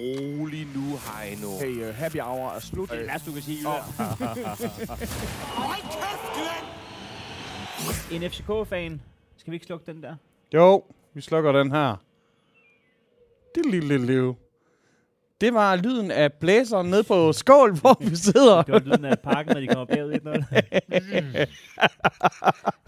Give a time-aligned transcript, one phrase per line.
[0.00, 1.58] rolig nu, Heino.
[1.58, 2.88] Hey, uh, happy hour er slut.
[2.88, 3.68] Det er det værste, du kan sige.
[3.68, 3.74] Oh.
[8.14, 9.00] en FCK-fan.
[9.36, 10.14] Skal vi ikke slukke den der?
[10.54, 10.84] Jo,
[11.14, 11.96] vi slukker den her.
[13.54, 14.36] Det lille liv.
[15.40, 18.62] Det var lyden af blæseren ned på skål, hvor vi sidder.
[18.62, 20.20] Det var lyden af parken, når de kommer bagud 1-0.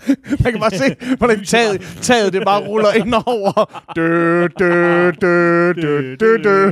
[0.45, 3.83] Man kan bare se, hvordan taget, taget det bare ruller ind over.
[3.97, 6.71] Dø, dø, dø, dø, dø, dø.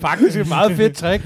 [0.00, 1.24] Faktisk et meget fedt trick.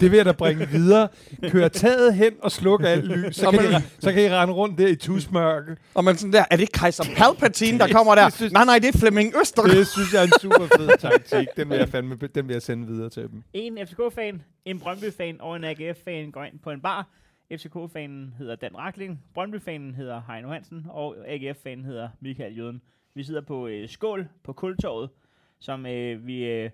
[0.00, 1.08] Det vil jeg da bringe videre.
[1.50, 3.36] Kør taget hen og slukke alt lys.
[3.36, 5.76] Så kan, I, så kan I rende rundt der i tusmørke.
[5.94, 8.48] Og man sådan der, er det Kaiser Palpatine, der kommer der?
[8.52, 9.62] Nej, nej, det er Flemming Øster.
[9.62, 11.48] Det synes jeg er en super fed taktik.
[11.56, 13.42] Den vil jeg, fandme, den vil jeg sende videre til dem.
[13.52, 17.08] En FCK-fan, en Brøndby-fan og en AGF-fan går ind på en bar.
[17.52, 22.82] FCK-fanen hedder Dan Rakling, Brøndby-fanen hedder Heino Hansen, og AGF-fanen hedder Michael Jøden.
[23.14, 25.10] Vi sidder på øh, Skål på Kultorvet,
[25.60, 26.70] som øh, vi øh,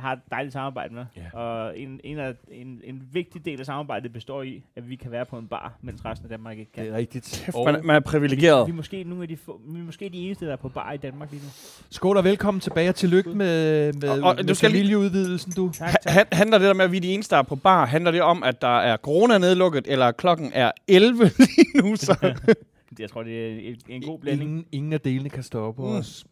[0.00, 1.04] har et dejligt samarbejde med.
[1.16, 1.38] Ja.
[1.38, 5.10] Og en, en, af, en, en vigtig del af samarbejdet består i, at vi kan
[5.10, 6.84] være på en bar, mens resten af Danmark ikke kan.
[6.84, 7.50] Det er rigtigt.
[7.64, 8.66] Man, er- man er privilegeret.
[8.66, 10.68] Vi er måske nogle af de få, vi er måske de eneste, der er på
[10.68, 11.48] bar i Danmark lige nu.
[11.90, 15.52] Skål og velkommen tilbage, og tillykke med, med, Og- og med du skal lige- familieudvidelsen,
[15.52, 15.70] du.
[15.72, 16.12] Tak, Ha- tak.
[16.12, 18.10] han- handler det der med, at vi er de eneste, der er på bar, handler
[18.10, 22.16] det om, at der er corona nedlukket, eller klokken er 11 lige nu, så
[22.98, 24.50] jeg tror, det er en, en god blanding.
[24.50, 25.88] Ingen, ingen af delene kan stoppe Mm.
[25.88, 26.24] os.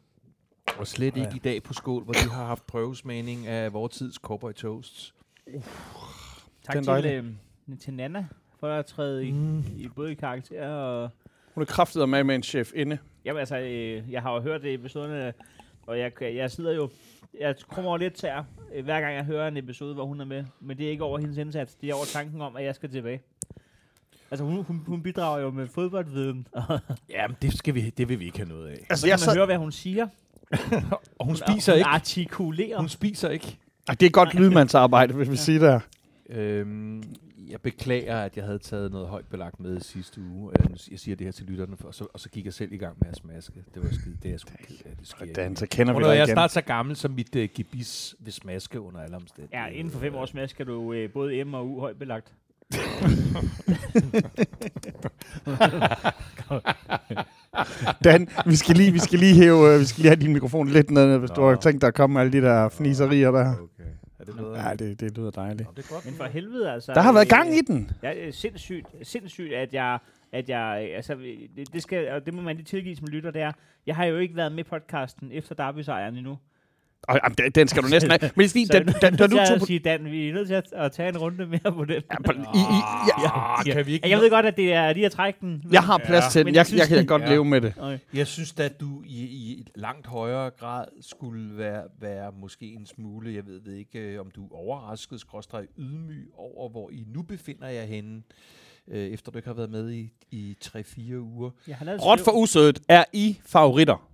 [0.78, 4.14] Og slet ikke i dag på skål, hvor de har haft prøvesmagning af vores tids
[4.16, 5.14] cowboy toasts.
[6.64, 8.26] Tak Den til, øh, til Nana
[8.60, 9.58] for at træde i, Mm.
[9.76, 11.10] i både i karakter og...
[11.54, 12.98] hun er kraftet med med en chef inde.
[13.24, 15.32] Jamen altså, øh, jeg har jo hørt det i episoderne,
[15.86, 16.90] og jeg, jeg sidder jo...
[17.40, 18.44] Jeg kommer over lidt tær,
[18.74, 20.44] øh, hver gang jeg hører en episode, hvor hun er med.
[20.60, 22.90] Men det er ikke over hendes indsats, det er over tanken om, at jeg skal
[22.90, 23.20] tilbage.
[24.30, 26.46] Altså, hun, hun, hun bidrager jo med fodboldviden,
[27.10, 28.72] Jamen, det, skal vi, det vil vi ikke have noget af.
[28.90, 29.34] Altså, så kan jeg man sad...
[29.36, 30.08] høre, hvad hun siger.
[30.50, 31.88] Og hun Hun- spiser hun ikke.
[31.88, 32.78] artikulerer.
[32.78, 33.58] Hun spiser ikke.
[33.88, 35.80] Ej, det er godt lydmandsarbejde, hvis vi siger der.
[36.30, 37.02] Øhm,
[37.50, 40.52] jeg beklager, at jeg havde taget noget højt belagt med sidste uge.
[40.60, 42.72] Øh, Jeg siger det her til lytterne, for, og, så, og så gik jeg selv
[42.72, 43.52] i gang med at smaske.
[43.74, 44.96] Det var skide, det er jeg sgu ked af.
[45.00, 45.60] Det sker Dan, ikke.
[45.60, 46.34] så kender vi dig jeg er igen.
[46.34, 49.62] snart så gammel, som mit uh, gebis vil smaske under alle omstændigheder.
[49.64, 52.32] Ja, inden for fem års mask skal du øh, både M og U højt belagt.
[58.04, 60.68] Dan, vi skal lige, vi skal lige hæve, øh, vi skal lige have din mikrofon
[60.68, 61.48] lidt ned, hvis du Nå.
[61.48, 63.52] har tænkt dig at komme med alle de der fniserier der.
[63.52, 63.90] Okay.
[64.18, 64.58] Er det noget?
[64.58, 65.68] Ja, det, det lyder dejligt.
[65.68, 66.04] Nå, det er godt.
[66.04, 66.92] Men for helvede, altså.
[66.94, 67.90] Der har været øh, gang i den.
[68.02, 69.98] Ja, det er sindssygt, sindssygt, at jeg,
[70.32, 71.14] at jeg, altså,
[71.56, 73.52] det, det, skal, og det må man lige tilgive som lytter, det er,
[73.86, 76.38] jeg har jo ikke været med i podcasten efter Derby-sejren endnu.
[77.02, 78.30] Og, jamen, den- den skal du næsten have.
[78.36, 79.66] Men Så da, er da, da, du tog på...
[79.66, 82.02] sige, Dan, vi er nødt til at, at tage en runde mere på den.
[82.10, 82.78] Ja, på, i, i,
[83.22, 84.08] ja, Ah, kan vi ikke?
[84.08, 85.48] Jeg ved godt, at det er lige at trække den.
[85.64, 86.54] men- jeg har plads Ja, til den.
[86.54, 87.28] Jeg, jeg jeg kan godt Ja.
[87.30, 87.74] leve med det.
[87.78, 87.98] Okay.
[88.14, 93.34] Jeg synes at du i, i langt højere grad skulle være, være måske en smule,
[93.34, 97.68] jeg ved, ikke, øh, om du er overrasket, skråstrej ydmyg over, hvor I nu befinder
[97.68, 98.22] jer henne,
[98.90, 101.50] øh, efter du ikke har været med i, i 3-4 uger.
[101.82, 102.80] Råt for usødet.
[102.88, 104.07] Er I favoritter?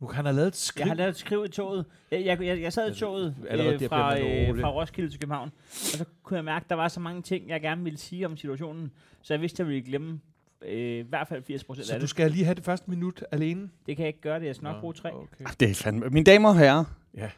[0.00, 0.80] Nu kan han have lavet et skriv.
[0.80, 1.84] Jeg har lavet et skriv i toget.
[2.10, 5.20] Jeg, jeg, jeg, jeg sad i Altså, toget allerede øh, fra, øh, fra Roskilde til
[5.20, 7.98] København, og så kunne jeg mærke, at der var så mange ting, jeg gerne ville
[7.98, 8.90] sige om situationen,
[9.22, 10.20] så jeg vidste, at jeg ville glemme
[10.66, 12.10] øh, i hvert fald 80 procent Så af du det.
[12.10, 13.68] skal lige have det første minut alene?
[13.86, 14.46] Det kan jeg ikke gøre det.
[14.46, 15.14] Jeg skal nok bruge tre.
[15.14, 15.44] Okay.
[15.46, 16.06] Ah, Det er fandme...
[16.10, 16.84] Mine damer og herrer.
[17.16, 17.30] Ja.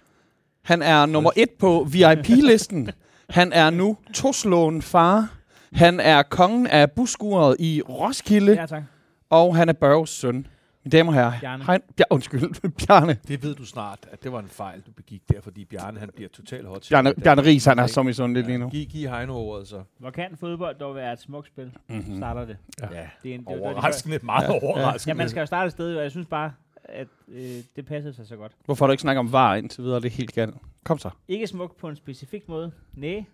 [0.62, 2.90] Han er nummer et på VIP-listen.
[3.30, 5.34] Han er nu toslåen far.
[5.72, 8.52] Han er kongen af buskuret i Roskilde.
[8.52, 8.82] Ja, tak.
[9.30, 10.46] Og han er Børges søn.
[10.84, 11.40] Mine damer og herrer.
[11.40, 11.64] Bjarne.
[11.64, 13.18] Hein, Bjar, undskyld, Bjarne.
[13.28, 16.10] Det ved du snart, at det var en fejl, du begik der, fordi Bjarne han
[16.16, 16.86] bliver totalt hot.
[16.90, 18.68] Bjarne, Bjarne Ries, han er som i sådan lidt lige nu.
[18.70, 19.82] Giv, giv Heino ordet så.
[19.98, 21.72] Hvor kan fodbold dog være et smukt spil?
[21.88, 22.16] Mm-hmm.
[22.16, 22.56] Starter det.
[22.80, 22.86] Ja.
[22.86, 24.52] det, er en, det, det, det, Overraskende, meget Ja.
[24.62, 25.10] overraskende.
[25.10, 26.52] Ja, man skal jo starte et sted, og jeg synes bare,
[26.84, 27.40] at øh,
[27.76, 28.52] det passer sig så godt.
[28.64, 30.00] Hvorfor har du ikke snakket om var indtil videre?
[30.00, 30.54] Det er helt galt.
[30.84, 31.10] Kom så.
[31.28, 32.72] Ikke smukt på en specifik måde.
[32.94, 33.24] Nej,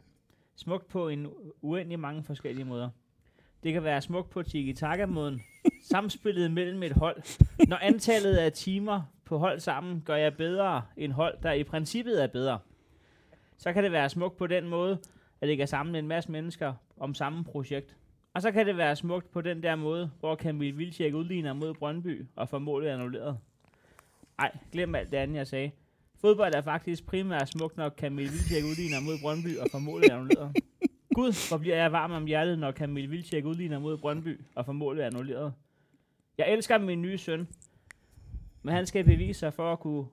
[0.57, 1.27] smukt på en
[1.63, 2.89] uendelig mange forskellige måder.
[3.63, 5.43] Det kan være smukt på tiki-taka-måden.
[5.83, 7.23] Samspillet mellem et hold.
[7.69, 12.23] Når antallet af timer på hold sammen gør jeg bedre end hold, der i princippet
[12.23, 12.59] er bedre.
[13.57, 14.99] Så kan det være smukt på den måde,
[15.41, 17.97] at det kan samle en masse mennesker om samme projekt.
[18.35, 21.75] Og så kan det være smukt på den der måde, hvor Camille Vilcek udligner mod
[21.75, 23.39] Brøndby og får målet annulleret.
[24.39, 25.71] Ej, glem alt det andet, jeg sagde.
[26.21, 30.57] Fodbold er faktisk primært smukt, når Camille Vilcek udligner mod Brøndby og får målet annulleret.
[31.17, 34.73] Gud, hvor bliver jeg varm om hjertet, når Camille Vilcek udligner mod Brøndby og får
[34.73, 35.53] målet annulleret.
[36.39, 37.49] Jeg elsker min nye søn,
[38.63, 40.07] men han skal bevise sig for at kunne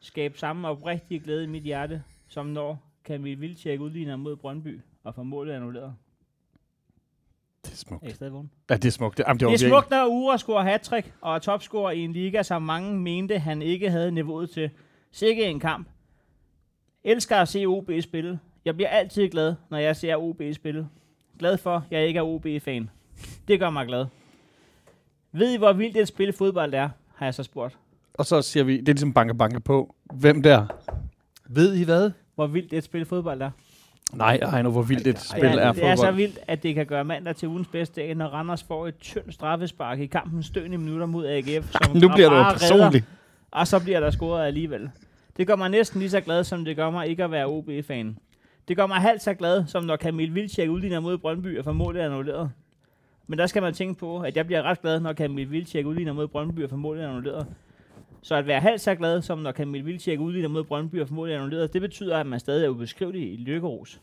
[0.00, 5.14] skabe samme oprigtige glæde i mit hjerte, som når Camille Vilcek udligner mod Brøndby og
[5.14, 5.94] får målet annulleret.
[7.64, 8.04] Det er smukt.
[8.04, 8.50] Er I stadig vågen?
[8.70, 9.18] Ja, det er smukt.
[9.18, 12.12] Det, jamen, det, Det er smukt, når Ure scorer hattrick og er topscorer i en
[12.12, 14.70] liga, som mange mente, han ikke havde niveauet til.
[15.12, 15.88] Sikke en kamp.
[17.04, 18.40] Elsker at se OB spille.
[18.64, 20.88] Jeg bliver altid glad, når jeg ser OB spille.
[21.38, 22.90] Glad for, at jeg ikke er OB-fan.
[23.48, 24.06] Det gør mig glad.
[25.32, 26.88] Ved I, hvor vildt et spil fodbold er?
[27.14, 27.78] Har jeg så spurgt.
[28.14, 29.94] Og så siger vi, det er ligesom banke banke på.
[30.14, 30.66] Hvem der?
[31.48, 32.10] Ved I hvad?
[32.34, 33.50] Hvor vildt et spil fodbold er.
[34.12, 36.16] Nej, Heino, hvor vildt et spil ja, er det er så fodbold.
[36.16, 39.34] vildt, at det kan gøre mandag til ugens bedste dag, når Randers får et tyndt
[39.34, 41.70] straffespark i kampens støende minutter mod AGF.
[41.72, 43.04] Som Nu bliver du redder, personlig.
[43.50, 44.90] Og så bliver der scoret alligevel.
[45.36, 48.18] Det gør mig næsten lige så glad, som det gør mig ikke at være OB-fan.
[48.68, 51.72] Det gør mig halvt så glad, som når Kamil Vilcek udligner mod Brøndby og får
[51.72, 52.50] målet annulleret.
[53.26, 56.12] Men der skal man tænke på, at jeg bliver ret glad, når Kamil Vilcek udligner
[56.12, 57.46] mod Brøndby og får målet annulleret.
[58.22, 61.14] Så at være halvt så glad, som når Kamil Vilcek udligner mod Brøndby og får
[61.14, 64.00] målet annulleret, det betyder, at man stadig er ubeskrivelig i lykkeros.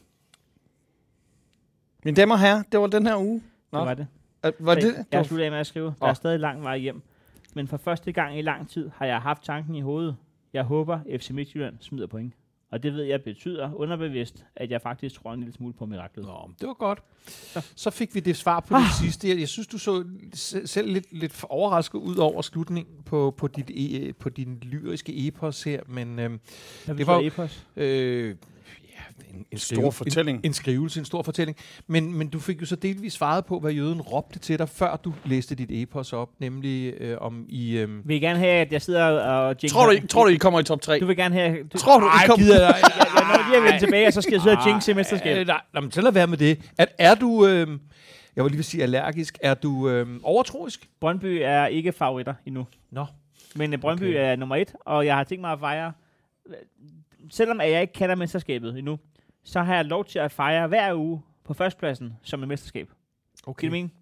[2.04, 3.44] Mine damer og herrer, det var den her uge.
[3.72, 4.07] Nå, Det var det.
[4.46, 4.84] Øh, var det?
[5.12, 5.94] Jeg var, sluttet af med at skrive.
[6.00, 7.02] Der er stadig lang vej hjem.
[7.54, 10.16] Men for første gang i lang tid har jeg haft tanken i hovedet.
[10.54, 12.34] Jeg håber, FC Midtjylland smider point.
[12.71, 16.25] Og det ved jeg betyder underbevidst, at jeg faktisk tror en lille smule på miraklet.
[16.25, 17.00] Nå, det var godt.
[17.75, 19.29] Så fik vi det svar på det sidste.
[19.29, 20.03] Jeg, jeg synes, du så
[20.33, 25.27] se- selv lidt, lidt overrasket ud over slutningen på, på, dit, e, på din lyriske
[25.27, 26.15] epos her, men
[26.85, 27.68] Hvad det var epos?
[27.75, 28.35] øh,
[29.33, 30.38] en, en Stor skrive- fortælling.
[30.38, 31.57] En, en skrivelse, en stor fortælling.
[31.88, 34.95] Men, men du fik jo så delvis svaret på, hvad jøden råbte til dig, før
[34.95, 37.77] du læste dit epos op, nemlig øh, om i...
[37.77, 40.35] Øh, Vil I gerne have, at jeg sidder og tror, du, ikke- tror du, I
[40.35, 41.00] kommer i top 3?
[41.00, 41.57] Du vil gerne have...
[41.73, 42.45] Du, Tror du, I Ej, kommer...
[42.45, 44.68] gider jeg, jeg, jeg når lige at vende tilbage, og så skal jeg sidde og
[44.68, 45.39] jinxe i mesterskabet.
[45.41, 46.71] Øh, nej, nej, men så lad være med det.
[46.77, 47.47] At, er du...
[47.47, 47.68] Øh,
[48.35, 49.38] jeg vil lige vil sige allergisk.
[49.41, 50.89] Er du øh, overtroisk?
[51.01, 52.68] Brøndby er ikke favoritter endnu.
[52.91, 53.06] Nå.
[53.56, 54.31] Men øh, Brøndby Okay.
[54.31, 55.91] er nummer et, og jeg har tænkt mig at fejre...
[57.29, 59.00] Selvom at jeg ikke kender mesterskabet endnu,
[59.44, 62.90] så har jeg lov til at fejre hver uge på førstepladsen som et mesterskab.
[63.46, 63.62] Okay.
[63.62, 63.94] Giver det mening?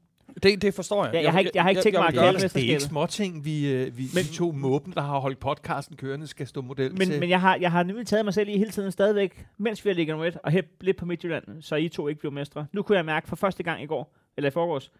[0.44, 1.14] Det, det forstår jeg.
[1.14, 2.56] Ja, jeg har ikke- jeg har ikke tænkt mig at kalde gøre det.
[2.56, 5.96] er ikke små ting, vi, øh, vi, Men- vi to måben, der har holdt podcasten
[5.98, 7.20] kørende, skal stå model Men, til.
[7.20, 9.90] men jeg, har, jeg har nemlig taget mig selv i hele tiden stadigvæk, mens vi
[9.90, 12.66] har ligget nummer et, og hæbt lidt på Midtjylland, så I to ikke blev mestre.
[12.72, 14.92] Nu kunne jeg mærke for første gang i går, eller i forgårs,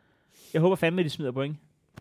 [0.54, 1.58] jeg håber fandme, at de smider point.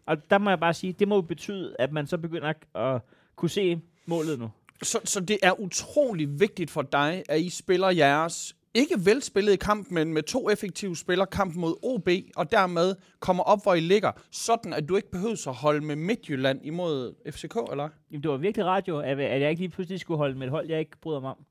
[0.06, 3.00] Og der må jeg bare sige, det må jo betyde, at man så begynder at
[3.36, 4.50] kunne se målet nu.
[4.82, 9.90] Så, så det er utrolig vigtigt for dig, at I spiller jeres ikke velspillede kamp,
[9.90, 14.12] men med to effektive spillere kamp mod OB, og dermed kommer op, hvor I ligger,
[14.30, 17.88] sådan at du ikke behøver at holde med Midtjylland imod FCK, eller?
[18.10, 20.68] Jamen, det var virkelig radio, at, jeg ikke lige pludselig skulle holde med et hold,
[20.68, 21.44] jeg ikke bryder mig om.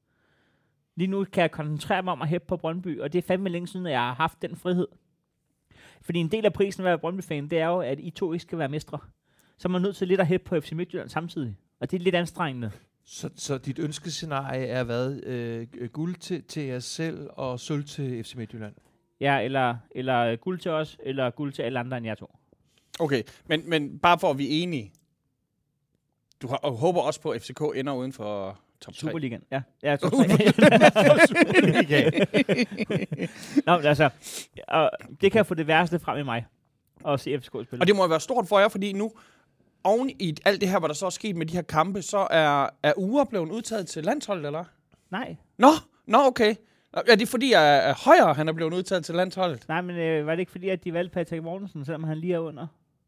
[0.96, 3.50] Lige nu kan jeg koncentrere mig om at hæppe på Brøndby, og det er fandme
[3.50, 4.88] længe siden, at jeg har haft den frihed.
[6.02, 8.34] Fordi en del af prisen ved at være Brøndby-fan, det er jo, at I to
[8.34, 9.00] ikke skal være mestre.
[9.58, 11.58] Så er man nødt til lidt at hæppe på FC Midtjylland samtidig.
[11.80, 12.72] Og det er lidt anstrengende.
[13.10, 15.24] Så, så dit ønskescenarie er hvad?
[15.24, 18.74] Øh, g- guld til, til jer selv og sølv til FC Midtjylland?
[19.20, 22.36] Ja, eller, eller guld til os, eller guld til alle andre end jer to.
[23.00, 24.94] Okay, men, men bare for at vi er enige.
[26.42, 29.00] Du har, og håber også på, at FCK ender uden for top 3.
[29.00, 29.44] Superligaen.
[29.52, 30.28] Ja, ja top tre.
[33.66, 34.10] Nå, men altså,
[34.68, 36.46] og det kan få det værste frem i mig.
[37.04, 37.82] Og se FCK spille.
[37.82, 39.12] Og det må jo være stort for jer, fordi nu,
[39.88, 42.28] oven i alt det her, hvad der så er sket med de her kampe, så
[42.32, 44.64] er, er uger blevet udtaget til landsholdet, eller?
[45.12, 45.70] Nej, Nå,
[46.08, 46.56] nå okay.
[46.94, 49.66] Er det fordi, at, højre han er blevet udtaget til landsholdet?
[49.68, 52.34] nej, men øh, var det ikke fordi, at de valgte Patrick Mortensen, selvom han lige
[52.34, 52.68] er under?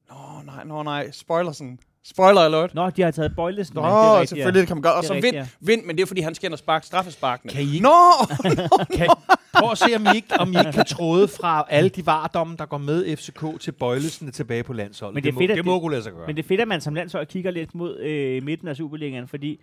[0.10, 0.16] Nå,
[0.46, 1.12] nej, nå, nej.
[1.12, 1.80] Spoiler sådan.
[2.04, 2.76] Spoiler alert.
[2.76, 3.76] Nå, de har taget Bøjlesen.
[3.76, 4.94] Nå, det er rigtigt, selvfølgelig, det kan man gøre.
[4.94, 7.54] Og så vind, vind, men det er fordi, han skal ind og sparke straffesparkene.
[7.54, 7.90] Kan I ikke, Nå!
[8.98, 9.09] kan,
[9.59, 12.56] prøv at se, om I, ikke, om I ikke kan tråde fra alle de vardomme,
[12.57, 15.13] der går med FCK til Bøjlesen tilbage på landsholdet.
[15.13, 16.28] Men det er må, fedt, at det må det- kunne lade sig gøre.
[16.28, 19.28] Men det er fedt, at man som landshold kigger lidt mod øh, midten af Superligaen,
[19.28, 19.59] fordi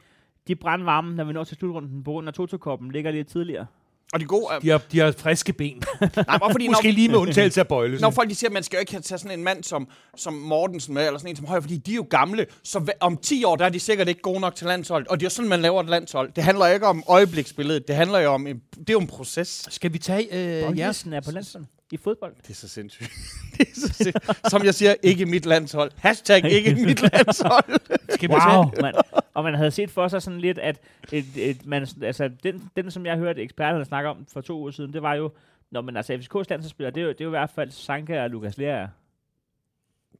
[0.48, 3.66] de brandvarme, når vi når til slutrunden på grund af Toto-koppen, ligger lidt tidligere.
[4.12, 4.58] Og det gode er...
[4.58, 5.82] de, har, de har friske ben.
[6.00, 8.02] Nej, bare fordi, Måske når, lige med undtagelse af Bøjlesen.
[8.02, 10.34] når folk de siger, at man skal jo ikke tage sådan en mand som, som
[10.34, 13.44] Mortensen med, eller sådan en som Højer, fordi de er jo gamle, så om 10
[13.44, 15.06] år, der er de sikkert ikke gode nok til landshold.
[15.10, 16.32] Og det er jo sådan, man laver et landshold.
[16.36, 19.66] Det handler ikke om øjebliksbilledet, det handler jo om, en, det er jo en proces.
[19.70, 20.62] Skal vi tage øh.
[20.64, 22.34] Bøjlesen er på landsholdet i fodbold.
[22.42, 23.10] Det er så sindssygt.
[23.58, 24.50] det er så sindssygt.
[24.50, 25.90] Som jeg siger, ikke mit landshold.
[25.96, 27.80] Hashtag ikke mit landshold.
[28.14, 28.38] Skal Wow,
[28.70, 28.94] tage, man,
[29.34, 30.80] og man havde set for sig sådan lidt, at
[31.12, 34.70] et, et, man, altså, den, den, som jeg hørte eksperterne snakke om for to uger
[34.70, 35.30] siden, det var jo,
[35.70, 38.22] når man altså FCK's landsholdsspillere, det er jo, det er jo i hvert fald Sanka
[38.22, 38.86] og Lukas Lea.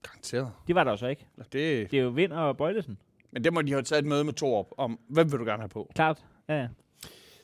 [0.02, 0.52] Garanteret.
[0.68, 1.26] De var der jo så ikke.
[1.52, 2.99] Det, Det er jo Vind og Bøjlesen.
[3.32, 5.44] men det må de have taget et møde med to op om, hvem vil du
[5.44, 5.90] gerne have på?
[5.94, 6.18] Klart.
[6.49, 6.68] Ja, ja.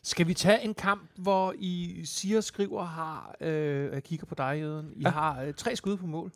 [0.02, 3.34] Skal vi tage en kamp, hvor I siger og skriver har...
[3.40, 4.92] Øh, jeg kigger på dig, Jøden.
[4.96, 5.08] I Ja.
[5.10, 6.32] har øh, tre skud på mål.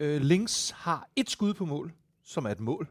[0.00, 1.92] Øh, Links har et skud på mål,
[2.24, 2.88] som er et mål.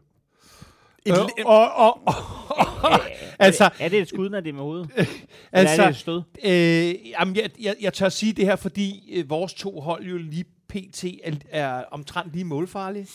[1.06, 3.00] Et, Øh, li- og, og, og,
[3.40, 4.90] altså, Er det, er det et skud, når det er med hovedet?
[4.98, 5.08] Eller
[5.52, 6.22] altså, er det et stød?
[6.44, 10.18] Øh, jamen, jeg, jeg, jeg tør sige det her, fordi øh, vores to hold jo
[10.18, 11.04] lige pt.
[11.04, 13.08] er, er omtrent lige målfarlige.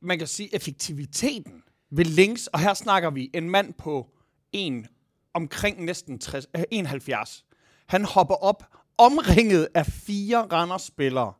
[0.00, 4.10] man kan sige, effektiviteten ved links, og her snakker vi en mand på
[4.52, 4.86] en
[5.42, 7.44] omkring næsten 60, øh, 71.
[7.86, 8.62] Han hopper op,
[8.98, 11.32] omringet af fire Randers-spillere,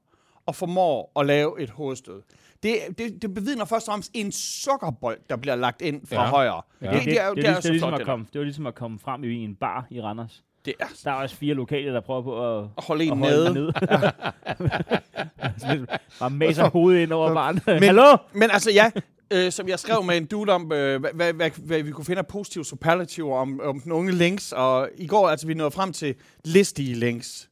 [0.46, 2.22] og formår at lave et hovedstød.
[2.62, 6.28] Det, det, det bevidner først og fremmest en sukkerbold, der bliver lagt ind fra Ja.
[6.30, 6.62] højre.
[6.82, 6.90] Ja.
[6.94, 8.12] Det, det, er, jo- det, det, er, det, er ligesom flot, at det, der.
[8.12, 10.42] komme, det var ligesom at komme frem i en bar i Randers.
[10.64, 13.18] det er Der er også fire lokale, der prøver på at, at holde en at
[13.18, 13.54] holde nede.
[13.54, 13.72] nede.
[16.20, 17.60] Bare maser hovedet ind over baren.
[17.66, 18.16] Men- Hallo?
[18.32, 18.90] Men altså ja,
[19.30, 22.04] øh, som jeg skrev med en dude om, øh, hvad, hvad, hvad, hvad vi kunne
[22.04, 25.70] finde af positive superlativer om, om den unge links, og i går altså vi nåede
[25.70, 27.48] frem til listige links,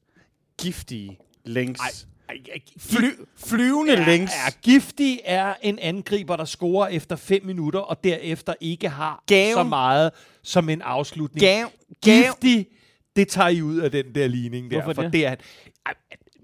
[0.58, 6.88] giftige links, Ej, ej, fly, flyvende er, links, er giftig er en angriber, der scorer
[6.88, 9.54] efter 5 minutter, og derefter ikke har Gaven.
[9.54, 10.10] så meget
[10.42, 11.40] som en afslutning.
[11.40, 11.66] gav,
[12.04, 12.66] gav, Giftig,
[13.16, 14.82] det tager I ud af den der ligning der.
[14.82, 15.12] Hvorfor for det?
[15.12, 15.36] det er,
[15.86, 15.94] ej,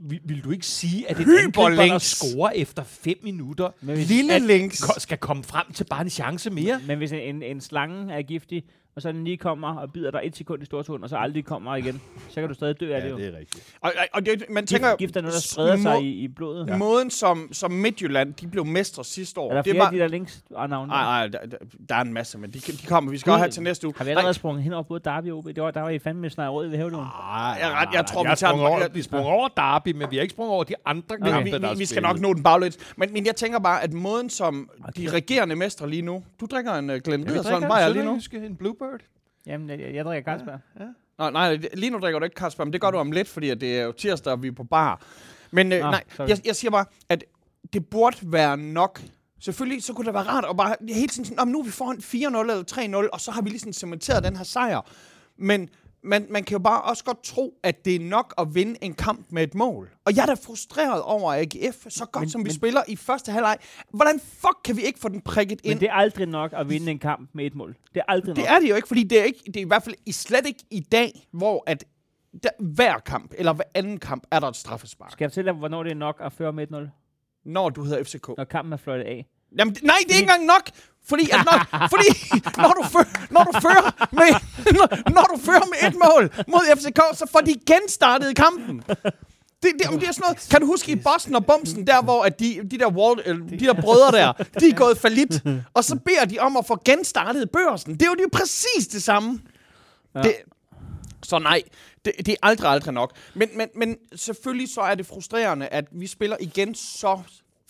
[0.09, 4.43] vil, vil du ikke sige, at en angriber, der scorer efter 5 minutter, lille at-
[4.43, 4.83] links.
[4.99, 6.81] skal komme frem til bare en chance mere?
[6.87, 8.65] men hvis en, en, en slange er giftig,
[8.97, 11.45] og så den lige kommer og bider dig et sekund i stortåen, og så aldrig
[11.45, 13.17] kommer igen, så kan du stadig dø af det jo.
[13.19, 13.77] er rigtigt.
[13.81, 16.69] Og, og, det, man tænker, gift er noget, der spreder sig i, i blodet.
[16.69, 16.77] ja.
[16.77, 19.87] måden som, som Midtjylland, de blev mestre sidste år, Er der det flere var...
[19.87, 20.89] af de der links og navne?
[20.89, 21.39] Nej, nej, der,
[21.89, 23.95] der, er en masse, men de, de kommer, vi skal også have til næste uge.
[23.97, 25.47] Har vi allerede sprunget hen over både Derby og OB?
[25.47, 27.05] Det var, der var I fandme snart råd ved hævdåen.
[27.23, 29.93] Ah, Jeg er ret- jeg tror, vi jeg tager over, jeg- vi sprang over Derby,
[29.93, 31.85] men vi har ikke sprunget over de andre Vi, kampe, vi, der vi, er vi
[31.85, 32.79] skal nok nå den baglæns.
[32.97, 36.23] Men, men jeg tænker bare, at måden som de regerende mestre lige nu...
[36.41, 38.19] Du drikker en uh, Glenn Ja, drikker Bayer en lige nu?
[38.47, 39.01] en Bluebird.
[39.47, 40.59] Jamen, jeg, jeg drikker Carlsberg.
[41.19, 43.49] Nå, nej, lige nu drikker du ikke Carlsberg, men det gør du om lidt, fordi
[43.51, 45.03] at det er jo tirsdag, og vi er på bar.
[45.51, 46.29] Men øh, Nå, nej, sorry.
[46.29, 47.25] jeg, jeg siger bare, at
[47.73, 49.01] det burde være nok.
[49.41, 51.65] Selvfølgelig, så kunne det være rart at bare hele tiden sådan, "Nå, men nu er
[51.65, 54.81] vi foran 4-0 eller 3-0, og så har vi ligesom cementeret den her sejr.
[55.37, 55.69] Men
[56.05, 58.95] man, man kan jo bare også godt tro, at det er nok at vinde en
[58.95, 59.91] kamp med et mål.
[60.05, 62.97] Og jeg er da frustreret over AGF, så godt men, som vi men- spiller i
[62.97, 63.57] første halvleg.
[63.95, 65.75] Hvordan fuck kan vi ikke få den prikket ind?
[65.75, 67.77] Men det er aldrig nok at vinde en kamp med et mål.
[67.95, 68.51] Det er aldrig Det nok.
[68.57, 70.47] er det jo ikke, fordi det er, ikke, det er i hvert fald i slet
[70.47, 71.85] ikke i dag, hvor at
[72.43, 75.13] der, hver kamp, eller hver anden kamp, er der et straffespark.
[75.13, 76.89] Skal jeg fortælle dig, hvornår det er nok at føre med 1-0?
[77.45, 78.29] Når du hedder FCK.
[78.37, 79.27] Når kampen er fløjtet af.
[79.59, 80.71] Jamen, nej, det er ikke engang nok!
[81.05, 81.57] Fordi, at når,
[81.95, 82.09] fordi
[82.57, 84.31] når, du fører, når, du fører med,
[84.79, 88.83] når, når du fører med et mål mod FCK, så får de genstartet kampen.
[89.63, 92.03] Det, det, om det er sådan noget, kan du huske i Boston og Bumsen, der
[92.03, 95.43] hvor at de, de, der Wall, de der brødre der, de er gået falit,
[95.75, 97.95] og så beder de om at få genstartet børsen.
[97.95, 99.41] Det er jo, det er jo præcis det samme.
[100.15, 100.23] Ja.
[100.23, 100.35] Det,
[101.23, 101.63] så nej,
[102.05, 103.17] det, det er aldrig, aldrig nok.
[103.35, 107.23] Men, men, men selvfølgelig så er det frustrerende, at vi spiller igen så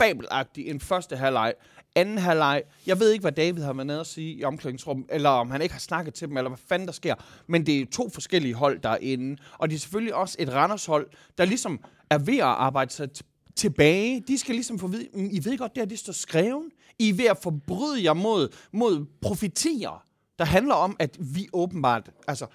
[0.02, 1.54] fabelagtigt en første halvleg.
[1.96, 5.30] Anden halvleg, jeg ved ikke, hvad David har været nede at sige i omklædningsrummet, eller
[5.30, 7.14] om han ikke har snakket til dem, eller hvad fanden der sker.
[7.46, 9.36] Men det er to forskellige hold, der er inde.
[9.58, 11.06] Og det er selvfølgelig også et Randers-hold,
[11.38, 11.80] der ligesom
[12.10, 13.08] er ved at arbejde sig
[13.56, 14.20] tilbage.
[14.28, 16.70] De skal ligesom få "Mm, I ved godt, det her det står skreven.
[16.98, 20.04] I er ved at forbryde jer mod, mod profetier,
[20.38, 22.46] der handler om, at vi åbenbart, altså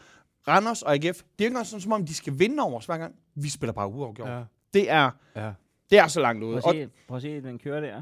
[0.48, 2.86] Randers og AGF, det er ikke engang sådan, som om de skal vinde over os
[2.86, 3.16] hver gang.
[3.36, 4.30] Vi spiller bare uafgjort.
[4.30, 4.42] Ja.
[4.74, 5.52] Det er Ja.
[5.90, 6.62] Det er så langt ude.
[6.62, 8.02] Prøv Og at se, prøv at se den kører der.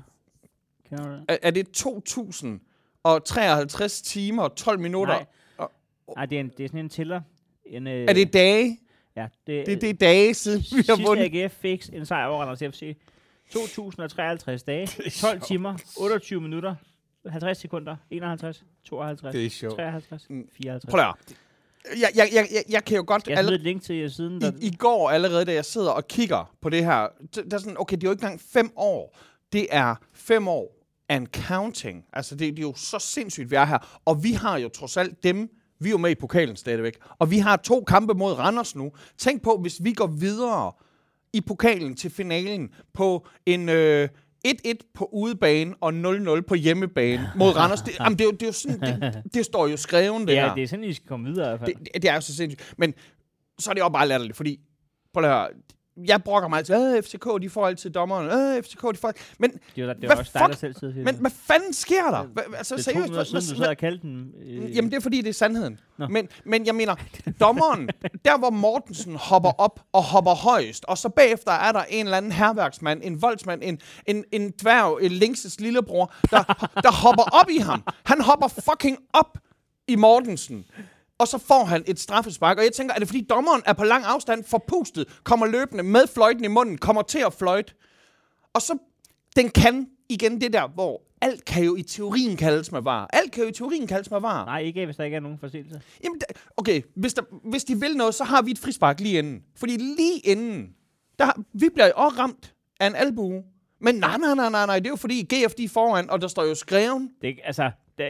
[0.91, 1.25] Du det?
[1.27, 5.13] er, er det 2053 timer og 12 minutter?
[5.13, 5.25] Nej.
[5.57, 5.71] Og-
[6.15, 7.21] Nej, det er, en, det er sådan en tiller.
[7.65, 8.79] En, øh, Er det dage?
[9.15, 11.43] Ja, det, Det, det er dage siden, vi har Sidste vundet.
[11.43, 12.97] AGF fik en sejr over Randers FC.
[13.51, 14.87] 2053 dage,
[15.21, 16.75] 12 timer, 28 minutter,
[17.29, 19.75] 50 sekunder, 51, 52, Det er sjovt.
[19.75, 20.49] 53, Mm.
[20.53, 20.91] 54.
[20.91, 21.15] Prøv at.
[21.99, 23.27] Jeg, jeg, jeg, jeg, jeg kan jo godt...
[23.27, 24.41] Jeg har alle- et link til jer siden.
[24.41, 27.57] Der, i, I går allerede, da jeg sidder og kigger på det her, der er
[27.57, 29.17] sådan, okay, det er jo ikke engang fem år.
[29.53, 32.05] Det er fem år and counting.
[32.13, 34.01] Altså, det, det er jo så sindssygt, vi er her.
[34.05, 35.49] Og vi har jo trods alt dem,
[35.79, 36.97] vi er jo med i pokalen stadigvæk.
[37.19, 38.91] Og vi har to kampe mod Randers nu.
[39.17, 40.71] Tænk på, hvis vi går videre
[41.33, 43.69] i pokalen til finalen på en...
[43.69, 44.09] Øh,
[44.45, 47.81] 1-1 på udebane og 0-0 på hjemmebane mod Randers.
[47.81, 50.33] Det, jamen, det, er jo, det er jo sådan, det, det står jo skreven, det
[50.33, 50.55] ja, her.
[50.55, 51.75] det er sådan, I skal komme videre i hvert fald.
[51.75, 52.73] Det, det, det er jo så sindssygt.
[52.77, 52.93] Men
[53.59, 54.59] så er det jo bare latterligt, fordi...
[55.13, 55.47] Prøv at høre.
[56.07, 56.97] Jeg brokker mig altid.
[56.97, 58.57] Øh, FCK, de får altid dommeren.
[58.57, 59.13] Øh, FCK, de får...
[59.39, 62.11] Men, Det jo- det er Hvad også dig, der selv sidder men hvad fanden sker
[62.11, 62.23] der?
[62.23, 64.31] Hva, altså, det er to seriøst, hvad, siden, du sad og kaldte den.
[64.45, 65.79] Øh, Jamen, det er fordi, det er sandheden.
[65.97, 66.07] Nå.
[66.07, 66.95] Men, men jeg mener,
[67.39, 67.89] dommeren,
[68.25, 72.17] der hvor Mortensen hopper op og hopper højst, og så bagefter er der en eller
[72.17, 77.49] anden herværksmand, en voldsmand, en, en, en dværg, en Linkses lillebror, der, der hopper op
[77.49, 77.83] i ham.
[78.05, 79.37] Han hopper fucking op
[79.87, 80.65] i Mortensen.
[81.17, 82.57] Og så får han et straffespark.
[82.57, 86.07] Og jeg tænker, er det fordi dommeren er på lang afstand, forpustet, kommer løbende med
[86.07, 87.73] fløjten i munden, kommer til at fløjte.
[88.53, 88.77] Og så,
[89.35, 93.09] den kan igen det der, hvor alt kan jo i teorien kaldes med var.
[93.13, 94.45] Alt kan jo i teorien kaldes med var.
[94.45, 95.81] Nej, ikke hvis der ikke er nogen forseelse.
[96.03, 96.21] Jamen,
[96.57, 99.43] okay, hvis, der, hvis de vil noget, så har vi et frispark lige inden.
[99.55, 100.69] Fordi lige inden,
[101.19, 103.43] der, vi bliver jo også ramt af en albue.
[103.81, 106.21] Men nej, nej, nej, nej, nej, det er jo fordi GF de er foran, og
[106.21, 107.09] der står jo skreven.
[107.21, 108.09] Det altså, der,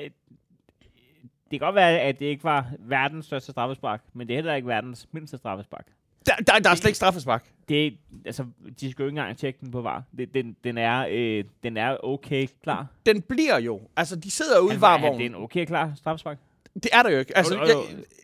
[1.56, 4.54] det kan godt være, at det ikke var verdens største straffespark, men det er heller
[4.54, 5.86] ikke verdens mindste straffespark.
[6.26, 7.46] Der, der, der er slet ikke straffespark.
[7.70, 7.92] Det er,
[8.26, 8.46] altså,
[8.80, 10.04] de skal jo ikke engang tjekke den på var.
[10.18, 12.88] Det, den, den, er, øh, den er okay klar.
[13.06, 13.82] Den bliver jo.
[13.98, 15.20] Altså, de sidder ude i Altså, er varvognen.
[15.20, 16.38] det en okay klar straffespark?
[16.74, 17.38] Det er der jo ikke.
[17.38, 17.76] Altså, Jo, jo, jeg,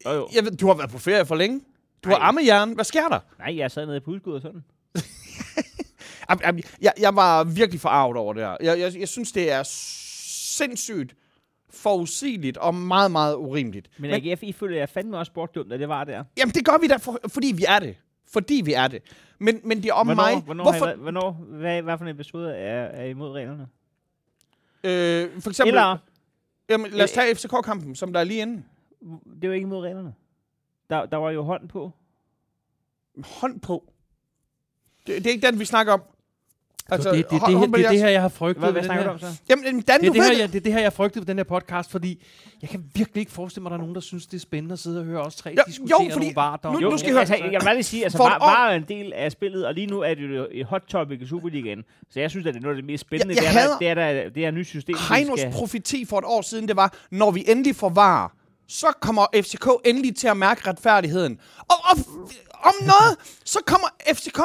[0.05, 0.27] jo, jo.
[0.35, 1.61] jeg ved, du har været på ferie for længe.
[2.03, 2.27] Du har Nej.
[2.27, 2.71] ammejern.
[2.73, 3.19] Hvad sker der?
[3.39, 4.63] Nej, jeg sad nede på udskud og sådan.
[6.43, 8.57] Jamen, Jeg, jeg var virkelig forarvet over det her.
[8.61, 11.15] Jeg, jeg, jeg synes, det er sindssygt
[11.73, 13.89] forudsigeligt og meget, meget urimeligt.
[13.99, 16.23] Men, AGF, I føler jeg fandme også bortdømt, at det var der.
[16.37, 17.97] Jamen, det gør vi da, for, fordi vi er det.
[18.33, 19.01] Fordi vi er det.
[19.39, 20.41] Men, men det er om Hvornår, mig.
[20.43, 23.67] hvornår, Hvorfor, I, hvornår hvad, hvad for en episode er, er imod reglerne?
[24.83, 25.97] øh, for eksempel, Eller,
[26.69, 28.63] jamen, lad os tage FCK-kampen, som der er lige inde.
[29.41, 30.13] det var ikke imod reglerne.
[30.89, 31.91] Der, der var jo hånd på.
[33.25, 33.93] Hånd på.
[35.07, 36.01] Det, det er ikke den, vi snakker om.
[36.91, 38.73] Altså, det, det, det, det, det, er det jeg- her, jeg har frygtet Hvad, ved
[38.73, 39.17] hvad den snakker her.
[39.19, 39.41] du om så?
[39.49, 40.39] Jamen, Dan, Det er du det, her, det.
[40.39, 42.23] jeg, det er det her, jeg har frygtet ved den her podcast, fordi
[42.61, 44.73] jeg kan virkelig ikke forestille mig, at der er nogen, der synes, det er spændende
[44.73, 46.73] at sidde og høre os tre Jo, diskutere jo, fordi- nogle vardom.
[46.73, 48.37] nu- Jo, nu skal jeg, I altså, høre- jeg vil bare lige sige, altså, var,
[48.39, 51.21] var er en del af spillet, og lige nu er det jo et hot topic
[51.21, 51.83] i Superligaen.
[52.09, 53.35] Så jeg synes, at det er noget af det mest spændende.
[53.35, 55.51] Jeg- jeg det, er, hader- der, det, er det er nyt system, Heinos skal...
[55.51, 58.33] profeti for et år siden, det var, når vi endelig får var,
[58.67, 61.39] så kommer FCK endelig til at mærke retfærdigheden.
[61.59, 61.97] Og, og
[62.63, 64.39] om noget, så kommer FCK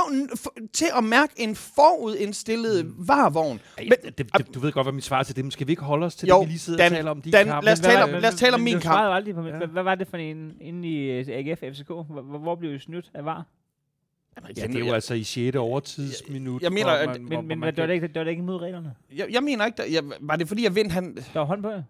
[0.72, 3.60] til at mærke en forudstillet varvogn.
[3.78, 5.72] Men, Men, det, det, du ved godt, hvad mit svar til det, men skal vi
[5.72, 7.22] ikke holde os til Jo, det, vi lige sidder Dan- og taler om?
[7.22, 7.64] De Dan, kampe?
[7.64, 9.14] lad os Men tale om- lad os tale om men min kamp.
[9.14, 9.66] aldrig på, Ja.
[9.66, 11.86] hvad, var det for en inde i øh, AGF FCK?
[11.88, 13.46] Hvor, hvor- blev I snydt af var?
[14.56, 15.56] Ja, det er jo altså i 6.
[15.56, 16.62] overtidsminut.
[16.62, 18.30] Jeg mener, hvor at- man- Men, men man det, var det, ikke, det var det
[18.30, 18.94] ikke imod reglerne.
[19.16, 21.62] jeg, jeg mener ikke, der, jeg, var det fordi, jeg vind, han, Der var hånd
[21.62, 21.82] på jer.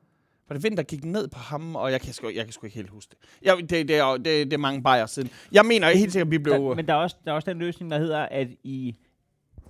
[0.49, 2.67] Var det vind, der gik ned på ham, og jeg kan sgu, jeg kan sgu
[2.67, 3.19] ikke helt huske det.
[3.43, 5.31] Jeg, det, det, er, det, det er mange bajer siden.
[5.53, 6.55] Jeg mener helt sikkert, at vi blev...
[6.55, 8.95] Der, men der er, også, der er også den løsning, der hedder, at I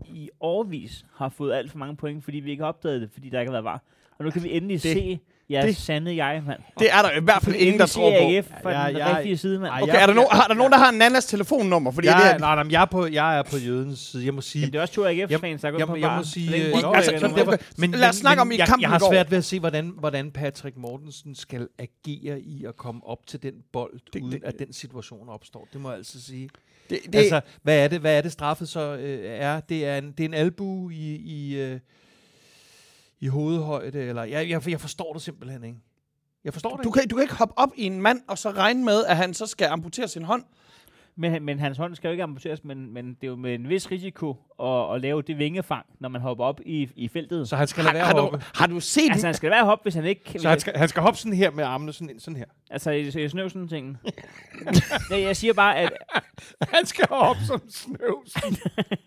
[0.06, 3.28] i årvis har fået alt for mange point, fordi vi ikke har opdaget det, fordi
[3.28, 3.83] der ikke har været var.
[4.18, 5.18] Og nu kan vi endelig Det- se
[5.50, 6.61] jeres det- sande jeg, mand.
[6.79, 8.17] det er der i hvert fald ingen, der tror på.
[8.62, 9.73] Fra Ja, den jeg- rigtige side, mand.
[9.83, 11.90] Okay, jeg- er der, no, har der nogen, der har Nannas telefonnummer?
[11.90, 13.99] Fordi Jeg, det er, er, nej, nej, men jeg er på, jeg er på jødens
[13.99, 14.25] side.
[14.25, 16.16] Jeg må sige, Jamen, det er også to AGF-fans, der går jeg, på jeg, jeg
[16.16, 19.31] må sige, øh, altså, derfor- Lad os snakke om i jeg, kampen Jeg har svært
[19.31, 23.53] ved at se, hvordan, hvordan Patrick Mortensen skal agere i at komme op til den
[23.73, 25.68] bold, Det- det, uden det- at den situation opstår.
[25.73, 26.49] Det må jeg altså sige.
[26.90, 29.61] det, Det, det, altså, hvad er det, hvad er det straffet så øh, er?
[29.61, 31.79] Det er en, det er en albu i, i, øh,
[33.20, 35.81] i hovedhøjde, eller jeg, jeg, jeg forstår det simpelthen ikke.
[36.44, 37.00] Jeg forstår det du, ikke.
[37.00, 39.35] kan, du kan ikke hoppe op i en mand, og så regne med, at han
[39.35, 40.44] så skal amputere sin hånd.
[41.18, 43.68] Men, men hans hånd skal jo ikke amputeres, men, men det er jo med en
[43.68, 47.48] vis risiko at, at lave det vingefang, når man hopper op i, i feltet.
[47.48, 48.42] Så han skal lade være har, du, hoppe.
[48.55, 49.11] har du set...
[49.11, 50.38] Altså, han skal være hoppe, hvis han ikke...
[50.38, 52.44] Så han skal, han skal hoppe sådan her med armene sådan, ind, sådan her.
[52.70, 53.96] Altså, i, i snøvsen ting.
[55.11, 55.92] Nej, jeg siger bare, at
[56.72, 58.59] Han skal hoppe som snøvsen.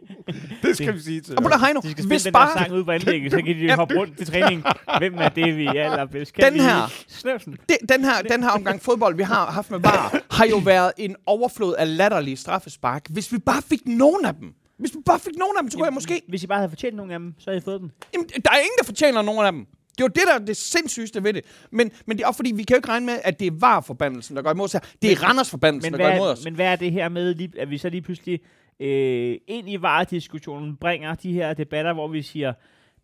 [0.63, 2.39] det skal vi sige til Og på der, Heino, de skal spille hvis den der
[2.39, 2.57] bare...
[2.57, 4.63] sang ud på anlægget, så kan de jo hoppe rundt til træning.
[4.97, 6.93] Hvem er det, vi er allerbedst kan Den her.
[7.07, 7.57] Snøvsen.
[7.69, 10.91] Det, den, her, den her omgang fodbold, vi har haft med VAR, har jo været
[10.97, 13.03] en overflod af latterlige straffespark.
[13.09, 15.77] Hvis vi bare fik nogen af dem, hvis vi bare fik nogen af dem, så
[15.77, 16.21] kunne jeg måske...
[16.27, 17.89] Hvis I bare havde fortjent nogle af dem, så havde I fået dem.
[18.13, 19.65] Jamen, der er ingen, der fortjener nogen af dem.
[19.97, 21.43] Det er jo det, der er det sindssygste ved det.
[21.71, 23.51] Men, men det er også fordi, vi kan jo ikke regne med, at det er
[23.59, 24.79] VAR-forbandelsen, der går imod os her.
[25.01, 26.43] Det er Randers-forbandelsen, Men der går imod os.
[26.43, 28.39] men hvad er det her med, lige- at vi så lige pludselig
[28.79, 32.53] øh, ind i varediskussionen bringer de her debatter, hvor vi siger,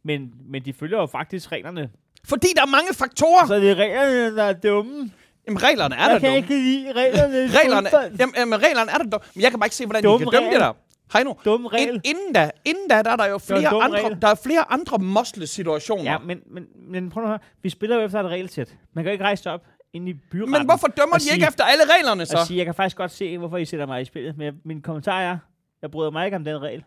[0.04, 1.90] men, men de følger jo faktisk reglerne.
[2.28, 3.48] Fordi der er mange faktorer.
[3.48, 5.12] Så det er reglerne, der er dumme.
[5.48, 6.38] Jamen, reglerne er der Jeg kan dumme.
[6.38, 7.48] ikke lide reglerne.
[7.60, 9.26] Reglerne, jamen, jamen, reglerne er der dumme.
[9.36, 10.68] Men jeg kan bare ikke se, hvordan Dumme de kan dømme det regel.
[10.68, 10.74] der.
[11.14, 11.36] Hej nu.
[11.46, 11.94] Dumme regel.
[11.94, 14.18] Ind, inden da, inden da, der er der jo flere dum andre, regel.
[14.22, 16.12] der er flere andre mosle-situationer.
[16.12, 17.40] Ja, men, men, men prøv nu at høre.
[17.64, 18.76] Vi spiller jo efter et regelsæt.
[18.96, 19.62] Man kan jo ikke rejse op
[19.94, 20.52] ind i byretten.
[20.52, 22.44] men hvorfor dømmer de ikke sige- efter alle reglerne så?
[22.48, 24.38] Sige, jeg kan faktisk godt se, hvorfor I sætter mig i spillet.
[24.38, 25.38] Men jeg- min kommentar er,
[25.82, 26.84] jeg bryder mig ikke om den regel.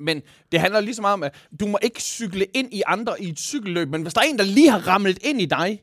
[0.00, 3.22] Men det handler lige så meget om, at du må ikke cykle ind i andre
[3.22, 3.88] i et cykelløb.
[3.88, 5.80] Men hvis der er en, der lige har ramlet ind i dig,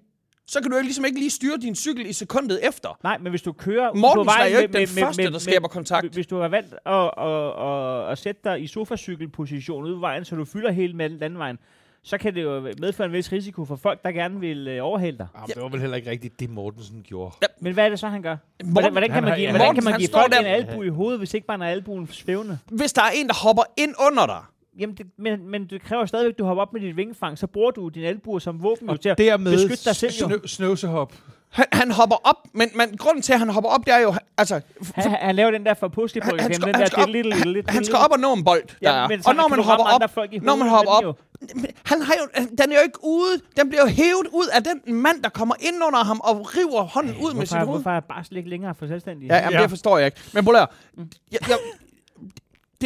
[0.47, 2.99] så kan du jo ligesom ikke lige styre din cykel i sekundet efter.
[3.03, 4.53] Nej, men hvis du kører ud Mortensen på vejen...
[4.53, 6.13] er jo ikke den første, der skaber kontakt.
[6.13, 10.25] Hvis du har valgt at, at, at, at sætte dig i sofacykelposition ude på vejen,
[10.25, 11.59] så du fylder hele med landvejen,
[12.05, 15.17] så kan det jo medføre en vis risiko for folk, der gerne vil øh, overhale
[15.17, 15.27] dig.
[15.35, 17.35] Jamen, det var vel heller ikke rigtigt det, Mortensen gjorde.
[17.59, 18.35] Men hvad er det så, han gør?
[18.63, 20.45] Morten- Hvordan, hvordan kan man har- give, han- hvordan kan man give folk der- en
[20.45, 22.59] albu i hovedet, hvis ikke bare er albuen svævende?
[22.71, 24.41] Hvis der er en, der hopper ind under dig,
[24.79, 27.47] Jamen, det, men, men det kræver stadigvæk, at du hopper op med dit vingefang, så
[27.47, 30.11] bruger du din albu som våben jo til at beskytte dig selv.
[30.11, 31.13] Snø, snøvsehop.
[31.49, 34.13] han, han hopper op, men, men grunden til, at han hopper op, det er jo,
[34.37, 34.61] altså,
[34.95, 37.09] Han, han laver den der for pusley han, han, skal, den han, der skal op,
[37.09, 39.07] lille, lille, han, lille, han skal op og nå en bold, der Ja, er.
[39.07, 40.01] men så Og når man hopper op,
[40.43, 41.19] når man hopper op,
[41.85, 44.95] han har jo, den er jo ikke ude, den bliver jo hævet ud af den
[44.95, 47.79] mand, der kommer ind under ham og river hånden ud med sit Hvorfor, hoved.
[47.83, 49.27] hvorfor er Barsel ikke længere for selvstændig?
[49.29, 49.61] Ja, jamen, Ja.
[49.61, 50.17] det forstår jeg ikke.
[50.33, 50.65] Men Boller,
[51.31, 51.57] jeg, jeg,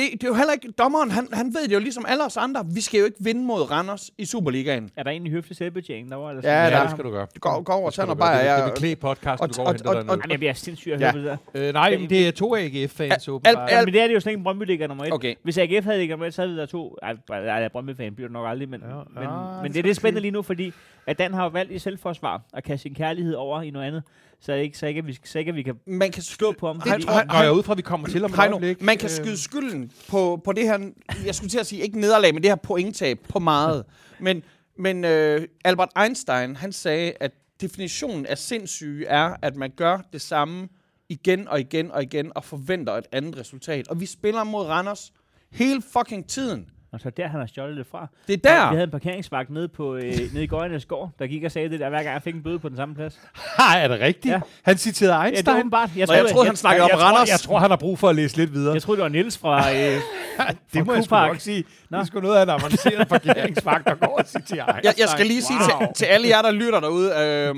[0.02, 0.72] det er jo heller ikke...
[0.72, 2.66] Dommeren, han, han ved det jo ligesom alle os andre.
[2.74, 4.90] Vi skal jo ikke vinde mod Randers i Superligaen.
[4.96, 6.32] Er der egentlig høflig selvbetjening derovre?
[6.32, 6.72] Eller Ja, sådan?
[6.72, 7.28] der- Ja, det skal du gøre.
[7.40, 8.38] Går, går over Det du noget bajer.
[8.38, 10.20] Det, det Jeg, vil klæde podcasten, og- du går og og- og- og- noget.
[10.20, 11.12] Jamen, jeg bliver sindssygt at Ja.
[11.12, 11.68] høre det der.
[11.68, 13.72] Øh, nej, men det er to AGF-fans, åbenbart.
[13.72, 15.14] Ja, men det er det jo slet ikke, Brøndby ligger nummer et.
[15.14, 15.36] Okay.
[15.44, 16.98] Hvis AGF havde ligget nummer et, så havde der to...
[17.02, 19.30] Ej, Brøndby-fan bliver det nok aldrig, men, Ja, men, ja,
[19.62, 20.74] men det det er det spændende lige nu, fordi
[21.08, 24.04] at Dan har valgt i selvforsvar at kaste sin kærlighed over i noget andet,
[24.42, 26.68] så ikke, så ikke, at vi, så ikke, at vi kan man kan slå på
[26.68, 26.82] ham.
[26.82, 28.82] Det fordi- tror jeg- jeg ud fra, at vi kommer til om et øjeblik?
[28.82, 30.90] man kan Øh, skyde skylden på, på det her,
[31.26, 33.86] jeg skulle til at sige, ikke nederlag, men det her pointtab på meget.
[34.20, 34.44] Men,
[34.80, 40.22] men øh, Albert Einstein, han sagde, at definitionen af sindssyge er, at man gør det
[40.22, 40.68] samme
[41.10, 43.88] igen og igen og igen, og forventer et andet resultat.
[43.88, 45.14] Og vi spiller mod Randers
[45.52, 46.68] hele fucking tiden.
[46.92, 48.08] Og så der, han har stjålet det fra.
[48.28, 48.66] Det er Vi der.
[48.66, 51.80] havde en parkeringsvagt nede, på, øh, nede i Gøjernes gård, der gik og sagde det
[51.80, 53.20] der, hver gang jeg fik en bøde på den samme plads.
[53.36, 54.32] Ha, er det rigtigt?
[54.34, 54.40] Ja.
[54.64, 55.58] Han citerede Ja, det Einstein.
[55.58, 55.90] åbenbart.
[55.96, 57.30] Jeg Nå, jeg troede, han snakkede om Randers.
[57.30, 58.74] jeg tror, han har brug for at læse lidt videre.
[58.74, 59.72] Jeg troede, det var Niels fra...
[59.76, 59.98] Øh,
[60.74, 61.64] det må jeg sgu nok sige.
[61.90, 61.98] Nå.
[61.98, 64.84] Det er sgu noget af en avanceret parkeringsvagt, der går og citerer Einstein.
[64.84, 65.80] Jeg, jeg skal lige sige Wow.
[65.80, 67.56] til, til alle jer, der lytter derude, øh,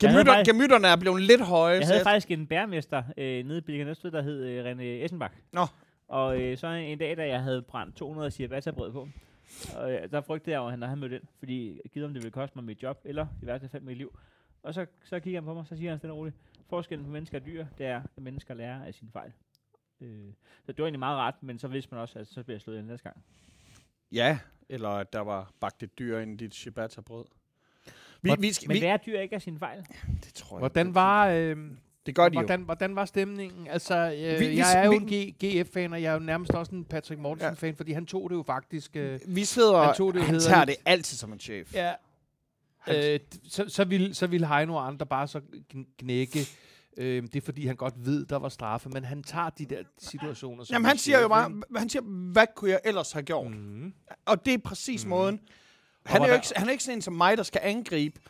[0.00, 1.78] gemytter, gemytterne er blevet lidt høje.
[1.78, 5.34] jeg havde faktisk en bærmester øh, nede i Næstved, der hed øh, René Essenbach.
[5.52, 5.66] Nå.
[6.08, 9.08] Og øh, så en dag, da jeg havde brændt 200 ciabatta-brød på,
[9.76, 12.12] og øh, der frygtede jeg jo, at han, når han mødte ind, fordi givet om
[12.14, 14.18] det ville koste mig mit job, eller i værste fald mit liv.
[14.62, 16.36] Og så, så kigger han på mig, så siger han stille og roligt,
[16.68, 19.32] forskellen på mennesker og dyr, det er, at mennesker lærer af sine fejl.
[20.00, 20.32] Øh,
[20.66, 22.60] så det var egentlig meget ret, men så vidste man også, at så bliver jeg
[22.60, 23.24] slået ihjel næste gang.
[24.12, 27.24] Ja, eller at der var bagt et dyr ind i dit ciabatta-brød.
[28.22, 29.86] Vi, Hvor- vi, skal, Men vi, lærer dyr ikke af sine fejl?
[30.24, 30.60] det tror jeg.
[30.60, 31.56] Hvordan var, øh,
[32.08, 32.40] Det gør de jo.
[32.40, 33.66] hvordan, hvordan var stemningen?
[33.68, 36.52] Altså, øh, Vi- vi, jeg er jo vi- en GF-fan, og jeg er jo nærmest
[36.54, 38.96] også en Patrick Mortensen-fan, fordi han tog det jo faktisk...
[38.96, 41.74] Øh, Vi sidder, Han tog det han tager det altid som en chef.
[41.74, 41.92] ja,
[42.88, 45.40] øh, så, så, ville, så ville Heino og andre bare så
[45.98, 46.38] knække.
[46.96, 49.82] Øh, det er fordi, han godt ved, der var straffe, men han tager de der
[49.98, 50.64] situationer.
[50.64, 53.50] som Jamen, en han siger jo bare, han siger, hvad kunne jeg ellers have gjort?
[53.50, 53.92] Mm.
[54.26, 55.08] Og det er præcis mm.
[55.10, 55.40] måden.
[56.06, 58.20] Han er, jo hvordan- ikke, han er ikke sådan en som mig, der skal angribe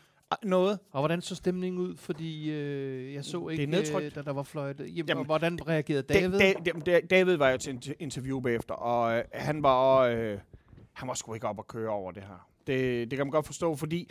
[0.42, 0.78] noget.
[0.92, 1.96] Og hvordan så stemningen ud?
[1.96, 4.06] Fordi øh, jeg så ikke, nedtrykt.
[4.06, 4.86] øh, da der var fløjtet.
[4.96, 6.54] Jamen, Jamen, hvordan reagerede David, David?
[6.64, 10.38] da, da, da, David var jo til interview bagefter, og øh, han var øh,
[10.92, 12.48] han var sgu ikke op at køre over det her.
[12.66, 14.10] Det, det kan man godt forstå, fordi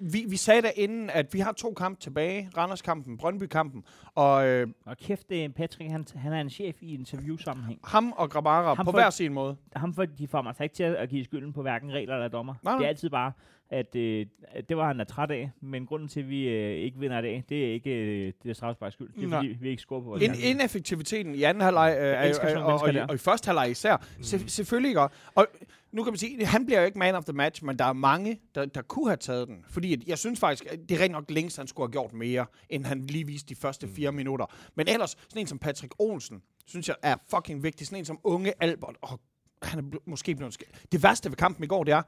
[0.00, 2.50] vi, vi sagde da inden, at vi har to kampe tilbage.
[2.56, 6.94] Randers-kampen, Brøndby-kampen, og øh, Og kæft, det er Patrick, han, han er en chef i
[6.94, 7.80] interviewsammenhæng.
[7.84, 9.56] ham og Grabara Ham på for- hver sin måde.
[9.76, 12.28] ham for, de får mig altså ikke til at give skylden på hverken regler eller
[12.28, 12.54] dommer.
[12.62, 12.78] Nej, nej.
[12.78, 13.32] Det er altid bare,
[13.70, 16.76] at, øh, at det var han er træt af, men grunden til, at vi øh,
[16.76, 19.08] ikke vinder i dag, det er ikke øh, det er straffesparks skyld.
[19.16, 19.38] Det er Nej.
[19.38, 22.64] fordi, vi ikke scorer på vores In, ineffektiviteten i anden halvleg, øh, er, sådan og,
[22.64, 24.22] og, og, i første halvleg især, mm.
[24.22, 25.00] Se, selvfølgelig ikke.
[25.34, 25.46] Og
[25.92, 27.92] nu kan man sige, han bliver jo ikke man of the match, men der er
[27.92, 29.64] mange, der, der kunne have taget den.
[29.68, 32.12] Fordi at jeg synes faktisk, at det er rent nok længst, han skulle have gjort
[32.12, 33.94] mere, end han lige viste de første Mm.
[33.94, 34.46] fire minutter.
[34.74, 37.86] Men ellers, sådan en som Patrick Olsen, synes jeg er fucking vigtig.
[37.86, 39.20] Sådan en som unge Albert, og
[39.62, 42.02] han er ble- måske blevet sk- Det værste ved kampen i går, det er,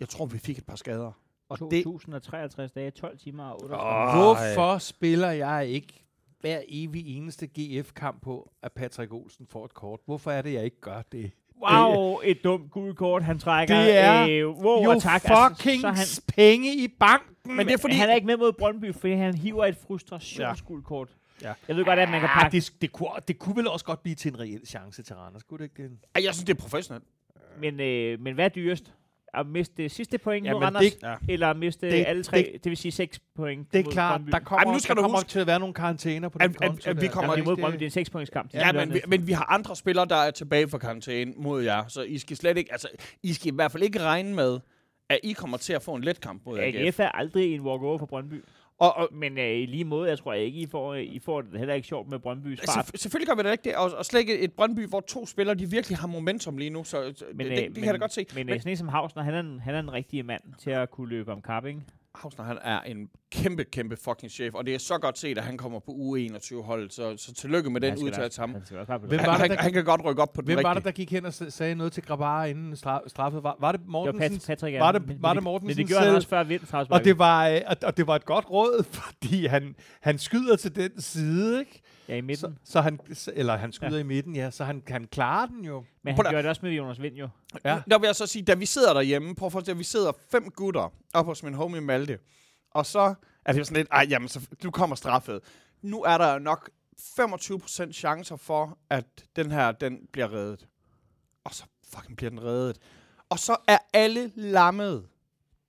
[0.00, 1.12] jeg tror, vi fik et par skader.
[1.48, 4.16] Og det, 2053 dage, 12 timer og 38 Åh.
[4.18, 4.22] oh.
[4.22, 6.04] Hvorfor spiller jeg ikke
[6.40, 10.00] hver evig eneste GF-kamp på, at Patrick Olsen får et kort?
[10.06, 11.30] Hvorfor er det, jeg ikke gør det?
[11.62, 13.74] Wow, et dumt gult kort, han trækker.
[13.80, 15.22] Det er øh, wow, jo tak.
[15.22, 16.06] fucking så han,
[16.36, 17.56] penge i banken!
[17.56, 20.84] men det er fordi, han er ikke med mod Brøndby, fordi han hiver et frustrationsgult
[20.84, 21.16] kort.
[21.42, 21.52] Ja.
[21.68, 23.84] Jeg ved godt, at man kan Ah, pakke, det, det, kunne, det kunne vel også
[23.84, 25.98] godt blive til en reel chance til Randers, kunne det ikke det?
[26.14, 27.04] Ej, jeg synes, det er professionelt.
[27.60, 28.92] men, øh, men hvad er dyrest?
[29.36, 31.14] At miste sidste point Ja, mod Randers, det- Ja.
[31.28, 33.92] eller at miste det- alle tre, det, det vil sige 6 point Det er mod
[33.92, 34.30] klart, Brøndby?
[34.30, 36.28] der kommer, Ej, men nu skal der du kommer huske- til at være nogle karantæner
[36.28, 36.90] på den at- konto.
[36.90, 38.54] at vi kommer Jamen, imod Brøndby, det er en 6 points kamp.
[38.54, 41.84] Ja, men, vi- men vi har andre spillere, der er tilbage fra karantæne mod jer,
[41.88, 42.88] så I skal slet ikke, altså,
[43.22, 44.58] I skal i hvert fald ikke regne med,
[45.10, 46.76] at I kommer til at få en let kamp mod AGF.
[46.76, 48.42] AGF er aldrig en walk-over for Brøndby.
[48.78, 51.40] Og, og Men øh, i lige måde, jeg tror jeg ikke, I får, I får
[51.42, 52.84] det heller ikke sjovt med Brøndbys fart.
[52.86, 55.26] selvf- selvfølgelig gør vi det ikke det, og, og slet ikke et Brøndby, hvor to
[55.26, 57.94] spillere, de virkelig har momentum lige nu, så, Men, det, øh, det, det kan jeg
[57.94, 58.26] da godt se.
[58.34, 60.42] Men, Men men sådan en som Hausner, han er, en, han er en rigtig mand
[60.58, 61.80] til at kunne løbe om kap, ikke?
[62.22, 65.44] Hausner, han er en kæmpe, kæmpe fucking chef, og det er så godt set, at
[65.44, 68.54] han kommer på U21-holdet, så, så tillykke med den udtalelse ham.
[68.54, 68.62] Han
[69.00, 69.26] Hvem det.
[69.26, 70.74] var Han, det, han, der- han kan godt rykke op på den Hvem var rigtige.
[70.74, 73.42] det, der gik hen og sagde noget til Grabara inden stra- straffet?
[73.42, 74.40] Var, var det Det var Mortensen?
[74.40, 76.08] Pat- Patrick var det- var det Mortensen Men det gjorde selv?
[76.08, 78.84] han også før vind Og det, var, øh, og, og det var et godt råd,
[78.98, 81.82] fordi han, han skyder til den side, ikke?
[82.08, 82.58] Ja, i midten.
[82.64, 83.00] Så, så han,
[83.34, 83.98] eller han skyder ja.
[83.98, 85.84] i midten, ja, så han kan klare den jo.
[86.02, 87.28] Men han gør det også med Jonas Vind jo.
[87.64, 87.82] Ja.
[87.90, 90.12] Der vil jeg så sige, da vi sidder derhjemme, prøv at forestille at vi sidder
[90.30, 92.18] fem gutter op hos min homie Malte,
[92.70, 93.14] og så
[93.44, 95.40] er det jo sådan lidt, ej, jamen, så, du kommer straffet.
[95.82, 99.04] Nu er der nok 25% chancer for, at
[99.36, 100.66] den her, den bliver reddet.
[101.44, 101.64] Og så
[101.94, 102.78] fucking bliver den reddet.
[103.28, 105.06] Og så er alle lammet.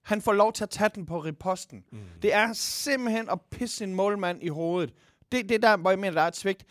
[0.01, 1.83] Han får lov til at tage den på riposten.
[1.91, 1.99] Mm.
[2.21, 4.93] Det er simpelthen at pisse sin målmand i hovedet.
[5.31, 6.65] Det, det er der, hvor jeg mener, der er et svigt.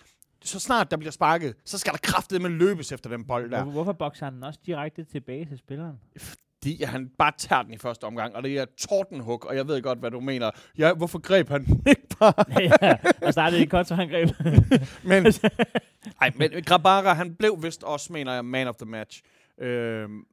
[0.45, 3.63] så snart der bliver sparket, så skal der kraftet med løbes efter den bold der.
[3.63, 5.97] Hvor, hvorfor bokser han den også direkte tilbage til spilleren?
[6.17, 9.83] Fordi han bare tager den i første omgang, og det er tordenhug, og jeg ved
[9.83, 10.51] godt, hvad du mener.
[10.79, 12.45] Ja, hvorfor greb han ikke bare?
[12.83, 14.31] ja, og startede et kontraangreb.
[15.11, 15.27] Men,
[16.21, 19.23] ej, men Grabara, han blev vist også, mener jeg, man of the match.
[19.61, 20.25] Øhm,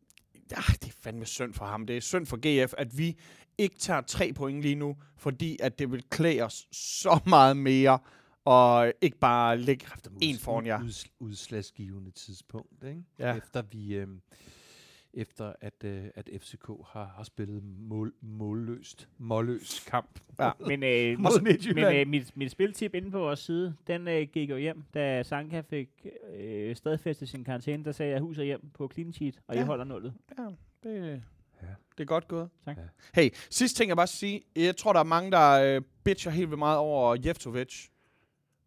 [0.51, 1.85] ja, det er fandme synd for ham.
[1.85, 3.17] Det er synd for GF, at vi
[3.57, 7.99] ikke tager tre point lige nu, fordi at det vil klæde os så meget mere,
[8.45, 9.85] og ikke bare lægge
[10.21, 10.83] en foran jer.
[10.83, 13.03] Uds, udslagsgivende tidspunkt, ikke?
[13.19, 13.35] Ja.
[13.35, 13.95] Efter vi...
[13.95, 14.07] Øh,
[15.13, 20.19] efter at, øh, at FCK har, har spillet mål, målløst, målløs kamp.
[20.39, 20.51] Ja.
[20.69, 24.49] men øh, Mod men øh, mit, mit spiltip inde på vores side, den øh, gik
[24.49, 27.85] jo hjem, da Sanka fik øh, stadfæstet sin karantæne.
[27.85, 29.59] Der sagde jeg hus og hjem på clean sheet, og ja.
[29.59, 29.65] Ja.
[29.65, 30.13] I holder nullet.
[30.37, 30.43] Ja,
[30.83, 31.23] det,
[31.63, 31.73] Ja.
[31.97, 32.49] det er godt gået.
[32.65, 32.77] Tak.
[32.77, 33.21] Ja.
[33.21, 34.41] Hey, sidste ting jeg bare skal sige.
[34.55, 37.87] Jeg tror, der er mange, der øh, bitcher helt vildt meget over Jeftovic.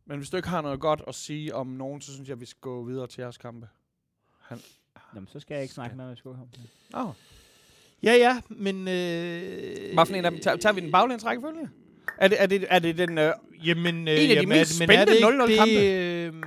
[0.07, 2.47] Men hvis du ikke har noget godt at sige om nogen, så synes jeg, vi
[2.47, 3.69] skal gå videre til jeres kampe.
[5.15, 6.49] Jamen, så skal jeg ikke snakke med, hvad jeg ham.
[7.07, 7.15] Oh.
[8.03, 8.77] Ja, ja, men...
[8.77, 10.41] Øh, Hvad for en af dem?
[10.41, 11.69] Tager, tager vi den baglæns rækkefølge?
[12.19, 13.19] Er det, er det, er det den...
[13.19, 13.33] Øh,
[13.65, 16.43] Jamen, øh, En af de jamen, mest er er spændende ikke 0-0 det, øh,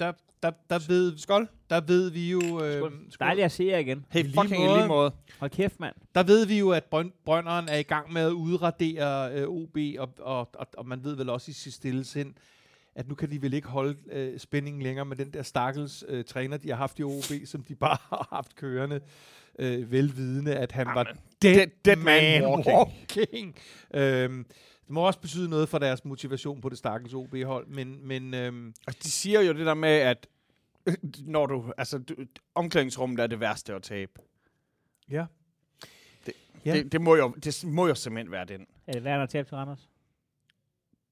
[0.00, 1.48] der, der, der, ved, Skål.
[1.70, 2.40] der ved vi jo...
[2.64, 3.08] Øh, Skål.
[3.20, 4.06] Dejligt at se jer igen.
[4.10, 4.78] Hey, I lige fucking i måde.
[4.78, 5.12] lige måde.
[5.38, 5.94] Hold kæft, mand.
[6.14, 9.76] Der ved vi jo, at Brøn, Brønderen er i gang med at udradere øh, OB,
[9.98, 12.34] og, og, og, og man ved vel også i sit stille sind,
[12.94, 16.24] at nu kan de vel ikke holde øh, spændingen længere med den der stakkels øh,
[16.24, 19.00] træner, de har haft i OB, som de bare har haft kørende,
[19.58, 22.76] øh, velvidende, at han var dead, dead- dead man walking.
[22.76, 23.54] walking.
[23.94, 24.46] Øhm,
[24.88, 28.74] det må også betyde noget for deres motivation på det stakkels OB-hold, men, men øhm,
[28.86, 30.26] Og de siger jo det der med, at
[31.20, 32.14] når du, altså, du,
[32.54, 34.12] omklædningsrummet er det værste at tabe.
[35.10, 35.26] ja.
[36.26, 36.72] Det- ja.
[36.76, 38.66] Det, det, må jo, det må jo simpelthen være den.
[38.86, 39.88] Er det værd at tabe til Randers?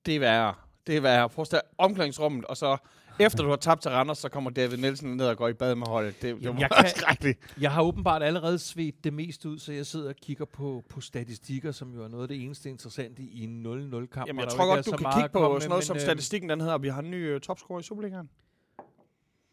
[0.07, 0.55] Det er værre.
[0.87, 1.29] Det er værre.
[1.29, 2.77] Prøv at omklædningsrummet, og så
[3.21, 5.75] efter du har tabt til Randers, så kommer David Nielsen ned og går i bad
[5.75, 6.15] med holdet.
[6.23, 7.35] Det, det Jamen, var jeg kan-.
[7.61, 11.01] Jeg har åbenbart allerede svedt det mest ud, så jeg sidder og kigger på, på
[11.01, 14.27] statistikker, som jo er noget af det eneste interessante i en 0-0-kamp.
[14.29, 16.51] Jamen, jeg tror godt, du kan kigge at på sådan noget som men, øh, statistikken,
[16.51, 18.31] den hedder, vi har en ny uh, topscorer i Superligaen.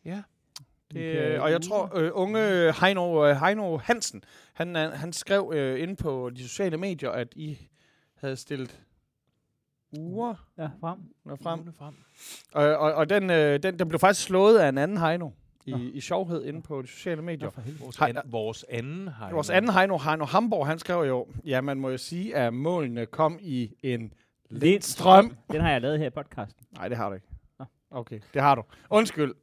[0.05, 0.21] Ja.
[0.93, 4.23] Det, og jeg tror, øh, unge Heino, øh, Heino Hansen,
[4.53, 7.57] han, er- han skrev øh, inde på de sociale medier, at I
[8.15, 8.79] havde stillet
[9.99, 10.99] uger Ja, frem.
[11.25, 11.73] når frem.
[11.77, 11.93] Frem.
[12.53, 15.29] Og, og, og den, øh, den, den blev faktisk slået af en anden Heino
[15.65, 15.77] i, Nå.
[15.77, 17.49] i sjovhed inde på de sociale medier.
[17.65, 17.83] helvede.
[17.83, 21.77] Vores, an, vores anden har Vores anden Heino, Heino Hamburg, han skrev jo, ja, man
[21.79, 24.13] må jo sige, at målene kom i en
[24.49, 25.37] Lindstrøm.
[25.51, 26.65] Den har jeg lavet her i podcasten.
[26.77, 27.27] Nej, det har du ikke.
[27.59, 27.65] Nå.
[27.91, 28.63] Okay, det har du.
[28.89, 29.33] Undskyld.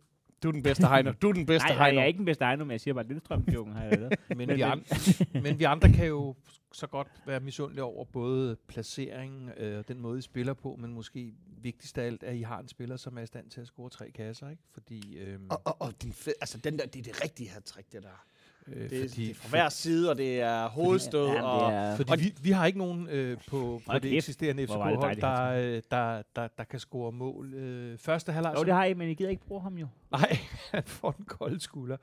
[0.43, 1.13] Du er den bedste Heino.
[1.13, 1.99] Du er den bedste Nej, nej, Heino.
[1.99, 4.15] jeg er ikke den bedste ejendom, men jeg siger bare, at Lindstrøm-joken har jeg lavet.
[4.29, 4.85] Men, Men- vi andre,
[5.43, 6.35] men vi andre kan jo
[6.73, 10.93] så godt være misundelige over både placeringen og øh, den måde, I spiller på, men
[10.93, 13.67] måske vigtigst af alt, at I har en spiller, som er i stand til at
[13.67, 14.63] score tre kasser, ikke?
[14.73, 17.73] Fordi, øhm, Og, og, og din fed, altså den der, det er det rigtige hat
[17.93, 18.25] det der.
[18.71, 21.27] Øh, Det, er, fordi, det er fra hver side, og det er hovedstød.
[21.27, 24.15] Ja, og, det er, Fordi vi, vi har ikke nogen øh, på, på det kæft,
[24.15, 27.55] eksisterende FCK-hold, der, øh, der, der, der kan score mål.
[27.55, 29.87] Øh, første halvleg, jo, så- det har I, men I gider ikke bruge ham jo.
[30.13, 30.39] Nej,
[30.75, 31.97] han får den kolde skulder.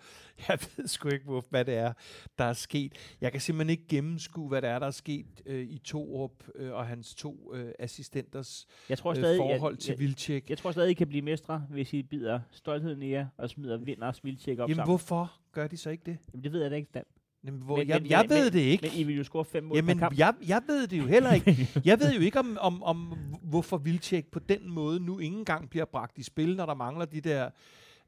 [0.50, 1.94] Jeg ved sgu ikke, hvor, hvad det er,
[2.38, 2.94] der er sket.
[3.22, 6.74] Jeg kan simpelthen ikke gennemskue, hvad det er, der er sket øh, i Torup øh,
[6.74, 10.50] og hans to øh, assistenters Jeg tror øh, stadig, forhold jeg, til jeg, Vilcek.
[10.50, 13.78] jeg tror stadig, I kan blive mestre, hvis I bider stoltheden i jer og smider
[13.78, 14.92] vinders vildtjek op Jamen, sammen.
[14.92, 16.18] hvorfor gør de så ikke det?
[16.34, 16.90] Jamen, det ved jeg da ikke.
[16.94, 17.04] Dan.
[17.46, 18.90] Jamen, hvor, Men- jeg, men- jeg ved men- det ikke.
[18.94, 20.18] Men I vil jo score fem mål Jamen, kamp.
[20.18, 21.68] jeg, jeg ved det jo heller ikke.
[21.86, 22.98] Jeg ved jo ikke, om, om, om
[23.44, 27.06] hvorfor Vilcek på den måde nu ikke engang bliver bragt i spil, når der mangler
[27.06, 27.50] de der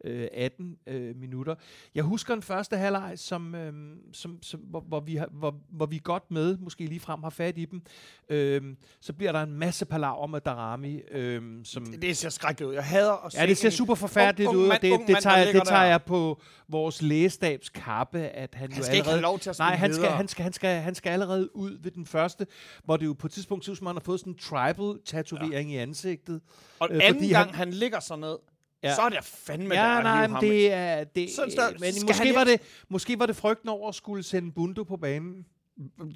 [0.04, 1.56] øh, 18 øh, minutter.
[1.96, 3.74] Jeg husker en første halvleg, som, øh,
[4.14, 7.24] som, som, hvor, hvor, vi har, hvor, hvor vi er godt med, måske lige frem
[7.24, 7.82] har fat i dem.
[8.30, 8.62] Øh,
[9.02, 11.86] så bliver der en masse palaver med Darami, øh, som...
[11.86, 12.74] det, det ser skrækkeligt ud.
[12.74, 15.18] Jeg hader at se Ja, det ser super forfærdeligt ung- ung ud, og det, det,
[15.22, 19.22] tager, det tager jeg på vores lægestabs kappe, at han, Han jo skal ikke allerede...
[19.22, 21.92] lov til at Nej, han skal, han, skal, han, skal, han skal allerede ud ved
[21.92, 22.48] den første,
[22.84, 25.80] hvor det jo på et tidspunkt om han har fået sådan en tribal-tatovering ja.
[25.80, 26.42] i ansigtet.
[26.80, 28.36] Og øh, anden gang, han- han ligger så ned,
[28.84, 28.96] Ja.
[28.96, 31.04] så er det fandme der ja, at nej, men det er...
[31.04, 34.52] Det, Sådan der- men måske var, det, måske var det frygten over at skulle sende
[34.52, 35.46] Bundo på banen.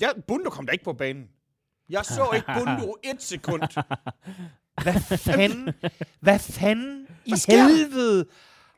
[0.02, 1.28] Ja, Bundo kom da ikke på banen.
[1.90, 3.62] Jeg så ikke Bundo et sekund.
[4.84, 5.74] Hvad fanden,
[6.20, 7.68] hvad fanden i der?
[7.68, 8.26] helvede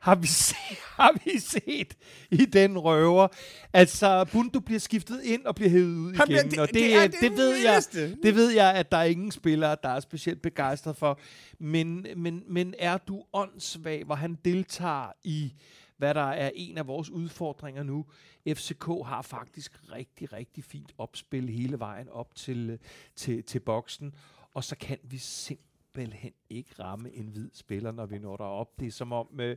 [0.06, 0.56] har vi, set,
[1.00, 1.96] har vi set
[2.30, 3.28] i den røver?
[3.72, 6.50] Altså, Bundo bliver skiftet ind og bliver hævet ud Han bliver- igen.
[6.50, 7.82] det- og det, det er det, det ved jeg,
[8.22, 11.18] det ved jeg, at der er ingen spillere, der er specielt begejstret for.
[11.58, 15.52] Men, men, men er du åndssvag, hvor han deltager i,
[15.96, 18.06] hvad der er en af vores udfordringer nu?
[18.48, 22.78] FCK har faktisk rigtig, rigtig fint opspil hele vejen op til,
[23.16, 24.14] til, til boksen.
[24.54, 28.80] Og så kan vi simpelthen simpelthen ikke ramme en hvid spiller, når vi når derop.
[28.80, 29.56] Det er som om, øh,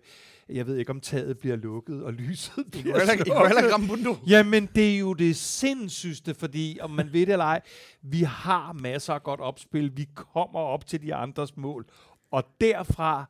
[0.50, 3.48] jeg ved ikke, om taget bliver lukket, og lyset I bliver kunne heller ikke, I
[3.48, 4.16] heller ikke ramme Bundo.
[4.28, 7.62] Jamen, det er jo det sindssygste, fordi om man ved det eller ej,
[8.02, 9.98] vi har masser af godt opspil.
[9.98, 11.86] Vi kommer op til de andres mål.
[12.32, 13.26] Og derfra,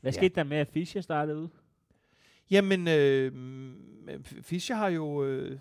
[0.00, 0.16] Hvad Ja.
[0.16, 1.48] skete der med, at Fischer startede ud?
[2.50, 3.32] jamen, øh,
[4.42, 5.24] Fischer har jo...
[5.24, 5.58] Øh,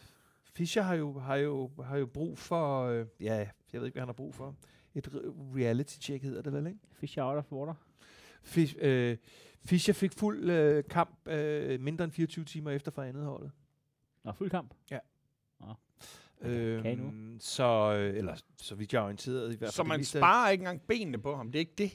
[0.54, 3.36] Fischer har jo, har jo, har jo brug for, øh, ja,
[3.74, 4.56] jeg ved ikke, hvad han har brug for.
[4.96, 6.80] Et re- reality-check hedder det vel, ikke?
[6.92, 7.74] Fischer out of water.
[8.44, 9.18] Fisch, øh,
[9.66, 13.52] Fischer fik fuld øh, kamp øh, mindre end 24 timer efter fra andet holdet.
[14.24, 14.74] Nå, fuld kamp.
[16.42, 17.38] Øhm, kan nu?
[17.40, 19.72] Så, øh, eller så vidt jeg er orienteret i hvert fald.
[19.72, 21.52] Så man sparer ikke engang benene på ham.
[21.52, 21.92] Det er ikke det.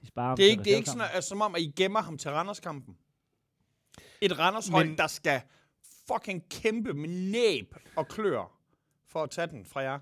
[0.00, 2.00] De sparer Det er ikke, det er ikke sådan, at, som om, at I gemmer
[2.02, 2.96] ham til Randerskampen.
[4.20, 5.40] Et Randershold, der skal
[6.12, 8.58] fucking kæmpe med næb og klør
[9.06, 9.98] for at tage den fra jer.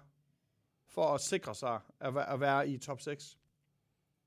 [0.95, 3.39] For at sikre sig at, at være i top 6.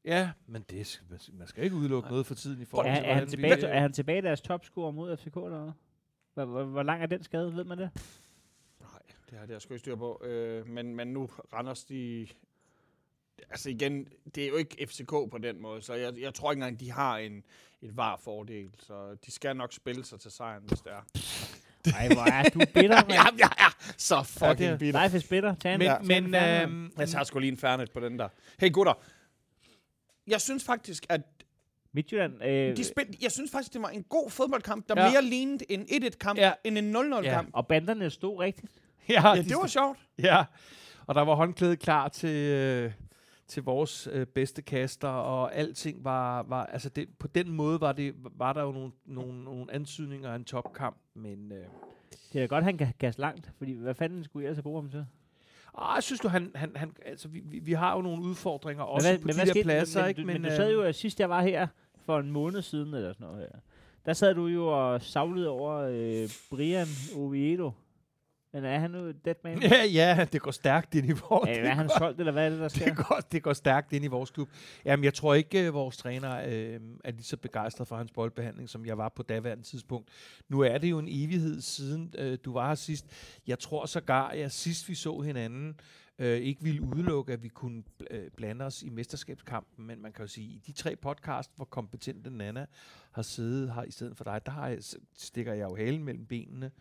[0.05, 3.03] Ja, men det, skal- man- skal ikke udelukke noget for tiden i forhold Er, til,
[3.05, 5.71] er, han hvordan tilbage, er han tilbage i deres topscore mod FCK eller hvad?
[6.33, 7.89] Hvor, hvor, hvor lang er den skade, ved man det?
[8.79, 8.99] Nej,
[9.29, 10.21] det har det jeg sgu ikke styr på.
[10.23, 12.27] Øh, men, men nu Randers, de...
[13.49, 16.59] Altså igen, det er jo ikke FCK på den måde, så jeg, jeg tror ikke
[16.63, 17.43] engang, de har en,
[17.81, 18.75] et var fordel.
[18.79, 21.01] Så de skal nok spille sig til sejren, hvis det er.
[21.91, 23.11] Nej, hvor er du bitter, mand.
[23.11, 25.03] Ja, jeg er så fucking ja, bitter.
[25.03, 25.55] Life is bitter.
[25.55, 28.27] Tag en, Men, en men øhm, Jeg tager sgu lige en færnet på den der.
[28.59, 28.93] Hey gutter,
[30.27, 31.21] jeg synes faktisk, at
[31.93, 35.05] Midtjylland, øh, de spil, jeg synes faktisk, det var en god fodboldkamp, der Ja.
[35.05, 35.11] ja.
[35.11, 36.45] mere lignede en 1-1-kamp Ja.
[36.47, 36.53] ja.
[36.63, 37.49] end en 0-0-kamp.
[37.53, 38.71] og banderne stod rigtigt.
[39.09, 39.99] ja, Ja, de det var sjovt.
[40.19, 40.43] Ja,
[41.07, 42.91] og der var håndklædet klar til, øh,
[43.47, 47.91] til vores øh, bedste kaster, og alting var, var altså det, på den måde var,
[47.91, 51.57] det, var der jo nogle, nogle, nogle antydninger af en topkamp, men øh,
[52.33, 54.81] Det er da godt, han kan kaste langt, fordi hvad fanden skulle jeg ellers bruge
[54.81, 55.05] ham til?
[55.77, 58.83] ah, jeg synes du, han, han, han, altså, vi, vi, vi har jo nogle udfordringer
[58.83, 60.25] også hvad, på de der skete- pladser, men, ikke?
[60.25, 61.67] Men, men, du sad jo, øh, sidst jeg var her,
[62.05, 63.59] for en måned siden, eller sådan noget her,
[64.05, 67.71] der sad du jo og savlede over øh, Brian Oviedo.
[68.55, 69.61] Men er han nu dead man?
[69.61, 71.49] Ja, ja, det går stærkt ind i vores...
[71.49, 72.85] Øh, er han solgt, eller hvad er det, der sker?
[72.85, 74.49] det, går, det går stærkt ind i vores klub.
[74.85, 78.69] Jamen, jeg tror ikke, at vores træner øh, er lige så begejstret for hans boldbehandling,
[78.69, 80.09] som jeg var på daværende tidspunkt.
[80.49, 83.05] Nu er det jo en evighed siden, øh, du var her sidst.
[83.47, 85.79] Jeg tror sågar, at sidst vi så hinanden,
[86.19, 90.11] øh, ikke ville udelukke, at vi kunne bl- øh, blande os i mesterskabskampen, men man
[90.11, 92.65] kan jo sige, i de tre podcast, hvor kompetente Nana
[93.11, 94.79] har siddet her i stedet for dig, der har jeg,
[95.17, 96.71] stikker jeg jo halen mellem benene,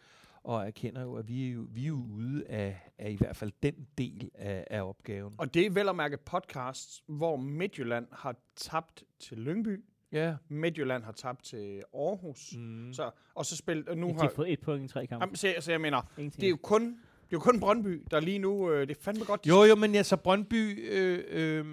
[0.44, 3.36] og erkender jo, at vi er jo, vi er jo ude af, af i hvert
[3.36, 5.34] fald den del af, af opgaven.
[5.38, 9.84] Og det er vel at mærke podcast, hvor Midtjylland har tabt til Lyngby.
[10.12, 10.36] Ja.
[10.48, 12.52] Midtjylland har tabt til Aarhus.
[12.56, 12.92] Mm.
[12.92, 14.20] Så, og så spil, og nu De har...
[14.22, 15.22] har fået et point i tre kampe.
[15.24, 16.40] Jamen, så, så jeg mener, Ingenting.
[16.40, 18.70] det er jo kun, det er jo kun Brøndby, der lige nu...
[18.70, 19.44] Øh, det er fandme godt.
[19.44, 21.66] de Jo, jo, men altså Brøndby, øh, øh,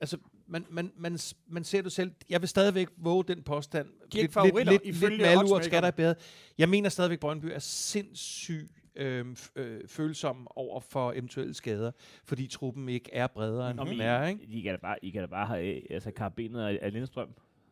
[0.00, 3.88] altså man, man, man, man ser du selv, jeg vil stadigvæk våge den påstand.
[4.12, 6.14] De er ikke favoritter, lidt, lidt, ifølge lidt malurt skal der bedre.
[6.58, 11.90] Jeg mener stadigvæk, Brøndby er sindssygt øh, f- øh, følsom over for eventuelle skader,
[12.24, 14.44] fordi truppen ikke er bredere, end Nå, den er, ikke?
[14.44, 17.28] I kan da bare, I kan da bare have øh, altså, karabinet af, af Lindstrøm,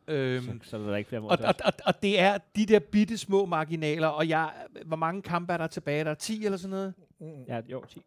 [0.07, 2.65] Øhm, så, så er der ikke flere mål og, og, og, og det er de
[2.65, 4.53] der bitte små marginaler, og jeg,
[4.85, 6.03] hvor mange kampe er der tilbage?
[6.03, 6.93] Der er 10 eller sådan noget?
[7.19, 7.43] Mm.
[7.47, 8.01] Ja, jo, 10.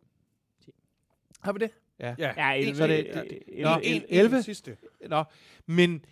[1.40, 1.70] Har vi det?
[1.98, 2.14] Ja.
[2.18, 4.36] Ja, Ja, en, 11, så det, øh, en, Nå, en, en, 11?
[4.36, 4.76] en sidste.
[5.08, 5.24] Nå,
[5.66, 6.04] men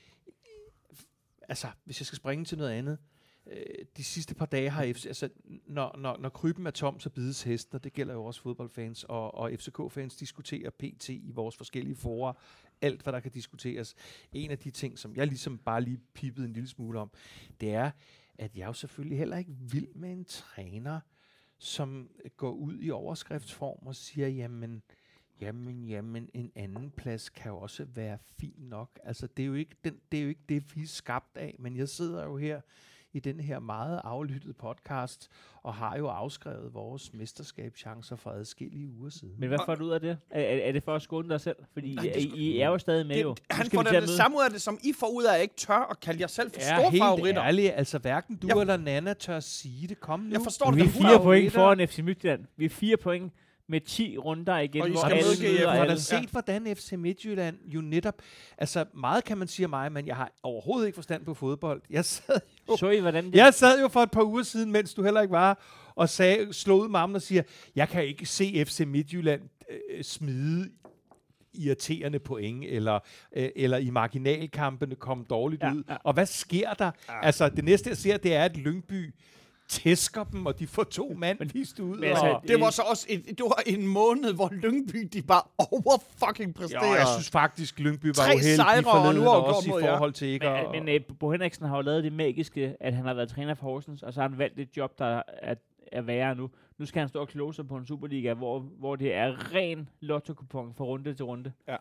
[1.48, 2.98] altså, hvis jeg skal springe til noget andet,
[3.46, 5.28] øh, de sidste par dage har FC, altså,
[5.66, 9.04] når, når, når kryben er tom, så bides hesten, og det gælder jo også fodboldfans,
[9.04, 12.32] og, og FCK-fans diskuterer PT i vores forskellige forer,
[12.82, 13.94] alt hvad der kan diskuteres.
[14.32, 17.10] En af de ting, som jeg ligesom bare lige pippede en lille smule om,
[17.60, 17.90] det er,
[18.38, 21.00] at jeg er jo selvfølgelig heller ikke vild med en træner,
[21.58, 24.82] som går ud i overskriftsform og siger, jamen,
[25.40, 28.90] Jamen, jamen, en anden plads kan jo også være fin nok.
[29.04, 31.56] Altså, det er jo ikke, den, det, er jo ikke det, vi er skabt af,
[31.58, 32.60] men jeg sidder jo her
[33.12, 35.28] i den her meget aflyttede podcast,
[35.62, 39.34] og har jo afskrevet vores mesterskabschancer for adskillige uger siden.
[39.38, 40.18] Men hvad får du ud af det?
[40.30, 41.56] Er, er, er det for at skåne dig selv?
[41.72, 43.30] Fordi Nej, I, I, I er jo stadig med, jo.
[43.34, 45.34] Det, Nu han får vi det samme ud af det, som I får ud af,
[45.36, 47.42] at ikke tør at kalde jer selv for er store helt favoritter.
[47.42, 50.00] ærlig, altså hverken du Jeg- eller Nana tør sige det.
[50.00, 50.30] Kom nu.
[50.30, 51.22] Jeg forstår Vi det er da fire 100.
[51.24, 52.44] point foran FC Midtjylland.
[52.56, 53.32] Vi er fire point
[53.68, 57.56] med 10 runder igen, Og I skal medgive, at- har da set, hvordan FC Midtjylland
[57.66, 58.14] jo netop...
[58.58, 61.82] Altså, meget kan man sige af mig, men jeg har overhovedet ikke forstand på fodbold.
[61.90, 63.34] Jeg sad jo, Så I, hvordan det...
[63.34, 65.62] jeg sad jo for et par uger siden, mens du heller ikke var,
[65.94, 67.42] og sagde, slog med armen og siger,
[67.76, 69.40] jeg kan ikke se FC Midtjylland
[69.70, 70.70] øh, smide
[71.54, 72.98] irriterende point, eller,
[73.36, 75.82] øh, eller i marginalkampene komme dårligt Ja, ud.
[75.88, 75.96] ja.
[76.04, 76.90] Og hvad sker der?
[77.08, 79.14] Altså, det næste, jeg ser, det er, at Lyngby
[79.68, 81.96] tæsker dem, og de får to mand vist ud.
[81.96, 85.22] men altså, og, Det var så også et, det var en måned, hvor Lyngby, de
[85.22, 86.88] bare over fucking præsterede.
[86.88, 89.80] jo, jeg synes faktisk, Lyngby var Tre uheldig sejre og forleden, nu er også mod
[89.80, 90.70] i forhold til ikke Men, at...
[90.70, 93.66] men øh, Bo Henriksen har jo lavet det magiske, at han har været træner for
[93.66, 95.54] Horsens, og så har han valgt et job, der er,
[95.92, 96.50] er værre nu.
[96.78, 99.88] Nu skal han stå og kloge sig på en Superliga, hvor, hvor det er ren
[100.00, 101.52] lotto-kupon fra runde til runde.
[101.68, 101.76] Ja,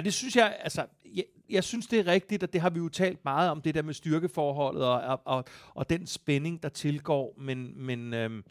[0.00, 2.88] det synes jeg, altså, jeg, jeg synes, det er rigtigt, og det har vi jo
[2.88, 5.44] talt meget om, det der med styrkeforholdet og, og, og,
[5.74, 8.44] og den spænding, der tilgår, men, men øhm,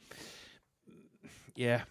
[1.58, 1.82] ja,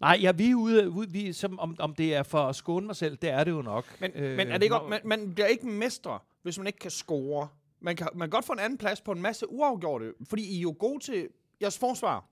[0.00, 2.86] nej, ja, vi er ude, ude vi, som, om, om det er for at skåne
[2.86, 4.00] mig selv, det er det jo nok.
[4.00, 6.90] Men, Øh, men er det ikke, man, man bliver ikke mestre, hvis man ikke kan
[6.90, 7.48] score.
[7.80, 10.56] Man kan, man kan godt få en anden plads på en masse uafgjorte, fordi I
[10.58, 11.28] er jo gode til...
[11.62, 12.24] Jeres forsvar,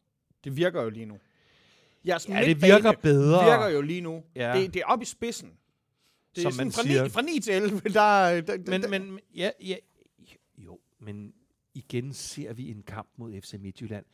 [0.45, 1.19] det virker jo lige nu.
[2.07, 3.45] Jeres Ja, det virker bedre.
[3.45, 4.23] virker jo lige nu.
[4.37, 4.53] Ja.
[4.57, 5.53] Det, det er op i spidsen.
[6.35, 7.03] Det er Som sådan man fra, siger.
[7.03, 8.41] 9, fra 9 til 11, der...
[8.41, 9.77] der, der Men, men, ja, ja,
[10.59, 11.35] jo, men
[11.75, 14.05] igen ser vi en kamp mod FC Midtjylland,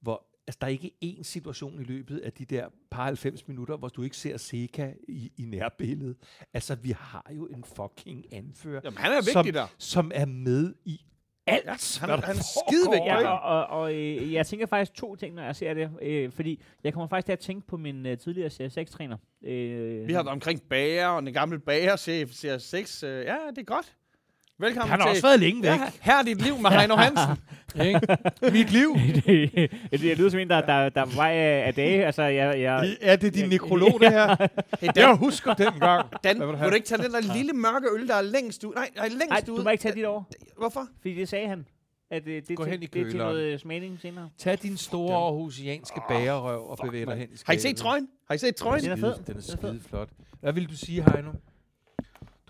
[0.00, 3.76] hvor altså, der er ikke én situation i løbet af de der par 90 minutter,
[3.76, 6.16] hvor du ikke ser Seca i, i nærbilledet.
[6.52, 9.66] Altså, vi har jo en fucking anfører, Jamen, han er vigtig som, der.
[9.78, 11.00] som er med i
[11.46, 12.42] alt, han- han er foregår.
[12.68, 15.90] skidevigtig, Ja, og, og, og øh, jeg tænker faktisk to ting, når jeg ser det.
[16.02, 19.16] Øh, fordi jeg kommer faktisk til at tænke på min øh, tidligere Serie 6-træner.
[19.44, 23.02] Øh, Vi har været omkring bager, og den gamle bagerchef, siger 6.
[23.02, 23.96] Øh, ja, det er godt.
[24.60, 25.10] Velkommen Han har til...
[25.10, 25.68] også været længe væk.
[25.70, 27.36] Ja, her er dit liv med Heino Hansen.
[27.84, 28.00] ikke?
[28.52, 28.96] Mit liv.
[29.26, 32.06] det, det lyder som en, der, der, der er på vej af, dage.
[32.06, 34.26] Altså, jeg, jeg, Er det din nekrolog, det her?
[34.80, 36.06] Hey, Jeg Dan, husker dengang.
[36.24, 38.74] Dan Hvad vil du ikke tage den der lille mørke øl, der er længst ud?
[38.74, 39.56] Nej, nej længst Nej, ud.
[39.58, 40.22] du må ikke tage dit over.
[40.58, 40.86] Hvorfor?
[41.00, 41.66] Fordi det sagde han.
[42.10, 44.28] At øh, det, Gå til, hen i det er til noget øh, smagning senere.
[44.38, 47.76] Tag din store aarhusianske bagerrøv og bevæg dig hen i Har I set skabet.
[47.76, 48.08] trøjen?
[48.28, 48.82] Har I set trøjen?
[48.84, 49.14] Den er fed.
[49.14, 50.08] Den er Den skide flot.
[50.40, 51.30] Hvad vil du sige, Heino?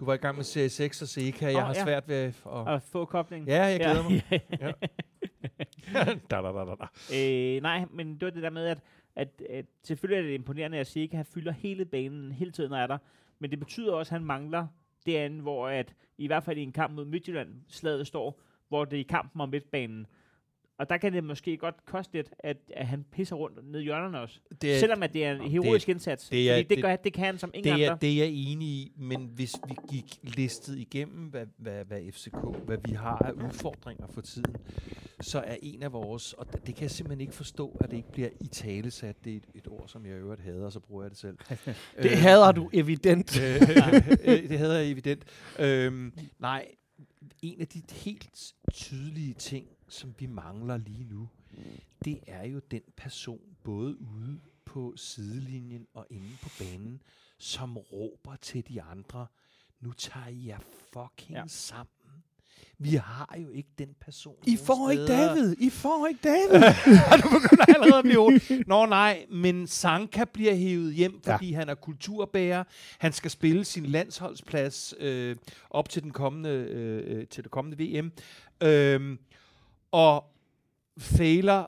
[0.00, 1.46] Du var i gang med serie 6 og Seca.
[1.52, 1.84] Jeg har ja.
[1.84, 2.34] svært ved at...
[2.44, 3.48] Og få koblingen.
[3.48, 4.22] Ja, jeg glæder mig.
[4.60, 4.72] Ja.
[6.30, 6.86] da, da, da, da, da.
[7.16, 8.78] øh, nej, men det var det der med, at,
[9.16, 12.86] at, at selvfølgelig er det imponerende, at Sika fylder hele banen hele tiden, når er
[12.86, 12.98] der.
[13.38, 14.66] Men det betyder også, at han mangler
[15.06, 18.96] derinde, hvor at, i hvert fald i en kamp mod Midtjylland, slaget står, hvor det
[18.96, 20.06] er i kampen om midtbanen.
[20.80, 23.82] Og der kan det måske godt koste lidt, at, at han pisser rundt ned i
[23.82, 24.40] hjørnerne også.
[24.62, 26.28] Det er, Selvom at det er en heroisk indsats.
[26.28, 27.98] det er- fordi det, det- gør, det kan han som ingen det, er, andre.
[28.00, 32.34] det er jeg enig i, men hvis vi gik listet igennem, hvad, hvad, hvad FCK,
[32.66, 34.54] hvad vi har af udfordringer for tiden,
[35.20, 37.96] så er en af vores, og det, det kan jeg simpelthen ikke forstå, at det
[37.96, 40.64] ikke bliver i tale sat, det er et, et ord, som jeg i øvrigt hader,
[40.66, 41.36] og så bruger jeg det selv.
[42.02, 43.40] Det Øh, hader du evident.
[43.40, 45.24] Øh, det havde jeg evident.
[45.58, 46.66] Øhm, nej,
[47.42, 51.28] en af de helt tydelige ting, som vi mangler lige nu,
[52.04, 57.02] det er jo den person, både ude på sidelinjen og inde på banen,
[57.38, 59.26] som råber til de andre,
[59.80, 60.58] nu tager I jer
[60.92, 61.42] fucking Ja.
[61.46, 61.86] sammen.
[62.78, 64.36] Vi har jo ikke den person.
[64.46, 65.28] I får ikke steder.
[65.34, 65.56] David.
[65.58, 66.62] I får ikke David.
[67.22, 68.66] du begynder allerede at blive ondt.
[68.68, 71.56] Nå nej, men Sanka bliver hævet hjem, fordi ja.
[71.56, 72.64] han er kulturbærer.
[72.98, 75.36] Han skal spille sin landsholdsplads øh,
[75.70, 78.12] op til, den kommende, øh, øh, til det kommende VM.
[78.62, 79.18] Øhm,
[79.92, 80.24] og
[80.98, 81.66] fejler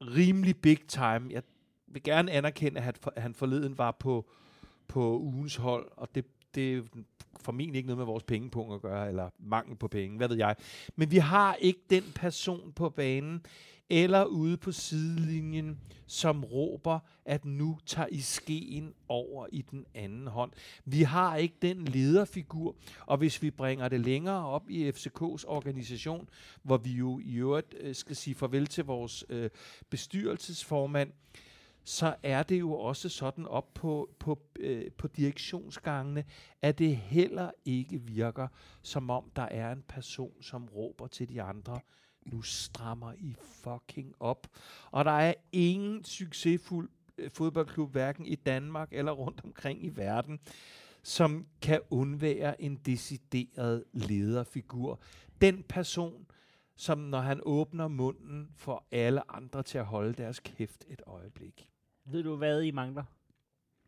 [0.00, 1.28] rimelig big time.
[1.30, 1.42] Jeg
[1.86, 4.26] vil gerne anerkende, at han forleden var på,
[4.88, 6.24] på ugens hold, og det,
[6.54, 6.82] det er
[7.40, 10.56] formentlig ikke noget med vores pengepunkt at gøre, eller mangel på penge, hvad ved jeg.
[10.96, 13.46] Men vi har ikke den person på banen,
[13.90, 20.26] eller ude på sidelinjen, som råber, at nu tager I skeen over i den anden
[20.26, 20.52] hånd.
[20.84, 22.76] Vi har ikke den lederfigur,
[23.06, 26.28] og hvis vi bringer det længere op i FCK's organisation,
[26.62, 29.50] hvor vi jo i øvrigt øh, skal sige farvel til vores øh,
[29.90, 31.12] bestyrelsesformand,
[31.84, 36.24] så er det jo også sådan op på, på, øh, på direktionsgangene,
[36.62, 38.48] at det heller ikke virker,
[38.82, 41.80] som om der er en person, som råber til de andre,
[42.24, 44.46] nu strammer I fucking op.
[44.90, 50.40] Og der er ingen succesfuld øh, fodboldklub, hverken i Danmark eller rundt omkring i verden,
[51.02, 55.00] som kan undvære en decideret lederfigur.
[55.40, 56.26] Den person,
[56.76, 61.68] som når han åbner munden, får alle andre til at holde deres kæft et øjeblik.
[62.04, 63.04] Ved du, hvad I mangler?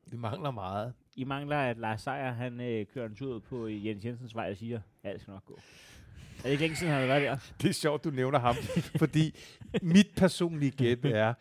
[0.07, 0.95] Vi mangler meget.
[1.17, 4.57] I mangler, at Lars Seier, han øh, kører en tur på Jens Jensens vej og
[4.57, 5.59] siger, det skal nok gå.
[6.45, 7.37] Er ikke længe siden, han har været der?
[7.63, 8.57] Det er sjovt, du nævner ham,
[8.97, 9.39] fordi
[9.83, 11.35] mit personlige gæt er,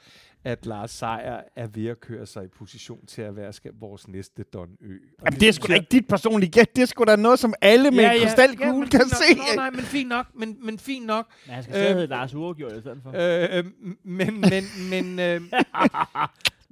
[0.43, 4.07] at Lars Seier er ved at køre sig i position til at være skal, vores
[4.07, 4.93] næste Don Ø.
[5.19, 6.75] Og Jamen, det er sgu da ikke dit personlige gæt.
[6.75, 9.35] Det er sgu da noget, som alle med en krystalkugle men kan se.
[9.35, 11.25] Nå, nej, men fint nok, men, men fint nok.
[11.45, 13.09] Men han skal stadig Øh, hedde Lars Uregjort i stedet for.
[13.15, 13.63] Øh, øh,
[14.03, 15.41] men, men, men, øh,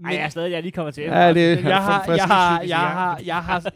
[0.06, 1.04] Ej, jeg er stadig, jeg lige kommet til.
[1.04, 3.72] Ja, det jeg har, jeg har, jeg har, jeg har,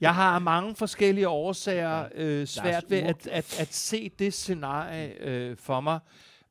[0.00, 5.22] jeg har af mange forskellige årsager øh, svært ved at, at, at se det scenarie
[5.22, 5.98] øh, for mig.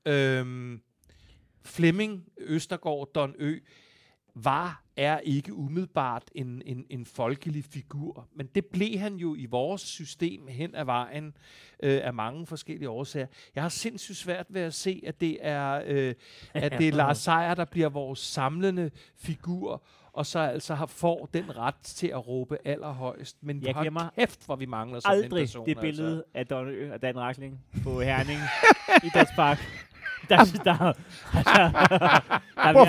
[0.06, 0.82] Øhm,
[1.66, 3.60] Flemming Østergaard, Don Ø,
[4.36, 9.46] var, er ikke umiddelbart en, en, en folkelig figur, men det blev han jo i
[9.46, 11.38] vores system hen ad vejen
[11.84, 13.28] øh, af mange forskellige årsager.
[13.56, 16.14] Jeg har sindssygt svært ved at se, at det er, øh,
[16.54, 19.84] at det er Lars Seier, der bliver vores samlende figur,
[20.16, 23.38] og så altså har, får den ret til at råbe allerhøjst.
[23.42, 25.66] Men Jeg glemmer kæft, hvor vi mangler sådan en person.
[25.66, 26.24] det billede Altså.
[26.34, 28.40] af Don og Dan Rakling på Herning
[29.08, 29.58] Idrætspark.
[29.58, 29.95] Der, der,
[30.30, 30.94] der, der, der,
[32.58, 32.84] er der,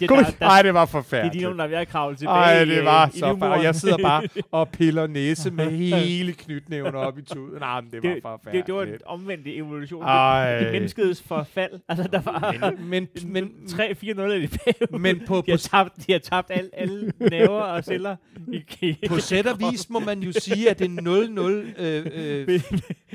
[0.00, 1.34] der, der, Ej, det var det er forfærdeligt.
[1.34, 3.26] de nogen, der er ved at kravle tilbage Ej, i, det øh, var i så
[3.26, 3.62] livmoderen.
[3.62, 7.60] Jeg sidder bare og piller næse med hele knytnævnen op i tuden.
[7.60, 8.66] Nej, men det var det, forfærdeligt.
[8.66, 10.02] det, det var en omvendt evolution.
[10.04, 10.58] Ej.
[10.58, 11.70] det menneskets forfald.
[11.88, 14.98] Altså, der var men, men, 3-4-0 af de bagud.
[14.98, 18.16] men på, De på, har tabt, de har tabt alle, alle nerver og celler.
[18.52, 22.06] I, i, på sæt og vis må man jo sige, at det er 0-0 øh,
[22.14, 22.60] øh,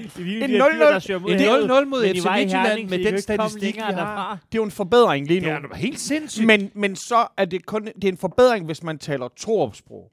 [0.04, 1.70] En de her dyr, 0-0 der søger mod en havet.
[1.82, 3.92] 0-0 mod FC Midtjylland med den statistik, vi har.
[3.92, 4.32] derfra.
[4.52, 5.48] Det er jo en forbedring lige nu.
[5.48, 6.48] Det er helt sindssygt.
[6.48, 10.12] Men, men så er det kun det er en forbedring, hvis man taler Torup-sprog.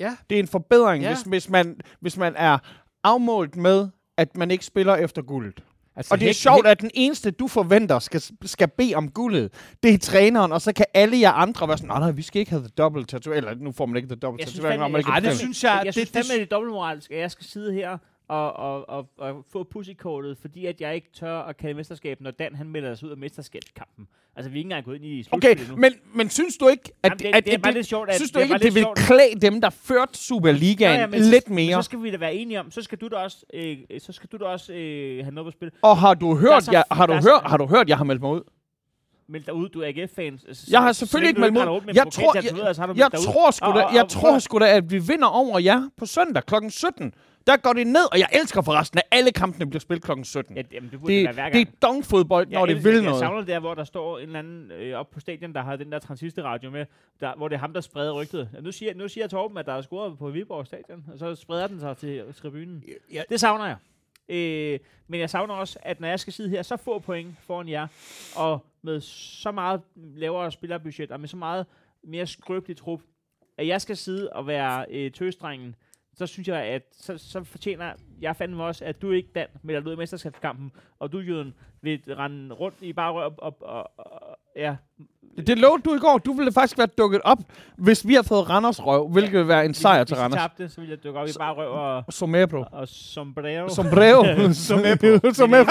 [0.00, 0.16] Ja.
[0.30, 1.08] Det er en forbedring, Ja.
[1.14, 2.58] hvis, hvis, man, hvis man er
[3.04, 5.62] afmålt med, at man ikke spiller efter guldet.
[5.96, 9.52] altså, Og det er sjovt, at den eneste, du forventer, skal, skal bede om guldet,
[9.82, 12.40] det er træneren, og så kan alle jer andre være sådan, nej, nej, vi skal
[12.40, 14.78] ikke have the double tattoo, eller nu får man ikke the double Jeg synes tattoo,
[14.80, 16.56] når man ikke Ej, er det synes jeg, jeg det- synes det- fandme, det er
[16.56, 17.98] dobbeltmoralsk, at jeg skal sidde her
[18.28, 22.30] og, og, og, og få pussykortet, fordi at jeg ikke tør at kalde mesterskab, når
[22.30, 24.06] Dan han melder sig ud af mesterskabskampen.
[24.36, 25.76] Altså, vi er ikke engang gået ind i Okay, nu.
[25.76, 28.14] men, men synes du ikke, at, Jamen, det, at, det er bare lidt sjovt, at
[28.16, 28.98] synes du det ikke, at det vil sjovt.
[28.98, 31.72] klæde dem, der førte Superligaen ja, men lidt så, mere?
[31.72, 34.28] Så skal vi da være enige om, så skal du da også, øh, så skal
[34.32, 35.70] du da også øh, have noget på spil.
[35.82, 37.96] Og har du hørt, så jeg, har, du er så- hørt, har du hørt, jeg
[37.96, 38.42] har meldt mig ud?
[39.28, 40.38] Meld dig ud, du er AGF-fan.
[40.70, 41.80] Jeg har selvfølgelig ikke meldt mig ud.
[41.94, 43.24] Jeg tror, Jeg meldt dig ud.
[43.24, 46.54] tror sgu da, jeg tror sgu da, at vi vinder over jer på søndag kl.
[46.68, 47.14] 17.
[47.46, 50.10] Der går det ned, og jeg elsker forresten, at alle kampene bliver spillet kl.
[50.22, 50.56] 17.
[50.56, 53.02] Ja, jamen, det burde Det, det, være det er dongfodbold, når jeg det vil Jeg
[53.02, 53.18] noget.
[53.18, 55.76] savner det der, hvor der står en eller anden øh, op på stadion, der har
[55.76, 56.86] den der transistorradio med,
[57.20, 58.48] der, hvor det er ham, der spreder rygtet.
[58.54, 61.34] Ja, nu, siger, nu siger Torben, at der er scoret på Viborg stadion, og så
[61.34, 62.84] spreder den sig til tribunen.
[63.12, 63.22] Ja.
[63.28, 63.76] Det savner jeg.
[64.28, 64.78] Øh,
[65.08, 67.86] men jeg savner også, at når jeg skal sidde her så få point foran jer,
[68.36, 71.66] og med så meget lavere spillerbudget, og med så meget
[72.04, 73.00] mere skrøbelig trup,
[73.58, 75.74] at jeg skal sidde og være øh, tøstrengen,
[76.16, 79.80] så synes jeg, at så, så fortjener jeg fandme også, at du ikke, Dan, melder
[79.80, 83.90] dig ud i mesterskabskampen, og du, Jøden, vil rende rundt i bare op, op, og,
[83.98, 84.76] og, ja.
[85.46, 86.18] Det lovede du i går.
[86.18, 87.38] Du ville faktisk være dukket op,
[87.76, 90.40] hvis vi har fået Randers røv, hvilket vil være en sejr til Randers.
[90.40, 92.64] Hvis tabte, så ville jeg dukke op i bare røv og, Somebro.
[92.72, 93.68] og sombrero.
[93.68, 94.52] Sombrero.
[94.68, 95.32] Sombrero.
[95.32, 95.64] Sombrero.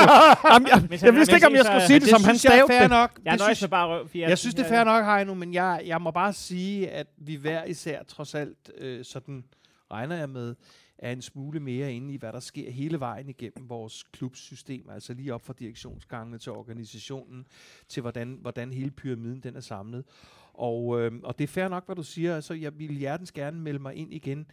[0.54, 2.36] Jamen, jeg, jeg vidste ikke, om jeg skulle sige det, som han
[2.68, 2.90] fair det.
[2.90, 3.20] nok.
[3.26, 4.08] jeg er nøjes med bare røv.
[4.16, 7.36] Jeg synes, det er fair nok, Heino, men jeg, jeg må bare sige, at vi
[7.36, 9.44] hver især trods alt, øh, sådan
[9.92, 10.56] regner jeg med,
[10.98, 15.14] er en smule mere inde i, hvad der sker hele vejen igennem vores klubsystem, altså
[15.14, 17.46] lige op fra direktionsgangene til organisationen,
[17.88, 20.06] til hvordan, hvordan hele pyramiden den er samlet.
[20.54, 22.36] Og, øh, og det er fair nok, hvad du siger.
[22.36, 24.48] Altså, jeg vil hjertens gerne melde mig ind igen.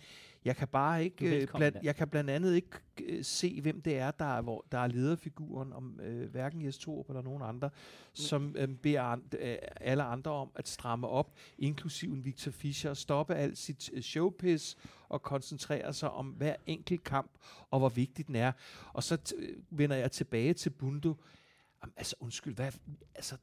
[0.44, 1.74] Jeg kan bare ikke, øh, Dan.
[1.82, 2.68] jeg kan blandt andet ikke
[3.04, 6.78] øh, se, hvem det er, der er, hvor, der er lederfiguren, om øh, hverken Jes
[6.78, 7.70] Torup eller nogen andre,
[8.14, 12.94] som øh, beder an, øh, alle andre om at stramme op, inklusive en Victor Fischer,
[12.94, 14.76] stoppe alt sit øh, showpiss
[15.08, 17.30] og koncentrere sig om hver enkelt kamp,
[17.70, 18.52] og hvor vigtig den er.
[18.92, 21.14] Og så t- øh, vender jeg tilbage til Bundo.
[21.82, 22.72] Jamen, altså, undskyld, hvad,
[23.14, 23.36] altså,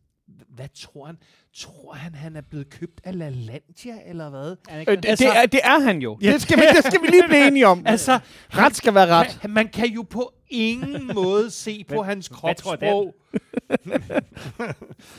[0.49, 1.17] hvad tror han?
[1.53, 4.55] Tror han, han er blevet købt af LaLandia, eller hvad?
[4.71, 6.17] Øh, det, det, er, det er han jo.
[6.21, 7.83] Det skal, vi, det skal vi lige blive enige om.
[7.93, 8.19] Altså,
[8.49, 9.37] Ret skal være ret.
[9.41, 13.15] kan, man kan jo på ingen måde se på Hvad- hans hvad tror kropssprog.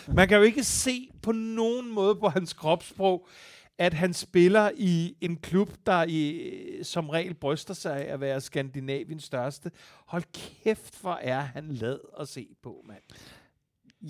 [0.17, 3.29] man kan jo ikke se på nogen måde på hans kropssprog,
[3.79, 6.51] at han spiller i en klub, der i,
[6.83, 9.71] som regel bryster sig af at være Skandinaviens største.
[10.07, 10.23] Hold
[10.65, 13.03] kæft, hvor er han lad at se på, mand.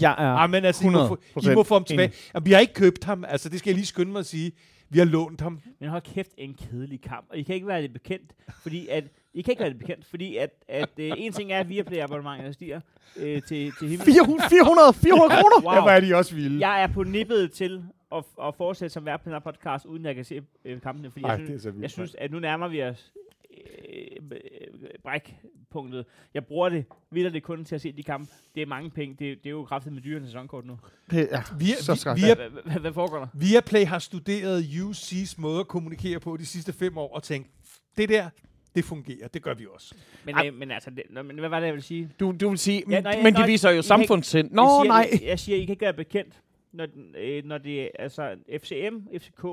[0.00, 2.12] Jeg er Ja, men altså, I må, få, I må få ham tilbage.
[2.34, 4.52] Jamen, vi har ikke købt ham, altså det skal jeg lige skynde mig at sige.
[4.90, 5.60] Vi har lånt ham.
[5.80, 7.26] Men hold kæft, en kedelig kamp.
[7.30, 8.32] Og I kan ikke være det bekendt,
[8.62, 9.04] fordi at...
[9.34, 11.98] I kan ikke være det bekendt, fordi at, at øh, en ting er, at Viaplay
[11.98, 12.80] abonnementet stiger
[13.16, 14.06] øh, til, til himmel.
[14.06, 15.64] 400, 400, 400 kroner.
[15.64, 15.74] Wow.
[15.74, 16.68] Ja, hvor er de også vilde.
[16.68, 20.04] Jeg er på nippet til at, at fortsætte som vært på den her podcast, uden
[20.04, 22.14] jeg kan se øh, kampene, fordi Ej, jeg, det er synes, så vildt, jeg synes,
[22.18, 23.12] at nu nærmer vi os
[23.50, 24.38] øh, øh,
[25.70, 26.04] brækpunktet.
[26.34, 28.32] Jeg bruger det vildt det kun til at se de kampe.
[28.54, 29.16] Det er mange penge.
[29.18, 30.78] Det, det er jo kraftigt med dyre sæsonkort nu.
[31.10, 32.16] Det er Vi, så vi, skræk.
[32.16, 33.26] vi, er, Hvad, hvad, foregår der?
[33.34, 37.48] Viaplay har studeret UC's måde at kommunikere på de sidste fem år og tænkt,
[37.96, 38.30] det der,
[38.74, 39.28] det fungerer.
[39.28, 39.94] Det gør vi også.
[40.24, 40.46] Men, Ej.
[40.46, 42.10] øh, men altså, det, men hvad var det, jeg ville sige?
[42.20, 44.50] Du, du vil sige, Ja, ja, nej, men nej, de viser jo I samfundssind.
[44.50, 45.08] Nå, jeg siger, nej.
[45.12, 46.40] Jeg, jeg siger, I kan ikke være bekendt,
[46.72, 46.86] når,
[47.18, 49.46] øh, når det er altså FCM, FCK,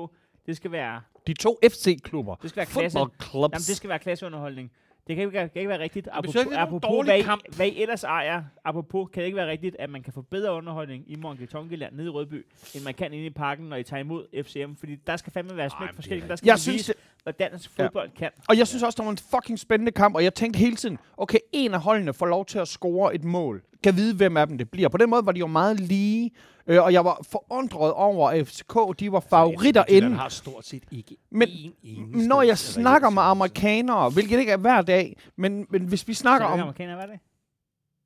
[0.46, 2.34] det skal være, De to FC-klubber.
[2.34, 2.98] det skal være klasse.
[2.98, 3.34] Clubs.
[3.34, 4.70] Jamen, det skal være klasseunderholdning.
[5.08, 6.08] Det kan ikke, være- kan ikke være rigtigt.
[6.12, 7.56] Apropos, er det en apropos hvad, I, kamp.
[7.56, 10.52] hvad I ellers ejer, apropos, kan det ikke være rigtigt, at man kan få bedre
[10.52, 14.00] underholdning i Monketonkeland nede i Rødby, end man kan inde i parken, når I tager
[14.00, 14.74] imod FCM?
[14.78, 16.28] Fordi der skal fandme være smæk er forskelligt.
[16.28, 18.30] Der skal Jeg synes, vise, hvad dansk fodbold kan.
[18.48, 20.98] Og jeg synes også, det var en fucking spændende kamp, og jeg tænkte hele tiden,
[21.16, 23.62] okay, en af holdene får lov til at score et mål.
[23.82, 24.88] Kan vide, hvem af dem det bliver.
[24.88, 26.30] På den måde var de jo meget lige,
[26.66, 30.12] øh, og jeg var forundret over, at FCK, de var favoritter inden.
[30.12, 31.48] har stort set ikke Men
[31.82, 36.14] en Når jeg snakker med amerikanere, hvilket ikke er hver dag, men, men hvis vi
[36.14, 36.60] snakker om...
[36.60, 37.20] amerikaner, hvad er det?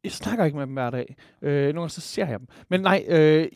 [0.04, 1.16] Jeg snakker ikke med dem hver dag.
[1.42, 2.48] Øh, nogle gange så ser jeg dem.
[2.68, 3.48] Men nej, øh,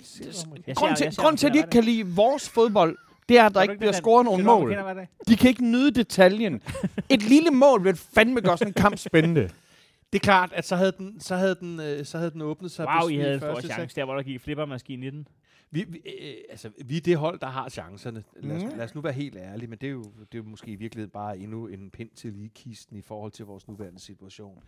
[0.74, 2.96] grund til, grund til, at de amerikanere ikke kan lide vores fodbold,
[3.28, 4.72] det er, at der ikke bliver scoret du mål.
[4.72, 5.06] amerikanere hver?
[5.28, 6.62] De kan ikke nyde detaljen.
[7.08, 9.50] Et lille mål vil fandme gøre sådan en kamp spændende.
[10.12, 12.70] Det er klart, at så havde den, så havde den, øh, så havde den åbnet
[12.70, 12.86] sig.
[12.86, 15.28] Wow, I havde en første stor chance der, hvor der gik flippermaskine i den.
[15.70, 18.24] Vi, vi, øh, altså, vi er det hold, der har chancerne.
[18.36, 18.68] Lad os, Mm.
[18.68, 20.74] lad os nu være helt ærlige, men det er, jo, det er jo måske i
[20.74, 24.62] virkeligheden bare endnu en pind til lige kisten i forhold til vores nuværende situation.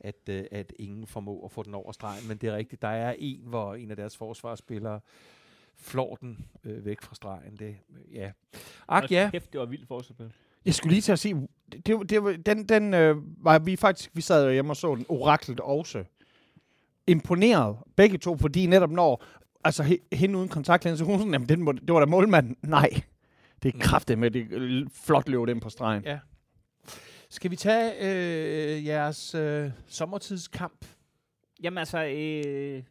[0.00, 2.28] At, øh, at ingen formår at få den over stregen.
[2.28, 5.00] Men det er rigtigt, der er en, hvor en af deres forsvarsspillere
[5.76, 7.56] flår den øh, væk fra stregen.
[7.56, 7.76] Det,
[8.12, 8.32] ja.
[8.88, 9.28] Ak, ja.
[9.32, 10.32] Kæft, det var vildt forsvarsspil.
[10.66, 14.20] Jeg skulle lige til at sige, det, det, den, den øh, var vi faktisk, vi
[14.20, 16.04] sad jo hjemme og så den, oraklet også.
[17.06, 19.24] Imponeret, begge to, fordi netop når,
[19.64, 22.56] altså he, hende uden kontaktlinse, hun sådan, jamen, den, må- det var da målmanden.
[22.62, 22.88] Nej,
[23.62, 23.80] det er Mm.
[23.80, 24.46] kraftigt med, det
[24.92, 26.02] flot løb den på stregen.
[26.04, 26.18] Ja.
[27.30, 30.84] Skal vi tage øh, jeres øh, sommertidskamp?
[31.62, 32.82] Jamen altså, øh,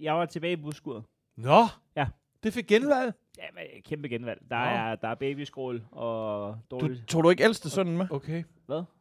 [0.00, 1.04] jeg var tilbage i busskuret.
[1.36, 1.66] Nå!
[1.96, 2.06] Ja.
[2.42, 3.12] Det fik genvalg?
[3.40, 4.40] Ja, men, kæmpe genvalg.
[4.50, 4.64] Der Nå.
[4.64, 7.08] er, der er babyskrål og Du, dårligt.
[7.08, 8.06] tog du ikke ældste sønnen med?
[8.10, 8.44] Okay.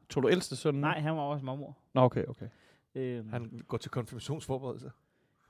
[0.10, 0.90] Tog du ældste sønnen med?
[0.90, 1.78] Nej, han var også mormor.
[1.94, 2.48] Nå, okay, okay.
[2.96, 4.92] Øhm, Han går til konfirmationsforberedelse.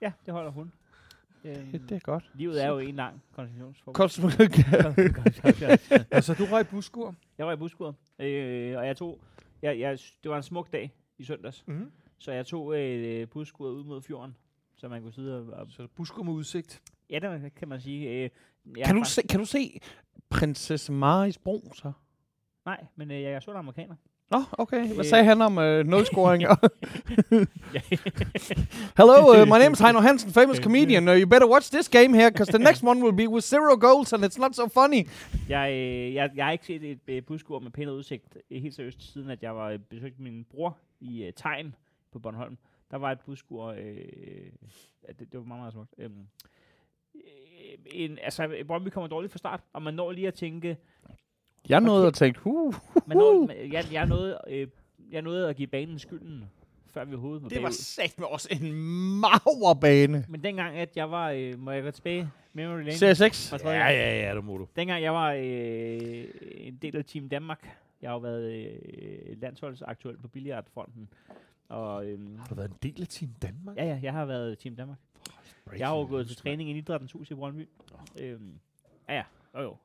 [0.02, 0.72] ja, det holder hun.
[1.44, 2.32] Øhm, Det, det er godt.
[2.34, 3.24] livet er jo en lang.
[3.94, 4.58] Kosmik.
[6.12, 7.16] altså, du røg buskur.
[7.38, 9.20] jeg var i busskuret, øh, og jeg tog...
[9.62, 11.92] Jeg, jeg, det var en smuk dag i søndags, Mm-hmm.
[12.18, 14.36] så jeg tog øh, busskuret ud mod fjorden,
[14.78, 15.48] så man kunne sidde og...
[15.60, 16.82] og Så buskur med udsigt.
[17.10, 18.10] Ja, det kan man sige.
[18.10, 18.30] Øh,
[18.78, 19.80] jeg kan, du se, kan du se
[20.30, 21.92] prinsesse Maris bro, så?
[22.66, 23.96] Nej, men øh, jeg er så amerikaner.
[24.32, 24.88] Nå, okay.
[24.88, 25.06] Hvad Øh.
[25.06, 26.50] sagde han om øh, nødscoringer?
[28.98, 31.08] Hello, uh, my name is Heino Hansen, famous comedian.
[31.08, 33.76] Uh, you better watch this game here, because the next one will be with zero
[33.78, 35.08] goals, and it's not so funny.
[35.50, 38.76] Jeg, øh, jeg, jeg har ikke set et øh, buskur med pæn udsigt øh, helt
[38.76, 41.76] seriøst, siden at jeg var øh, besøgt min bror i øh, Tegn
[42.12, 42.58] på Bornholm.
[42.92, 43.78] Der var et buskur, øh,
[45.08, 45.94] det, det var meget, meget smukt.
[45.98, 46.10] Øh,
[47.92, 50.78] en, altså, Brøndby kommer dårligt fra start, og man når lige at tænke,
[51.70, 52.74] Jeg nåede at tænke, huh,
[53.08, 54.68] man når, jeg, jeg, nåede, øh,
[55.12, 56.46] jeg nåede at give banen skylden,
[56.88, 57.74] før vi overhovedet var det var bagud.
[57.74, 58.74] sagt med også en
[59.20, 60.26] maver bane.
[60.30, 63.50] Men dengang, at jeg var, øh, må jeg gå tilbage, memory lane, CS6.
[63.50, 64.68] Fra tredje Ja, ja, ja, det må du.
[64.76, 66.24] Dengang jeg var øh,
[66.58, 71.10] en del af Team Danmark, jeg har jo været øh, landsholdsaktuel på billiardfronten.
[71.70, 73.78] Og øhm, Har du været en del af Team Danmark?
[73.78, 74.98] ja, ja, jeg har været Team Danmark.
[75.78, 77.68] Jeg har jo gået til træning i Idrættens Hus i Brøndby.
[78.20, 78.54] Øhm,
[79.10, 79.24] ja, ja,
[79.58, 79.76] jo jo.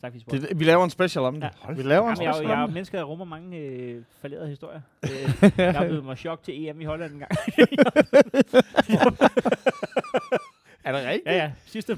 [0.00, 0.48] Tak spurgte.
[0.48, 1.50] Det, vi laver en special om det.
[1.68, 1.72] Ja.
[1.72, 2.74] Vi laver en Jamen, jeg, er special jeg er jo om et det.
[2.74, 4.80] menneske, der rummer mange øh, falderede historier.
[5.42, 7.30] øh, jeg har blevet mig chok til EM i Holland en gang.
[10.84, 11.26] Er det rigtigt?
[11.26, 11.52] ja, ja.
[11.66, 11.96] Sidste Er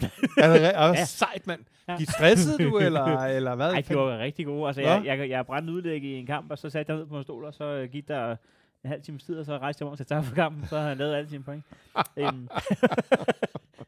[0.53, 0.87] det re- Ja.
[0.87, 1.05] ja.
[1.05, 1.61] sejt, mand.
[1.89, 1.97] Ja.
[2.09, 3.73] Stressede du, eller, eller hvad?
[3.73, 4.67] Ej, de var rigtig gode.
[4.67, 4.89] Altså, Nå.
[4.89, 7.23] jeg, jeg, jeg brændte udlæg i en kamp, og så satte jeg ned på en
[7.23, 8.37] stol, og så gik der
[8.85, 10.89] en halv times tid, og så rejste jeg om til at for kampen, så havde
[10.89, 11.65] han lavet alle sine point.
[12.17, 12.49] øhm.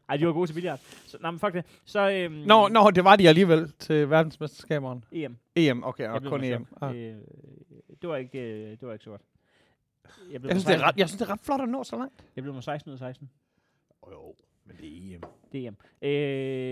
[0.09, 0.79] Ej, de var gode til billard.
[1.05, 1.65] Så, nej, men fuck det.
[1.85, 5.01] Så, øhm, Nå, nå, det var de alligevel til verdensmesterskaberne.
[5.11, 5.37] EM.
[5.55, 6.65] EM, okay, og kun EM.
[6.65, 6.77] chok.
[6.81, 6.95] Ah.
[6.95, 7.15] Øh,
[8.01, 9.21] det, var ikke, øh, det var ikke så godt.
[10.31, 11.97] Jeg Jeg synes, det er ret, jeg synes, det er ret flot at nå så
[11.97, 12.23] langt.
[12.35, 13.29] jeg blev mig 16 ud af 16.
[14.07, 14.35] Jo, jo,
[14.65, 15.21] men det er EM.
[15.51, 15.77] Det er EM.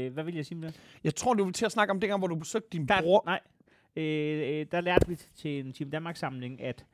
[0.08, 0.80] Øh, hvad vil jeg sige med det?
[1.04, 3.24] Jeg tror, du vil til at snakke om dengang, hvor du besøgte din Der, bror.
[3.26, 3.40] nej.
[3.96, 6.86] Øh, øh, der lærte vi til en Team Danmark-samling, at,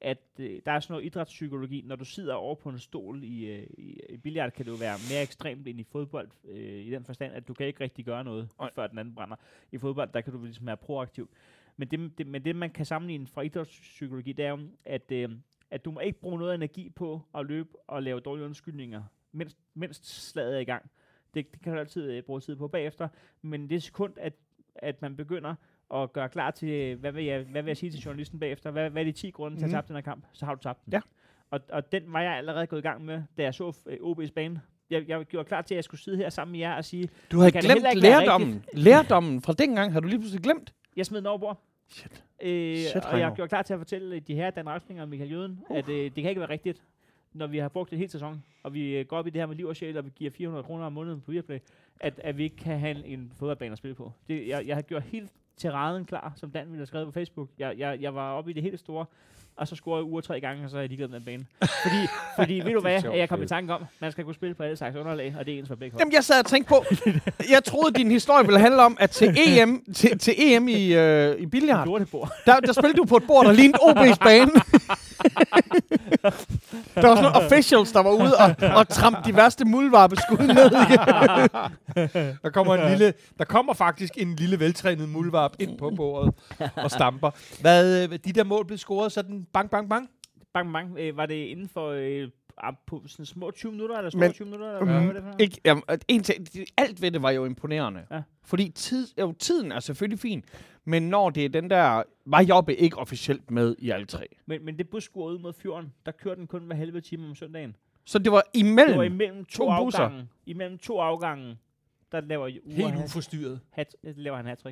[0.00, 1.82] at øh, der er sådan noget idrætspsykologi.
[1.86, 4.76] Når du sidder over på en stol i, øh, i, i billard, kan det jo
[4.76, 8.04] være mere ekstremt end i fodbold, øh, i den forstand, at du kan ikke rigtig
[8.04, 8.70] gøre noget, Nej.
[8.74, 9.36] før den anden brænder.
[9.72, 11.30] I fodbold, der kan du ligesom være proaktiv.
[11.76, 15.30] Men det, det, men det, man kan sammenligne fra idrætspsykologi, det er jo, at, øh,
[15.70, 19.56] at du må ikke bruge noget energi på at løbe og lave dårlige undskyldninger, mens,
[19.74, 20.90] mens slaget er i gang.
[21.34, 23.08] Det, det kan du altid øh, bruge tid på bagefter.
[23.42, 24.32] Men det sekund, at,
[24.74, 25.54] at man begynder
[25.94, 28.70] at gøre klar til, hvad vil jeg, hvad vil jeg sige til journalisten bagefter?
[28.70, 29.74] Hvad, hvad er de 10 grunde til at Mhm.
[29.74, 30.24] tabe den her kamp?
[30.32, 30.92] Så har du tabt den.
[30.92, 31.00] Ja.
[31.50, 34.32] Og, og den var jeg allerede gået i gang med, da jeg så øh, OB's
[34.32, 34.60] bane.
[34.90, 37.08] Jeg, jeg gjorde klar til, at jeg skulle sidde her sammen med jer og sige,
[37.32, 38.64] Du havde glemt lærdommen.
[38.72, 40.74] Lærdommen fra dengang har du lige pludselig glemt.
[40.96, 41.60] jeg smed den over bord.
[41.88, 42.24] Shit.
[42.42, 45.30] Øh, Shit, og jeg gjorde klar til at fortælle de her, Dan Raksling og Michael
[45.30, 45.76] Jøden, uh.
[45.76, 46.82] at øh, det kan ikke være rigtigt,
[47.32, 49.46] når vi har brugt en hel sæson, og vi øh, går op i det her
[49.46, 51.58] med liv og sjæl, og vi giver 400 kroner om måneden på Viaplay,
[52.00, 54.12] at, at vi ikke kan have en, fodboldbane at spille på.
[54.28, 55.28] Det, jeg, jeg har gjort hele
[55.60, 57.48] tiraden klar, som Dan ville have skrevet på Facebook.
[57.58, 59.06] Jeg, jeg, jeg var oppe i det helt store,
[59.60, 61.46] og så scorede jeg uger tre gange, og så er jeg ligeglad med den bane.
[61.82, 62.06] Fordi,
[62.38, 64.62] fordi ved du hvad, sjovt jeg kom i tanke om, man skal kunne spille på
[64.62, 66.00] alle slags underlag, og det er ens for begge hold.
[66.00, 66.84] Jamen, jeg sad og tænkte på,
[67.54, 71.40] jeg troede, din historie ville handle om, at til EM, til, til EM i, øh,
[71.40, 72.32] i billard, Lortebord.
[72.46, 74.50] der, der spillede du på et bord, der lignede OB's bane.
[76.94, 80.70] der var sådan nogle officials, der var ude og, og trampe de værste muldvarpeskud ned.
[82.42, 86.34] Der kommer, en lille, der kommer faktisk en lille veltrænet muldvarp ind på bordet
[86.76, 87.30] og stamper.
[87.60, 90.10] Hvad, øh, de der mål blev scoret sådan bang, bang, bang?
[90.52, 90.98] Bang, bang.
[90.98, 92.28] Øh, var det inden for øh,
[92.58, 94.66] ah, på sådan små 20 minutter, eller små Men- 20 minutter?
[94.68, 95.40] Eller hvad Mm, var det for noget?
[95.40, 96.46] Ikke, jamen, en ting,
[96.76, 98.06] alt ved det var jo imponerende.
[98.10, 98.22] Ja.
[98.44, 100.44] Fordi tid, jo, tiden er selvfølgelig fin,
[100.84, 102.02] men når det er den der...
[102.26, 104.26] Var Jobbe ikke officielt med i alle tre?
[104.46, 107.34] Men, men det busskur ud mod fjorden, der kørte den kun hver halve time om
[107.34, 107.76] søndagen.
[108.04, 108.88] Så det var imellem...
[108.88, 110.00] Det var imellem to, to busser.
[110.00, 110.28] afgange.
[110.46, 111.56] Imellem to afgange,
[112.12, 113.60] der laver Ure Helt hat, uforstyrret.
[113.70, 114.64] hat, laver han hat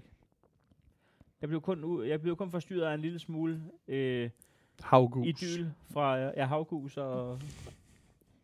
[1.40, 4.30] Jeg blev kun, jeg blev kun forstyrret af en lille smule øh,
[4.82, 5.26] Havgus.
[5.26, 7.40] idyl fra ja, havgus og,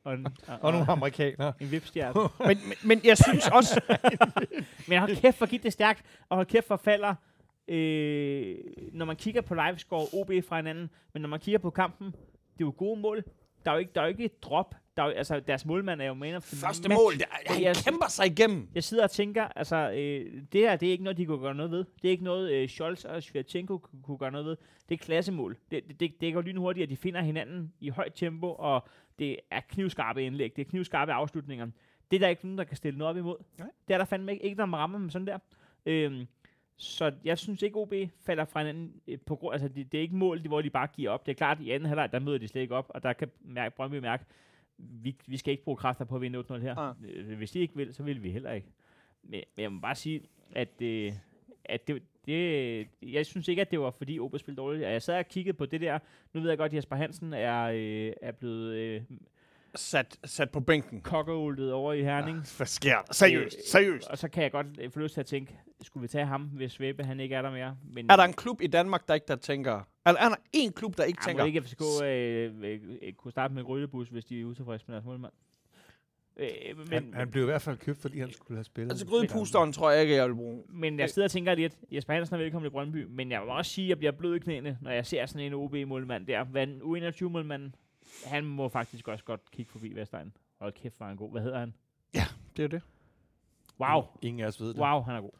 [0.04, 1.52] og, en, og, Og nogle amerikanere.
[1.60, 2.20] en vipstjerne.
[2.48, 3.80] men, men, men jeg synes også...
[4.88, 7.14] Men hold kæft, hvor gik det stærkt, og hold kæft, hvor falder,
[7.68, 8.56] øh,
[8.92, 12.60] når man kigger på livescore OB fra hinanden, men når man kigger på kampen, det
[12.60, 13.24] er jo gode mål.
[13.64, 14.74] Der er jo ikke, der er jo ikke et drop.
[14.96, 17.00] Der er jo, altså, deres målmand er jo man of Første match.
[17.02, 18.68] mål, der, han Jeg- kæmper sig igennem.
[18.74, 21.54] Jeg sidder og tænker, altså, øh, det her, det er ikke noget, de kunne gøre
[21.54, 21.84] noget ved.
[22.02, 24.56] Det er ikke noget, øh, Scholz og Svirchenko kunne, kunne gøre noget ved.
[24.88, 25.56] Det er klassemål.
[25.70, 28.88] Det, det, det, det går lynhurtigt, at de finder hinanden i højt tempo, og
[29.18, 30.56] det er knivskarpe indlæg.
[30.56, 31.66] Det er knivskarpe afslutninger.
[32.10, 33.36] Det er der ikke nogen, der kan stille noget op imod.
[33.58, 33.68] Nej.
[33.88, 35.38] Det er der fandme ikke, ikke man rammer dem sådan der.
[35.86, 36.26] Øhm,
[36.76, 37.94] så jeg synes ikke, OB
[38.26, 40.88] falder fra hinanden øh, på grund, altså det, det er ikke mål, hvor de bare
[40.96, 41.26] giver op.
[41.26, 43.12] Det er klart, at i anden halvleg, der møder de slet ikke op, og der
[43.12, 44.24] kan mærke, Brøndby mærke,
[44.78, 46.78] vi, vi skal ikke bruge kræfter på at vinde 8-0 her.
[46.78, 46.94] Ah.
[47.04, 48.68] Øh, Hvis de ikke vil, så vil vi heller ikke.
[49.22, 50.22] Men, men jeg må bare sige,
[50.52, 51.12] at, øh,
[51.64, 54.82] at det, det, jeg synes ikke, at det var fordi OB spillede dårligt.
[54.84, 55.98] Jeg sad og kiggede på det der.
[56.32, 59.02] Nu ved jeg godt, at Jesper Hansen er, øh, er blevet øh,
[59.76, 61.00] Sat, sat på bænken.
[61.00, 62.36] kokkeultet over i Herning.
[62.56, 63.12] Hvad sker der?
[63.12, 64.08] Seriøst, Øh, seriøst.
[64.08, 66.72] Og så kan jeg godt få lyst til at tænke, skulle vi tage ham, hvis
[66.72, 67.76] Svebe han ikke er der mere?
[67.92, 69.80] Men Er der en klub i Danmark, der ikke der tænker...
[70.06, 71.42] Eller er der en klub, der ikke Ej, tænker...
[71.42, 74.84] må ikke FCK øh, øh, øh, kunne starte med en ryllebus, hvis de er utilfredse
[74.88, 75.32] med deres målmand?
[76.36, 78.90] Øh, men, Han, han blev i hvert fald købt, fordi han skulle have spillet.
[78.90, 80.62] Altså grydepusteren tror jeg ikke, jeg vil bruge.
[80.68, 83.52] Men jeg sidder og tænker lidt, Jesper Hansen er velkommen i Brøndby, men jeg må
[83.56, 86.44] også sige, at jeg bliver blød i knæene, når jeg ser sådan en OB-målmand der.
[86.44, 87.72] Hvad en U21-målmand,
[88.26, 90.32] han må faktisk også godt kigge forbi Vestegn.
[90.60, 91.30] Hold kæft, hvor er han god.
[91.30, 91.74] Hvad hedder han?
[92.56, 92.82] Det er det.
[93.80, 94.02] Wow.
[94.22, 94.76] Ingen af os ved det.
[94.76, 95.30] Wow, han er god.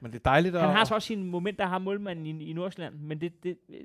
[0.00, 0.60] Men det er dejligt at...
[0.60, 3.42] Han har så også sine momenter, har målmanden i, i Nordsjælland, men det...
[3.42, 3.76] det øh,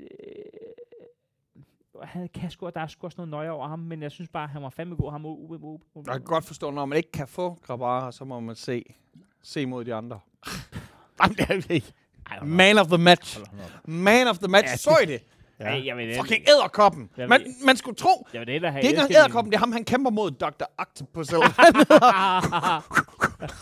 [2.04, 4.48] han kan sgu, der er sgu også noget nøje over ham, men jeg synes bare,
[4.48, 5.52] han var fandme god, ham OB.
[5.52, 6.08] OB, OB.
[6.08, 8.96] Jeg kan godt forstå, når man ikke kan få Grabara, så må man se,
[9.42, 10.20] se mod de andre.
[11.22, 11.94] Jamen, det er ikke.
[12.44, 13.40] Man of the match.
[13.86, 14.72] Man of the match.
[14.72, 15.24] Ja, Så I det?
[15.60, 15.66] Ja.
[15.66, 17.10] Ej, jeg vil, Fucking æderkoppen.
[17.18, 19.56] Jeg Man, man skulle tro, jeg vil hellere have det er ikke engang æderkoppen, det
[19.56, 20.66] er ham, han kæmper mod Dr.
[20.78, 21.30] Octopus.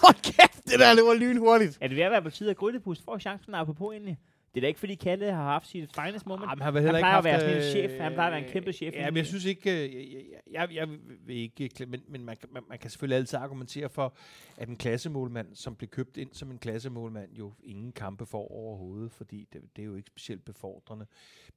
[0.03, 1.77] Hold kæft, det der, det var lynhurtigt.
[1.81, 4.17] Er det ved at være på tide, at Grydepust får chancen apropos egentlig?
[4.55, 6.49] Det er da ikke, fordi Kalle har haft sit finest moment.
[6.49, 8.01] Jamen, han, Han heller plejer at ikke være haft, sådan en øh, chef.
[8.01, 8.93] Han plejer at være en kæmpe chef.
[8.93, 10.87] Ja, men jeg synes ikke, øh, jeg, jeg, jeg, jeg
[11.25, 14.13] vil ikke, kla- men, men man, kan- man, man kan selvfølgelig altid argumentere for,
[14.57, 19.11] at en klassemålmand, som blev købt ind som en klassemålmand, jo ingen kampe får overhovedet,
[19.11, 21.05] fordi det, det er jo ikke specielt befordrende.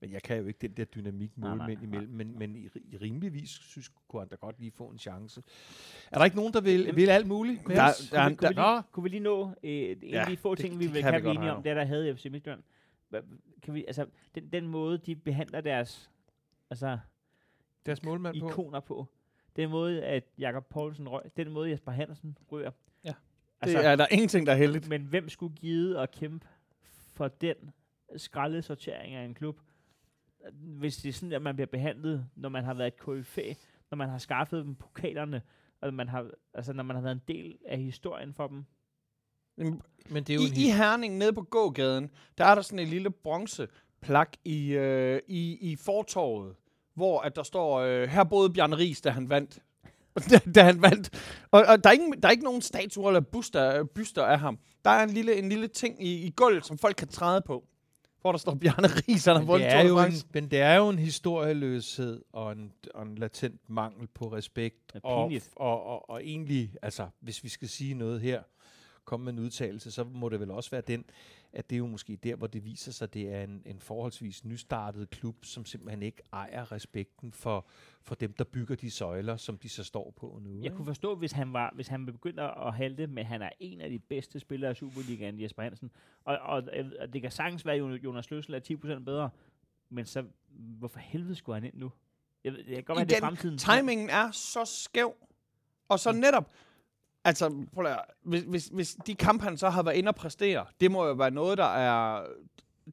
[0.00, 1.86] Men jeg kan jo ikke den der dynamik Nej, nej, målmænd nej.
[1.86, 5.42] imellem, men, men i, i rimeligvis synes kunne han da godt lige få en chance.
[6.12, 7.60] Er der ikke nogen, der vil, vil alt muligt?
[7.66, 7.74] Der-
[8.12, 10.36] der- kunne, vi, kunne, vi lige, kunne vi lige nå øh, en Ja, af de
[10.36, 11.60] få det- ting, vi kan kan vi enige om, Heino.
[11.62, 12.60] det er, der havde FC Midtjylland.
[13.08, 13.22] Hvad-
[13.62, 16.10] Kan vi, altså, den, den måde, de behandler deres
[16.70, 16.98] altså,
[17.86, 18.48] Deres målmand på?
[18.48, 19.06] ikoner på,
[19.56, 22.70] den måde, at Jakob Poulsen røg, den måde, Jesper Hansen rører.
[23.04, 23.12] Ja.
[23.60, 24.88] Altså, Det er der er ingenting, der er heldigt.
[24.88, 26.48] Men hvem skulle give at kæmpe
[27.14, 27.56] for den
[28.16, 29.60] skraldede sortering af en klub?
[30.52, 33.54] Hvis det er sådan, at man bliver behandlet, når man har været et KFA,
[33.90, 35.42] når man har skaffet dem pokalerne,
[35.80, 38.64] og man har, altså, når man har været en del af historien for dem.
[40.10, 42.78] Men det er jo en I, I Herning, nede på gågaden, der er der sådan
[42.78, 46.54] en lille bronzeplak i, øh, i, i fortorvet,
[46.94, 49.58] hvor at der står, øh, her boede Bjarne Ries, da han vandt.
[50.30, 51.10] da, da han vandt.
[51.50, 54.58] Og, og der, er ikke, der er ikke nogen statuer eller buster, byster af ham.
[54.84, 57.64] Der er en lille, en lille ting i, i gulvet, som folk kan træde på.
[58.20, 60.02] Hvor der står Bjarne Ries, han har Men vundet det, Tour er de jo en,
[60.02, 60.26] France.
[60.32, 64.96] men det er jo en historieløshed og en, og en latent mangel på respekt.
[65.02, 68.42] Og, og, og, og egentlig, altså, hvis vi skal sige noget her,
[69.08, 71.04] komme med en udtalelse, så må det vel også være den,
[71.52, 73.80] at det er jo måske der, hvor det viser sig, at det er en, en
[73.80, 77.66] forholdsvis nystartet klub, som simpelthen ikke ejer respekten for,
[78.02, 80.56] for dem, der bygger de søjler, som de så står på nu.
[80.56, 80.76] Jeg ikke?
[80.76, 83.90] kunne forstå, hvis han var, hvis han begyndte at halte, men han er en af
[83.90, 85.90] de bedste spillere i Superligaen, Jesper Hansen.
[86.24, 86.62] Og, og,
[87.00, 89.30] og det kan sagtens være, at Jonas Løssel er 10% bedre,
[89.90, 90.24] men så,
[90.78, 91.92] hvorfor helvede skulle han ind nu?
[92.44, 93.58] Jeg, jeg kan godt være, det er fremtiden.
[93.58, 95.14] timingen er så skæv.
[95.88, 96.52] Og så netop,
[97.28, 100.66] altså, prøv at, hvis, hvis, hvis de kampe, han så har været inde og præstere,
[100.80, 102.26] det må jo være noget, der er,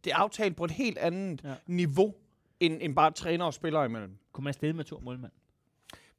[0.03, 1.53] det er aftalt på et helt andet Ja.
[1.67, 2.13] niveau,
[2.59, 4.17] end, end bare træner og spillere imellem.
[4.31, 5.31] Kunne man stille med to målmænd?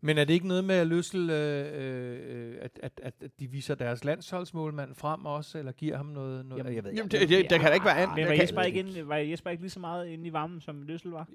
[0.00, 3.50] Men er det ikke noget med at Løssel, øh, øh, at, at, at, at de
[3.50, 6.46] viser deres landsholdsmålmand frem også, eller giver ham noget?
[6.46, 8.16] noget Jamen, jeg ved Jamen, det, det, det kan da ikke være andet.
[8.16, 10.82] Men var Jesper, ikke inde, var Jesper ikke lige så meget inde i varmen, som
[10.82, 11.28] Løssel var?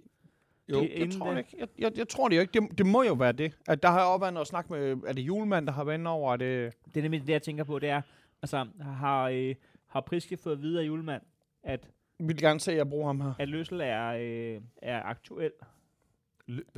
[0.71, 1.55] Jo, Det- Jeg tror det- ikke.
[1.59, 2.59] Jeg, jeg, jeg tror det jo ikke.
[2.61, 3.53] Det, det må jo være det.
[3.67, 6.33] At der har også været noget snak med, er det julemand, der har været over,
[6.33, 6.73] er det...
[6.85, 8.01] Det er nemlig det, jeg tænker på, det er,
[8.41, 9.55] altså, har, øh,
[9.87, 11.21] har Priske fået at vide af julemand,
[11.63, 11.87] at,
[12.19, 13.33] Vi vil gerne se, at jeg bruger ham her.
[13.39, 15.51] at Løssel er, øh, er aktuel?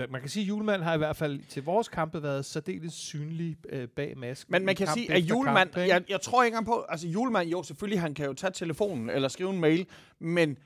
[0.10, 3.58] Man kan sige, at julemand har i hvert fald til vores kampe været særdeles synlig
[3.70, 4.52] øh, bag masken.
[4.52, 7.50] Men man kan sige, at julemand, kamp, jeg, jeg tror ikke engang på, altså julemand,
[7.50, 9.88] jo selvfølgelig, han kan jo tage telefonen eller skrive en mail,
[10.20, 10.58] men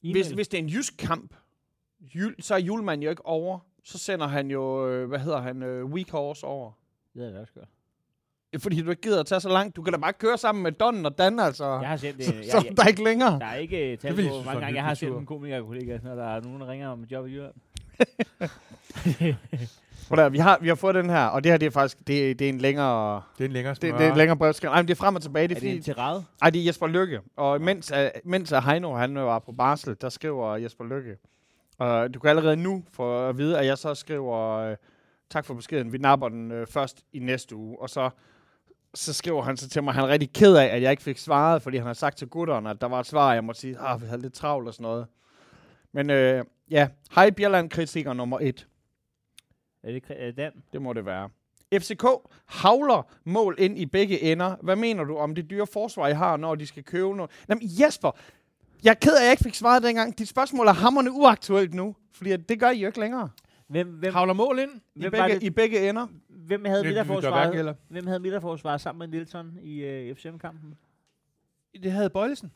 [0.00, 1.34] hvis, hvis det er en jysk kamp,
[2.14, 3.58] jul, så er julemand jo ikke over.
[3.84, 6.72] Så sender han jo, øh, hvad hedder han, øh, weak horse over.
[7.14, 7.68] Det er det også godt.
[8.62, 9.76] Fordi du ikke gider at tage så langt.
[9.76, 11.64] Du kan da bare køre sammen med Don og Dan, altså.
[11.66, 12.24] Jeg har set det.
[12.24, 13.38] så, Jeg, så jeg, der er ikke længere.
[13.40, 15.98] der er ikke uh, tal på, jeg hvor mange gange jeg har set en komikerkollega,
[16.02, 17.54] når der er nogen, der ringer om et job i Jylland.
[20.08, 22.38] Prøv vi har, vi har fået den her, og det her det er faktisk det,
[22.38, 23.98] det er en længere, Det er en længere det, smør.
[23.98, 24.70] det er en længere brevskriv.
[24.70, 25.48] Nej, men det er frem og tilbage.
[25.48, 26.24] Det er, Er det fordi, en tirade?
[26.42, 27.20] Ej, det er Jesper Lykke.
[27.36, 27.98] Og mens, uh,
[28.30, 31.16] mens Heino han var på barsel, der skriver Jesper Lykke.
[31.78, 34.76] Og du kan allerede nu få at vide, at jeg så skriver, uh,
[35.30, 37.80] tak for beskeden, vi napper den uh, først i næste uge.
[37.80, 38.10] Og så,
[38.94, 41.02] så skriver han så til mig, at han er rigtig ked af, at jeg ikke
[41.02, 43.60] fik svaret, fordi han har sagt til gutterne, at der var et svar, jeg måtte
[43.60, 45.06] sige, at vi havde lidt travlt og sådan noget.
[45.92, 48.68] Men uh, ja, hej Bjerland kritiker nummer et.
[49.82, 50.52] Er det er det Dan?
[50.72, 51.28] Det må det være.
[51.80, 52.04] FCK
[52.46, 54.56] havler mål ind i begge ender.
[54.62, 57.30] Hvad mener du om det dyre forsvar, I har, når de skal købe noget?
[57.48, 58.10] Jamen Jesper,
[58.84, 60.18] jeg er ked af, at jeg ikke fik svaret dengang.
[60.18, 63.30] Dit spørgsmål er hammerne uaktuelt nu, fordi det gør I jo ikke længere.
[63.68, 64.70] Hvem, hvem, Havler mål ind.
[64.94, 66.06] I hvem, var begge, det, I begge ender.
[66.28, 67.76] hvem havde midterforsvaret?
[67.88, 70.74] Hvem havde midterforsvaret sammen med Nilsson i uh, FCM-kampen?
[71.82, 72.52] Det havde Bøjlesen.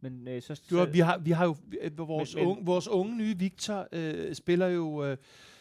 [0.00, 2.64] Men øh, så, Du har, så, vi, har, vi har jo øh, vores, men- unge,
[2.64, 5.16] vores unge nye Victor øh, spiller jo øh,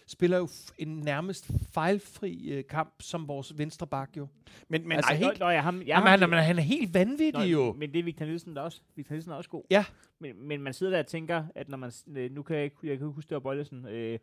[0.07, 0.47] spiller jo
[0.77, 4.27] en nærmest fejlfri øh, kamp som vores venstre bak jo.
[4.69, 6.93] Men, men altså, nå, helt, nå, ja, ham, jeg Jamen, han, er- han er helt
[6.93, 7.73] vanvittig Nå, jo.
[7.73, 8.81] Men det er Victor Nielsen der også.
[8.95, 9.63] Victor Nielsen er også god.
[9.69, 9.85] Ja.
[10.19, 11.91] Men, men man sidder der og tænker, at når man...
[12.15, 13.87] øh, Nu kan jeg ikke, jeg kan ikke huske, det var Bøjlesen.
[13.87, 14.19] Øh,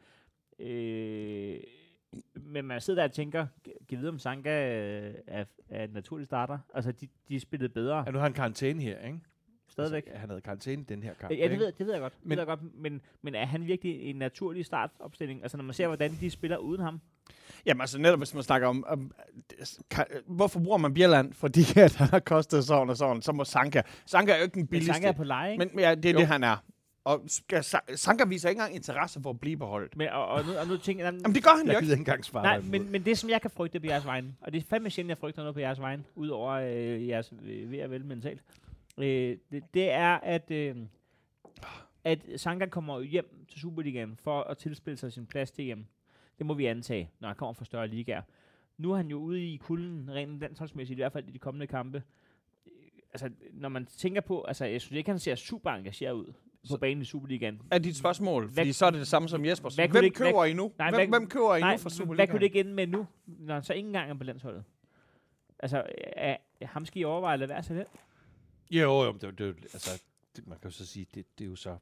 [0.58, 1.56] øh,
[2.34, 3.46] men man sidder der og tænker,
[3.88, 6.58] giv videre om Sanka øh, er, er en naturlig starter.
[6.74, 7.96] Altså, de, de spillede bedre.
[8.06, 9.18] Ja, nu har han karantæne her, ikke?
[9.74, 10.02] Stadigvæk.
[10.06, 11.32] Altså, han havde karantæne den her kamp.
[11.38, 12.12] Ja, det ved, det ved jeg godt.
[12.22, 15.42] Men, Men- det ved jeg godt men, men er han virkelig en naturlig startopstilling?
[15.42, 17.00] Altså, når man ser, hvordan de spiller uden ham.
[17.66, 19.10] jamen altså netop, hvis man snakker om, om
[19.90, 21.32] kan, hvorfor bruger man Bjerland?
[21.32, 23.82] Fordi at han har kostet sådan og sådan, så må Sanka.
[24.06, 24.92] Sanka er jo ikke den Men billigste.
[24.94, 25.64] Sanka er på leje, ikke?
[25.64, 26.18] men, men ja, det er Jo.
[26.18, 26.56] det, han er.
[27.04, 27.22] Og
[27.94, 29.96] Sanka viser ikke engang interesse for at blive beholdt.
[29.96, 31.14] Men, og, og, nu, og nu tænker jeg...
[31.22, 31.84] Jamen det gør han jo Jeg ikke.
[31.84, 34.34] gider ikke engang svare Nej, men, men det, som jeg kan frygte på jeres vegne,
[34.40, 37.70] og det er fandme sjældent, jeg frygter noget på jeres vegne, udover øh, jeres øh,
[37.70, 38.40] ved at vel mentalt,
[38.98, 40.76] øh, det, det er, at, øh,
[42.04, 45.86] at Sanka kommer hjem til Superligaen for at tilspille sig sin plads til hjem.
[46.38, 48.22] Det må vi antage, når han kommer fra større ligaer.
[48.78, 51.66] Nu er han jo ude i kulden, rent landsholdsmæssigt, i hvert fald i de kommende
[51.66, 52.02] kampe.
[52.66, 52.72] Øh,
[53.12, 56.32] Altså, når man tænker på, altså, jeg synes ikke, han ser super engageret ud
[56.70, 57.62] på banen i Superligaen.
[57.70, 58.42] Er dit spørgsmål?
[58.46, 59.68] Hvad- Fordi så er det det samme som Jesper.
[59.74, 60.72] hvad Hvem ikke- køber I nu?
[60.78, 62.16] Nej, hvem, hvad- hvem køber I Nej, nu fra Superligaen?
[62.16, 64.64] hvad kunne det ikke ende med nu, når han så ikke engang er på landsholdet?
[65.58, 65.82] Altså,
[66.16, 67.86] er, er ham skal I overveje at lade være til det?
[68.70, 70.02] Jo, jo, det, det, altså,
[70.36, 71.76] det, man kan jo så sige, det, det er jo så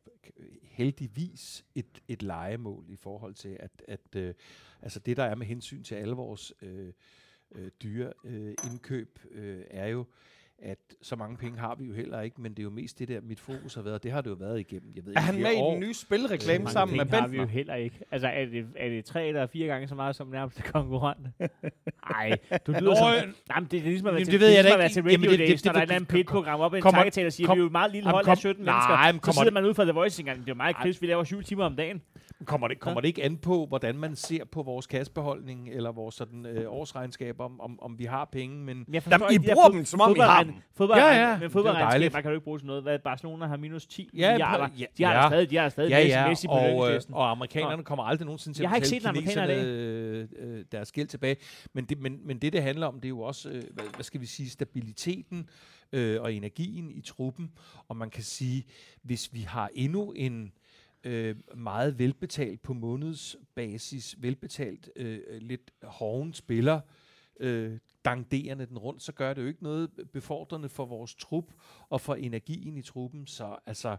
[0.63, 4.35] heldigvis et, et legemål i forhold til, at, at øh,
[4.83, 6.93] altså det, der er med hensyn til alle vores øh,
[7.55, 10.05] øh, dyre øh, indkøb, øh, er jo,
[10.59, 13.09] at så mange penge har vi jo heller ikke, men det er jo mest det
[13.09, 14.93] der, mit fokus har været, og det har det jo været igennem.
[14.97, 15.71] Jeg ved, Er han med i år.
[15.71, 17.55] den nye spilreklame sammen med Penge har vi jo Bentner?
[17.55, 18.01] heller ikke.
[18.11, 21.27] Altså, er det, er det tre eller fire gange så meget som nærmeste konkurrent?
[22.13, 23.07] Nej, du lyder Nå, som...
[23.07, 24.73] øh, Nej, men det, det er ligesom at være til, det ved jeg ligesom da
[24.75, 24.95] at være ikke.
[24.95, 26.75] til Jamen, Radio det- Days, det- når der er det- et eller andet pit-program op,
[26.75, 28.73] en kommer- takketaler siger, kom- vi er jo et meget lille hold af 17 nej,
[28.75, 29.13] mennesker.
[29.13, 30.77] men Så sidder det- man ud fra The Voice og tænker, det er jo meget
[30.77, 32.03] kritisk, vi laver syv timer om dagen.
[32.45, 36.15] Kommer det, kommer det ikke an på, hvordan man ser på vores kassebeholdning eller vores
[36.15, 39.85] sådan, øh, årsregnskab, om, om, om vi har penge, men Jeg Jamen, I bruger dem,
[39.85, 40.53] som om I har dem.
[40.77, 41.33] Fodboldregn, Ja, ja.
[41.35, 42.13] Men Det fodboldregnskaber dejligt.
[42.13, 42.83] kan du ikke bruge til noget.
[42.83, 44.69] Hvad Barcelona har minus 10 Ja, milliarder.
[44.79, 45.29] ja, de har ja.
[45.29, 48.57] stadig, de har stadig ja, ja, Messi på og, øh, og amerikanerne kommer aldrig nogensinde
[48.59, 51.37] til Jeg at har ikke betale en i kineserne, øh, øh, deres gæld tilbage.
[51.75, 54.05] Men det, men, men det, det handler om, det er jo også, øh, hvad, hvad
[54.05, 55.49] skal vi sige, stabiliteten
[55.93, 57.53] øh, og energien i truppen.
[57.89, 58.65] Og man kan sige,
[59.03, 60.53] hvis vi har endnu en
[61.05, 66.81] øh, meget velbetalt på månedsbasis, velbetalt øh, lidt hoven spiller,
[67.41, 71.53] øh, danderende den rundt, så gør det jo ikke noget befordrende for vores trup
[71.89, 73.27] og for energien i truppen.
[73.27, 73.97] Så altså,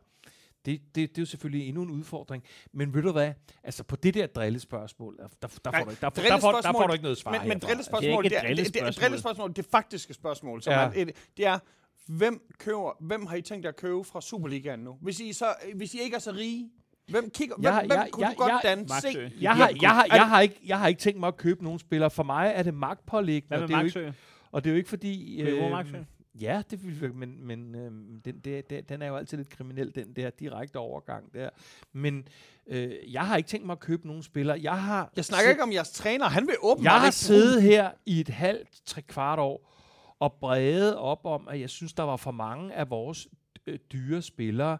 [0.66, 2.43] det, det, det er jo selvfølgelig endnu en udfordring.
[2.74, 3.34] Men ved du hvad?
[3.64, 6.72] Altså på det der drillespørgsmål, der, der, der, får, du, ikke- der, der, får, der
[6.72, 8.91] får du ikke noget svar Men, men drillespørgsmål, Det er det, det, det, det, er
[8.91, 9.53] drillespørgsmål.
[9.55, 10.80] det faktiske spørgsmål, som Ja.
[10.80, 11.59] er, et, det er,
[12.07, 14.97] hvem, køber, hvem har I tænkt jer at købe fra Superligaen nu?
[15.01, 15.45] Hvis I, så,
[15.76, 16.70] hvis I ikke er så rige,
[17.07, 18.84] hvem, kigger, hvem, Jeg- hvem jeg- kunne jeg- du godt jeg- danne?
[18.89, 19.11] Maxø.
[19.11, 21.64] Se, jeg har, jeg, har, jeg, har ikke, jeg har ikke tænkt mig at købe
[21.64, 22.09] nogen spillere.
[22.11, 23.47] For mig er det magtpålæggende.
[23.47, 24.18] Hvad og med det er jo ikke-?
[24.51, 25.43] Og det er jo ikke fordi...
[25.72, 25.97] Maxø?
[26.42, 27.92] Ja, det vil vi, men, men øh,
[28.26, 31.50] den, det, det, den er jo altid lidt kriminel, den der direkte overgang der.
[31.94, 32.28] Men
[32.68, 34.60] øh, jeg har ikke tænkt mig at købe nogen spillere.
[34.62, 37.92] Jeg har jeg snakker ikke om jeres træner, han vil åbenbart Jeg har siddet her
[38.06, 39.74] i et halvt, tre kvart år
[40.20, 43.28] og bredet op om, at jeg synes, der var for mange af vores
[43.68, 44.78] øh, dyre spillere,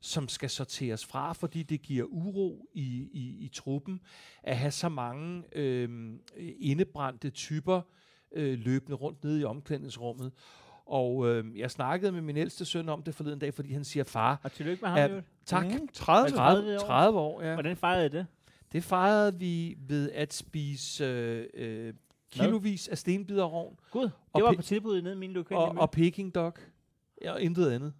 [0.00, 4.00] som skal sorteres fra, fordi det giver uro i, i, i truppen,
[4.42, 7.80] at have så mange øh, indebrændte typer
[8.32, 10.32] øh, løbende rundt nede i omklædningsrummet.
[10.86, 14.04] Og øh, jeg snakkede med min ældste søn om det forleden dag, fordi han siger,
[14.04, 15.20] far, Og tillykke med ham, ja.
[15.46, 16.36] tak, Mm, 30.
[16.36, 16.78] 30 30, år.
[16.86, 17.54] 30 år, ja.
[17.54, 18.26] Hvordan fejrede I det?
[18.72, 21.94] Det fejrede vi ved at spise øh, øh,
[22.30, 25.58] kilovis af stenbiderrovn Gud, det var på tilbud nede i min lokale.
[25.60, 26.54] og, og peking dog.
[27.22, 27.92] Ja, og intet andet.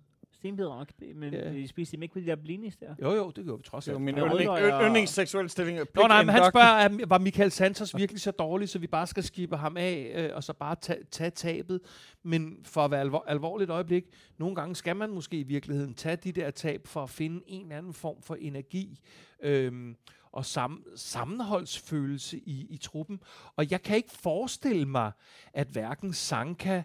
[0.43, 1.51] Stenbider, men Ja.
[1.51, 2.95] I spiste dem ikke ved de der blinis der?
[3.03, 4.01] Jo, jo, det gjorde vi trods Det alt.
[4.01, 5.79] min yndling, rødløg og- yndlingsseksuelle stilling.
[5.95, 6.67] Nå nej, men han spørger,
[7.03, 10.31] er- var Michael Santos virkelig så dårlig, så vi bare skal skibe ham af, øh,
[10.37, 11.81] og så bare tage, tage tabet?
[12.23, 14.05] Men for at være alvor, alvorligt øjeblik,
[14.39, 17.63] nogle gange skal man måske i virkeligheden tage de der tab for at finde en
[17.63, 19.01] eller anden form for energi
[19.43, 19.97] øhm,
[20.33, 23.21] og sam, sammenholdsfølelse i, i truppen.
[23.57, 25.13] Og jeg kan ikke forestille mig,
[25.53, 26.83] at hverken Sanka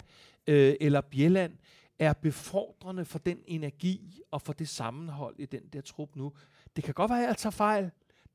[0.48, 1.54] øh, eller Bjelland
[2.00, 6.34] er befordrende for den energi og for det sammenhold i den der trup nu.
[6.76, 7.84] Det kan godt være, at jeg tager fejl.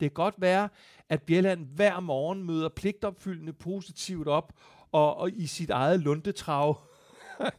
[0.01, 0.69] Det kan godt være,
[1.09, 4.53] at Bjelland hver morgen møder pligtopfyldende positivt op
[4.93, 6.81] og, og i sit eget lundetrav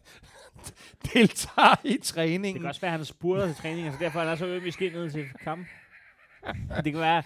[1.13, 2.61] deltager i Det træningen.
[2.61, 4.65] kan også være, at han har spurgt til træning, så derfor er han så øm
[4.65, 5.67] i skinnet til kamp.
[6.83, 7.23] Det kan være,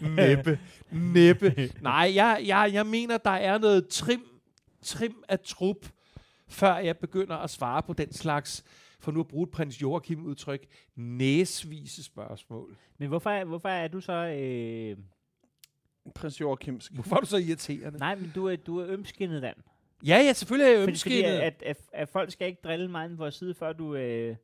[0.16, 0.60] Næppe.
[0.90, 1.70] Næppe.
[1.80, 4.24] Nej, jeg, jeg, jeg mener, der er noget trim,
[4.82, 5.76] trim af trup,
[6.48, 8.64] før jeg begynder at svare på den slags,
[9.00, 12.76] for nu at bruge et prins Joachim udtryk, næsvise spørgsmål.
[12.98, 14.12] men hvorfor er, hvorfor er du så...
[14.12, 14.96] Øh,
[16.14, 16.92] Prins Joachimsk.
[16.92, 17.98] Hvorfor er du så irriterende?
[17.98, 19.54] nej, men du er, du er ømskinnet, Dan.
[20.06, 21.38] Ja, ja, selvfølgelig er jeg Fordi, fordi ømskinnet.
[21.38, 24.36] at, at, at, folk skal ikke drille mig på vores side, før du, øh,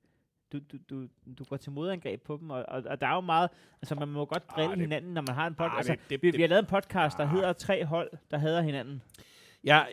[0.52, 2.50] du, du, du, du går til modangreb på dem.
[2.50, 3.50] Og, og, og der er jo meget...
[3.82, 5.72] Altså, man må godt drille det- hinanden, når man har en podcast.
[5.72, 8.62] Ah, Altså, det- vi, vi har lavet en podcast, der hedder Tre hold, der hader
[8.62, 9.02] hinanden.
[9.64, 9.88] Jeg,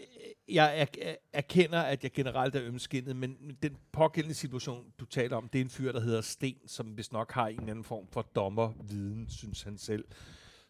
[0.48, 0.88] jeg
[1.34, 5.64] erkender, at jeg generelt er ømskinnet, men den pågældende situation, du taler om, det er
[5.64, 9.30] en fyr, der hedder Sten, som vist nok har en eller anden form for dommerviden,
[9.30, 10.06] synes han selv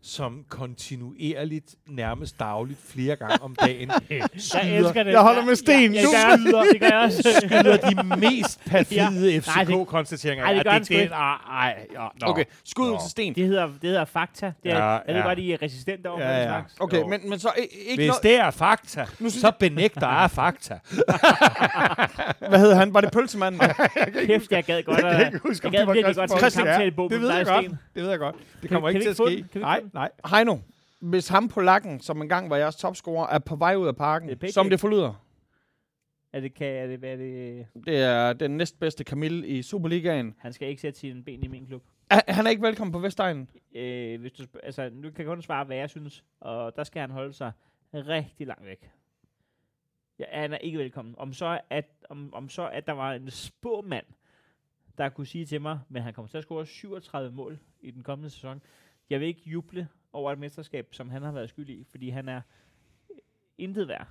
[0.03, 5.11] som kontinuerligt, nærmest dagligt, flere gange om dagen, Jeg skyder, elsker det.
[5.11, 5.93] Jeg holder med sten.
[5.93, 7.41] Ja, ja, det, gør jeg, det gør jeg også.
[7.45, 9.09] skyder de mest perfide Ja.
[9.09, 10.43] Nej, det- FCK-konstateringer.
[10.45, 11.13] nej, det gør ikke.
[11.13, 12.27] Ej, ja, nå.
[12.27, 12.99] Okay, skud ud Nå.
[13.01, 13.35] til sten.
[13.35, 14.53] Det hedder, det hedder fakta.
[14.63, 15.21] Det er, Ja, jeg ved ja.
[15.27, 16.47] godt, I er resistente over Ja, ja, ja.
[16.47, 16.75] slags.
[16.79, 17.07] Okay, Jo.
[17.07, 20.79] men, men så ikke Hvis noget, det er fakta, synes så benægter jeg fakta.
[22.49, 22.93] Hvad hed han?
[22.93, 23.61] Var det pølsemanden?
[24.25, 24.99] Kæft, jeg gad godt.
[25.03, 26.85] Jeg kan ikke huske, om jeg det gad var virkelig Christian Ja,
[27.15, 27.65] Det ved jeg godt.
[27.95, 28.35] Det ved jeg godt.
[28.61, 29.45] Det kommer ikke til at ske.
[29.59, 29.81] Nej?
[29.93, 30.11] Nej.
[30.29, 30.57] Heino,
[30.99, 34.29] hvis ham på lakken, som engang var jeres topscorer, er på vej ud af parken,
[34.29, 35.25] Det er som det forlyder.
[36.33, 40.35] Er det, kan, er det, er det, Det er den næstbedste Camille i Superligaen.
[40.39, 41.83] han skal ikke sætte sine ben i min klub.
[42.09, 43.49] Er, han er ikke velkommen på Vestegnen.
[43.75, 46.23] Øh, hvis du, altså, nu kan jeg kun svare, hvad jeg synes.
[46.39, 47.51] Og der skal han holde sig
[47.93, 48.91] rigtig langt væk.
[50.19, 51.15] Ja, han er ikke velkommen.
[51.17, 54.05] Om så, at, om, om så, at der var en spåmand,
[54.97, 58.03] der kunne sige til mig, men han kommer til at score 37 mål i den
[58.03, 58.61] kommende sæson.
[59.11, 62.29] Jeg vil ikke juble over et mesterskab, som han har været skyld i, fordi han
[62.29, 62.41] er
[63.11, 63.17] øh,
[63.57, 64.07] intet værd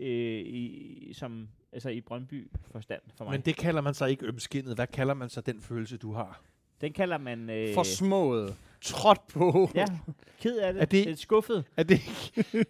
[0.00, 0.08] øh,
[0.46, 3.32] i, som, altså i Brøndby forstand for mig.
[3.32, 4.74] Men det kalder man så ikke ømskinnet.
[4.74, 6.40] Hvad kalder man så den følelse, du har?
[6.80, 7.50] Den kalder man...
[7.50, 8.54] Øh, Forsmået.
[8.80, 9.70] Trådt på.
[9.74, 9.84] Ja,
[10.40, 10.82] ked af det.
[10.82, 11.64] Er det- Lidt skuffet.
[11.76, 12.66] Er det ikke...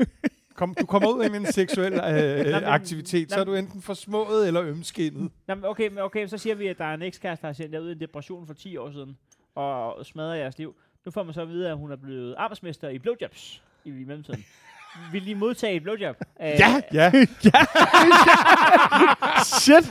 [0.54, 3.82] Kom, du kommer ud af en seksuel øh, men- aktivitet, så Nå, er du enten
[3.82, 5.32] forsmået eller ømskinnet.
[5.46, 7.52] Nå, men okay, men okay, så siger vi, at der er en ekskæreste, der har
[7.52, 9.18] sendt jer ud i en depression for 10 år siden.
[9.54, 10.76] og smadrer jeres liv.
[11.04, 14.04] Nu får man så at vide, at hun er blevet arbejdsmester i blowjobs i, i
[14.04, 14.44] mellemtiden.
[15.12, 16.16] Vil I modtage et blowjob?
[16.36, 16.80] Af, Ja.
[16.92, 17.10] Ja,
[19.60, 19.90] Shit!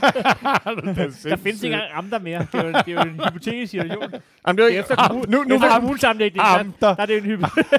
[1.30, 2.46] Der findes ikke engang amter mere.
[2.52, 4.02] Det er jo, det er jo en hypotetisk situation.
[4.46, 7.14] Jamen, det er jo er efter, kommun, nu, nu, efter kommunesamlægning, der, der er det
[7.14, 7.70] jo en hypotetisk.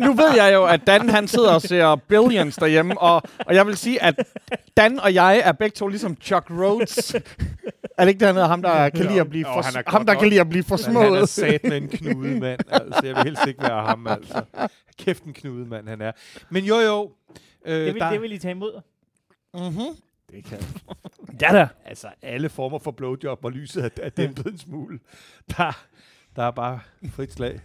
[0.06, 3.66] nu ved jeg jo, at Dan han sidder og ser Billions derhjemme, og, og jeg
[3.66, 4.28] vil sige, at
[4.76, 7.16] Dan og jeg er begge to ligesom Chuck Rhodes.
[7.98, 8.48] Er det ikke det, han hedder?
[8.48, 10.20] Ham, der kan lide at blive, for, han er ham, der nok.
[10.20, 11.28] kan lide at blive Men han er forsmået.
[11.28, 12.60] sat med en knude, mand.
[12.68, 14.42] Altså, jeg vil helst ikke være ham, altså.
[14.98, 16.12] Kæft en knude, mand, han er.
[16.50, 17.12] Men jo, jo.
[17.66, 18.80] Øh, Det vil, der, det vil I tage imod.
[19.54, 19.96] Mm-hmm.
[20.30, 20.58] det kan,
[21.40, 21.68] Ja da.
[21.84, 24.98] altså, alle former for blowjob, hvor lyset er, er dæmpet en smule.
[25.56, 25.84] Der,
[26.36, 26.80] der er bare
[27.10, 27.60] frit slag.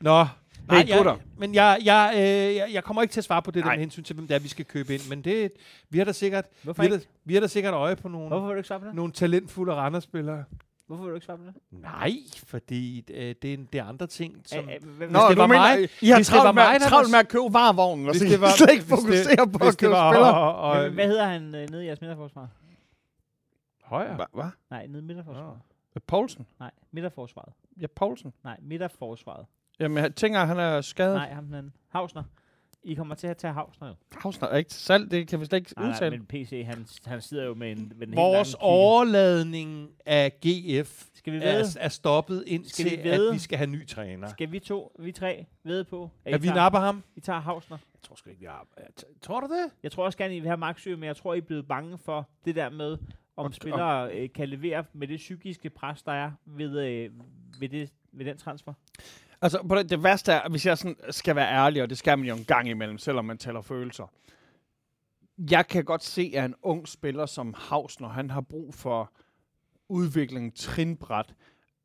[0.00, 0.26] Nå,
[0.68, 1.12] Nej, Hey, gutter.
[1.12, 2.20] jeg, men jeg, jeg, øh,
[2.56, 3.76] jeg, jeg kommer ikke til at svare på det der Nej.
[3.76, 5.08] med hensyn til, hvem det er, vi skal købe ind.
[5.08, 5.52] Men det,
[5.90, 8.28] vi har da sikkert, Hvorfor vi har da, vi har da sikkert øje på nogle,
[8.28, 8.94] Hvorfor vil du ikke svare på det?
[8.94, 10.44] nogle talentfulde randerspillere.
[10.86, 11.54] Hvorfor vil du ikke svare på det?
[11.70, 12.12] Nej,
[12.46, 14.68] fordi øh, det, er, det er andre ting, som...
[14.70, 16.64] Æ, hvem- Nå, Hvis det var mener, mig- I har hvis det var travlt med,
[16.64, 18.90] mig, der travlt med at købe varevognen, og Hvis så det var- slet ikke hvis
[18.90, 20.34] det- fokusere på hvis at købe var, spillere.
[20.34, 22.48] og, og, Hvem- Hvad hedder han øh, nede i jeres midterforsvar?
[23.84, 24.14] højere.
[24.16, 24.26] Hvad?
[24.34, 24.48] Hva?
[24.70, 25.58] Nej, nede i midterforsvaret.
[26.06, 26.46] Poulsen?
[26.60, 27.52] Nej, midterforsvaret.
[27.80, 28.32] Ja, Poulsen.
[28.44, 29.46] Nej, midterforsvaret.
[29.80, 31.14] Jamen, jeg tænker, han er skadet.
[31.14, 31.72] Nej, ham den.
[31.88, 32.22] Hausner.
[32.84, 33.94] I kommer til at tage Hausner jo.
[34.20, 36.16] Havsner er ikke til salg, det kan vi slet ikke Nej, nej, udtale.
[36.18, 41.04] men PC, han, han sidder jo med en, med en Vores helt overladning af GF
[41.14, 41.64] Skal vi er, ved?
[41.80, 44.28] er stoppet indtil, Skal vi at vi skal have ny træner.
[44.28, 47.02] Skal vi to, vi tre, ved på, at, At vi tager, napper ham?
[47.16, 47.78] I tager Hausner?
[47.94, 48.66] Jeg tror sgu ikke, vi har...
[49.22, 49.70] Tror du det?
[49.82, 51.98] Jeg tror også gerne, I vil have Maxø, men jeg tror, I er blevet bange
[51.98, 52.98] for det der med,
[53.36, 57.10] om Og- spillere øh, kan levere med det psykiske pres, der er ved, øh,
[57.60, 58.72] ved, det, ved den transfer.
[59.42, 62.18] Altså, på det, det værste er, hvis jeg sådan skal være ærlig, og det skal
[62.18, 64.12] man jo en gang imellem, selvom man taler følelser.
[65.50, 69.12] Jeg kan godt se, at en ung spiller som Havsner, han har brug for
[69.88, 71.34] udvikling trinbræt.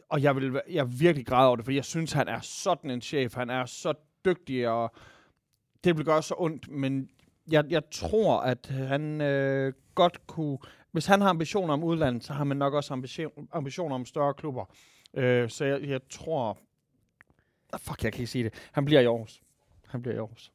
[0.09, 3.01] Og jeg vil jeg virkelig græde over det, for jeg synes, han er sådan en
[3.01, 3.35] chef.
[3.35, 3.93] Han er så
[4.25, 4.91] dygtig, og
[5.83, 7.09] det vil gøre så ondt, men
[7.51, 10.57] jeg, jeg tror, at han øh, godt kunne...
[10.91, 14.33] Hvis han har ambitioner om udlandet, så har man nok også ambition, ambitioner om større
[14.33, 14.65] klubber.
[15.13, 16.57] Øh, så jeg, jeg tror...
[17.73, 18.53] Ah, Fuck, jeg kan ikke sige det.
[18.71, 19.41] Han bliver i Aarhus.
[19.87, 20.51] Han bliver i Aarhus.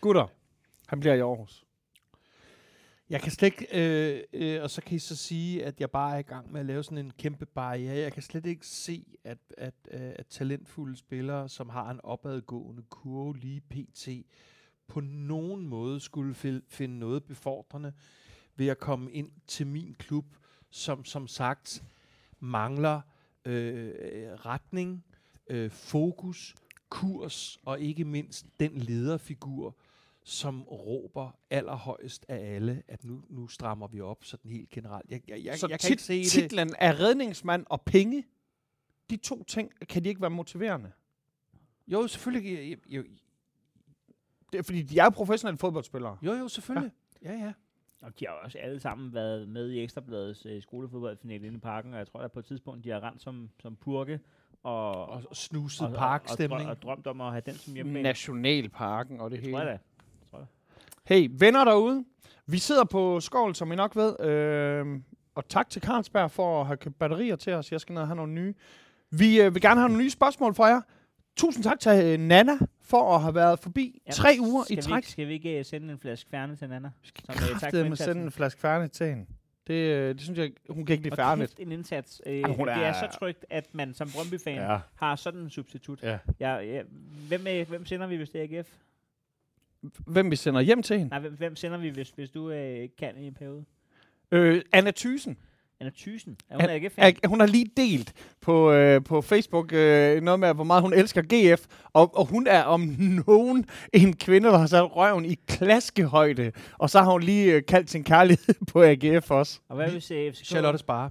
[0.00, 0.26] Gutter,
[0.86, 1.64] han bliver i Aarhus.
[3.10, 6.14] Jeg kan slet ikke, øh, øh, og så kan I så sige, at jeg bare
[6.14, 7.96] er i gang med at lave sådan en kæmpe barriere.
[7.98, 12.82] Jeg kan slet ikke se, at, at, øh, at talentfulde spillere, som har en opadgående
[12.82, 14.08] kurve lige pt.,
[14.86, 17.92] på nogen måde skulle fil- finde noget befordrende
[18.56, 20.24] ved at komme ind til min klub,
[20.70, 21.84] som som sagt
[22.40, 23.00] mangler
[23.44, 23.92] øh,
[24.32, 25.04] retning,
[25.50, 26.54] øh, fokus,
[26.88, 29.76] kurs og ikke mindst den lederfigur,
[30.24, 35.10] som råber allerhøjst af alle, at nu, nu strammer vi op sådan helt generelt.
[35.10, 36.26] Jeg, jeg, jeg, så jeg kan ikke se det.
[36.26, 38.24] titlen er redningsmand og penge.
[39.10, 40.92] De to ting, kan de ikke være motiverende?
[41.88, 42.72] Jo, selvfølgelig.
[42.72, 43.04] Jo, jo,
[44.52, 46.18] Det er, fordi de er jo professionelle fodboldspillere.
[46.22, 46.92] jo, jo selvfølgelig.
[47.22, 47.52] Ja, ja.
[48.00, 51.92] Og de har også alle sammen været med i Ekstrabladets øh, skolefodboldfinale inde i parken,
[51.92, 54.20] og jeg tror, at på et tidspunkt, de har rendt som, som purke,
[54.62, 56.64] og, Og snuset og, og, parkstemning.
[56.64, 58.02] og, og drømt om at have den som hjemmebane.
[58.02, 59.70] Nationalparken og det Tror jeg hele.
[59.70, 59.78] da.
[61.04, 62.04] Hey, venner derude.
[62.46, 64.20] Vi sidder på skål, som I nok ved.
[64.20, 64.86] Øh,
[65.34, 67.72] og tak til Carlsberg for at have købt batterier til os.
[67.72, 68.54] Jeg skal ned og have nogle nye.
[69.10, 70.80] Vi øh, vil gerne have nogle nye spørgsmål fra jer.
[71.36, 74.82] Tusind tak til øh, Nana for at have været forbi Ja, tre uger i vi
[74.82, 74.96] træk.
[74.96, 76.90] Ikke, skal vi ikke uh, sende en flaske færne til Nana?
[77.02, 79.26] Vi skal Som, øh, tak for med sende en flaske færdigt til hende.
[79.70, 81.50] Det, øh, det synes jeg, hun kan ikke lide Og færdigt.
[81.56, 82.22] kæft en indsats.
[82.26, 84.78] Øh, Jamen, hun det er er- så trygt, at man som Brøndby-fan Ja.
[84.94, 86.02] har sådan en substitut.
[86.02, 86.18] Ja.
[86.40, 86.82] Ja, ja.
[87.28, 88.68] Hvem, øh, hvem sender vi, hvis det er AGF?
[90.06, 91.10] Hvem vi sender hjem til hende?
[91.10, 93.64] Nej, hvem, hvem sender vi, hvis, hvis du øh, kan i en periode?
[94.32, 95.36] Øh, Anna Thysen.
[95.80, 96.36] Anna Thysen.
[96.50, 97.16] Er hun An- AGF-fan?
[97.22, 100.92] Er, hun har lige delt på, øh, på Facebook øh, noget med, hvor meget hun
[100.92, 101.66] elsker GF.
[101.92, 102.80] Og, og hun er om
[103.26, 106.52] nogen en kvinde, der har sat røven i klaskehøjde.
[106.78, 109.60] Og så har hun lige øh, kaldt sin kærlighed på AGF også.
[109.68, 110.44] Og hvad hvis øh, FCK...
[110.46, 111.10] Charlotte Spare.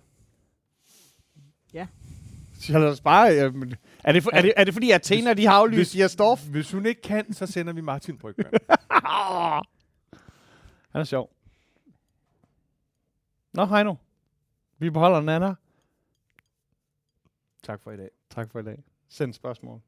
[2.62, 5.54] Charlotte Spare, øh, men er, det for, er, det, er det fordi Athena, de har
[5.54, 6.48] aflyst hvis- Jes Dorf?
[6.48, 8.46] Hvis hun ikke kan, så sender vi Martin Brygman.
[10.92, 11.30] Han er sjov.
[13.54, 13.98] Nå, hej nu.
[14.80, 15.56] Vi beholder Nana.
[17.64, 18.10] tak for i dag.
[18.30, 18.84] Tak for i dag.
[19.08, 19.82] Send spørgsmål.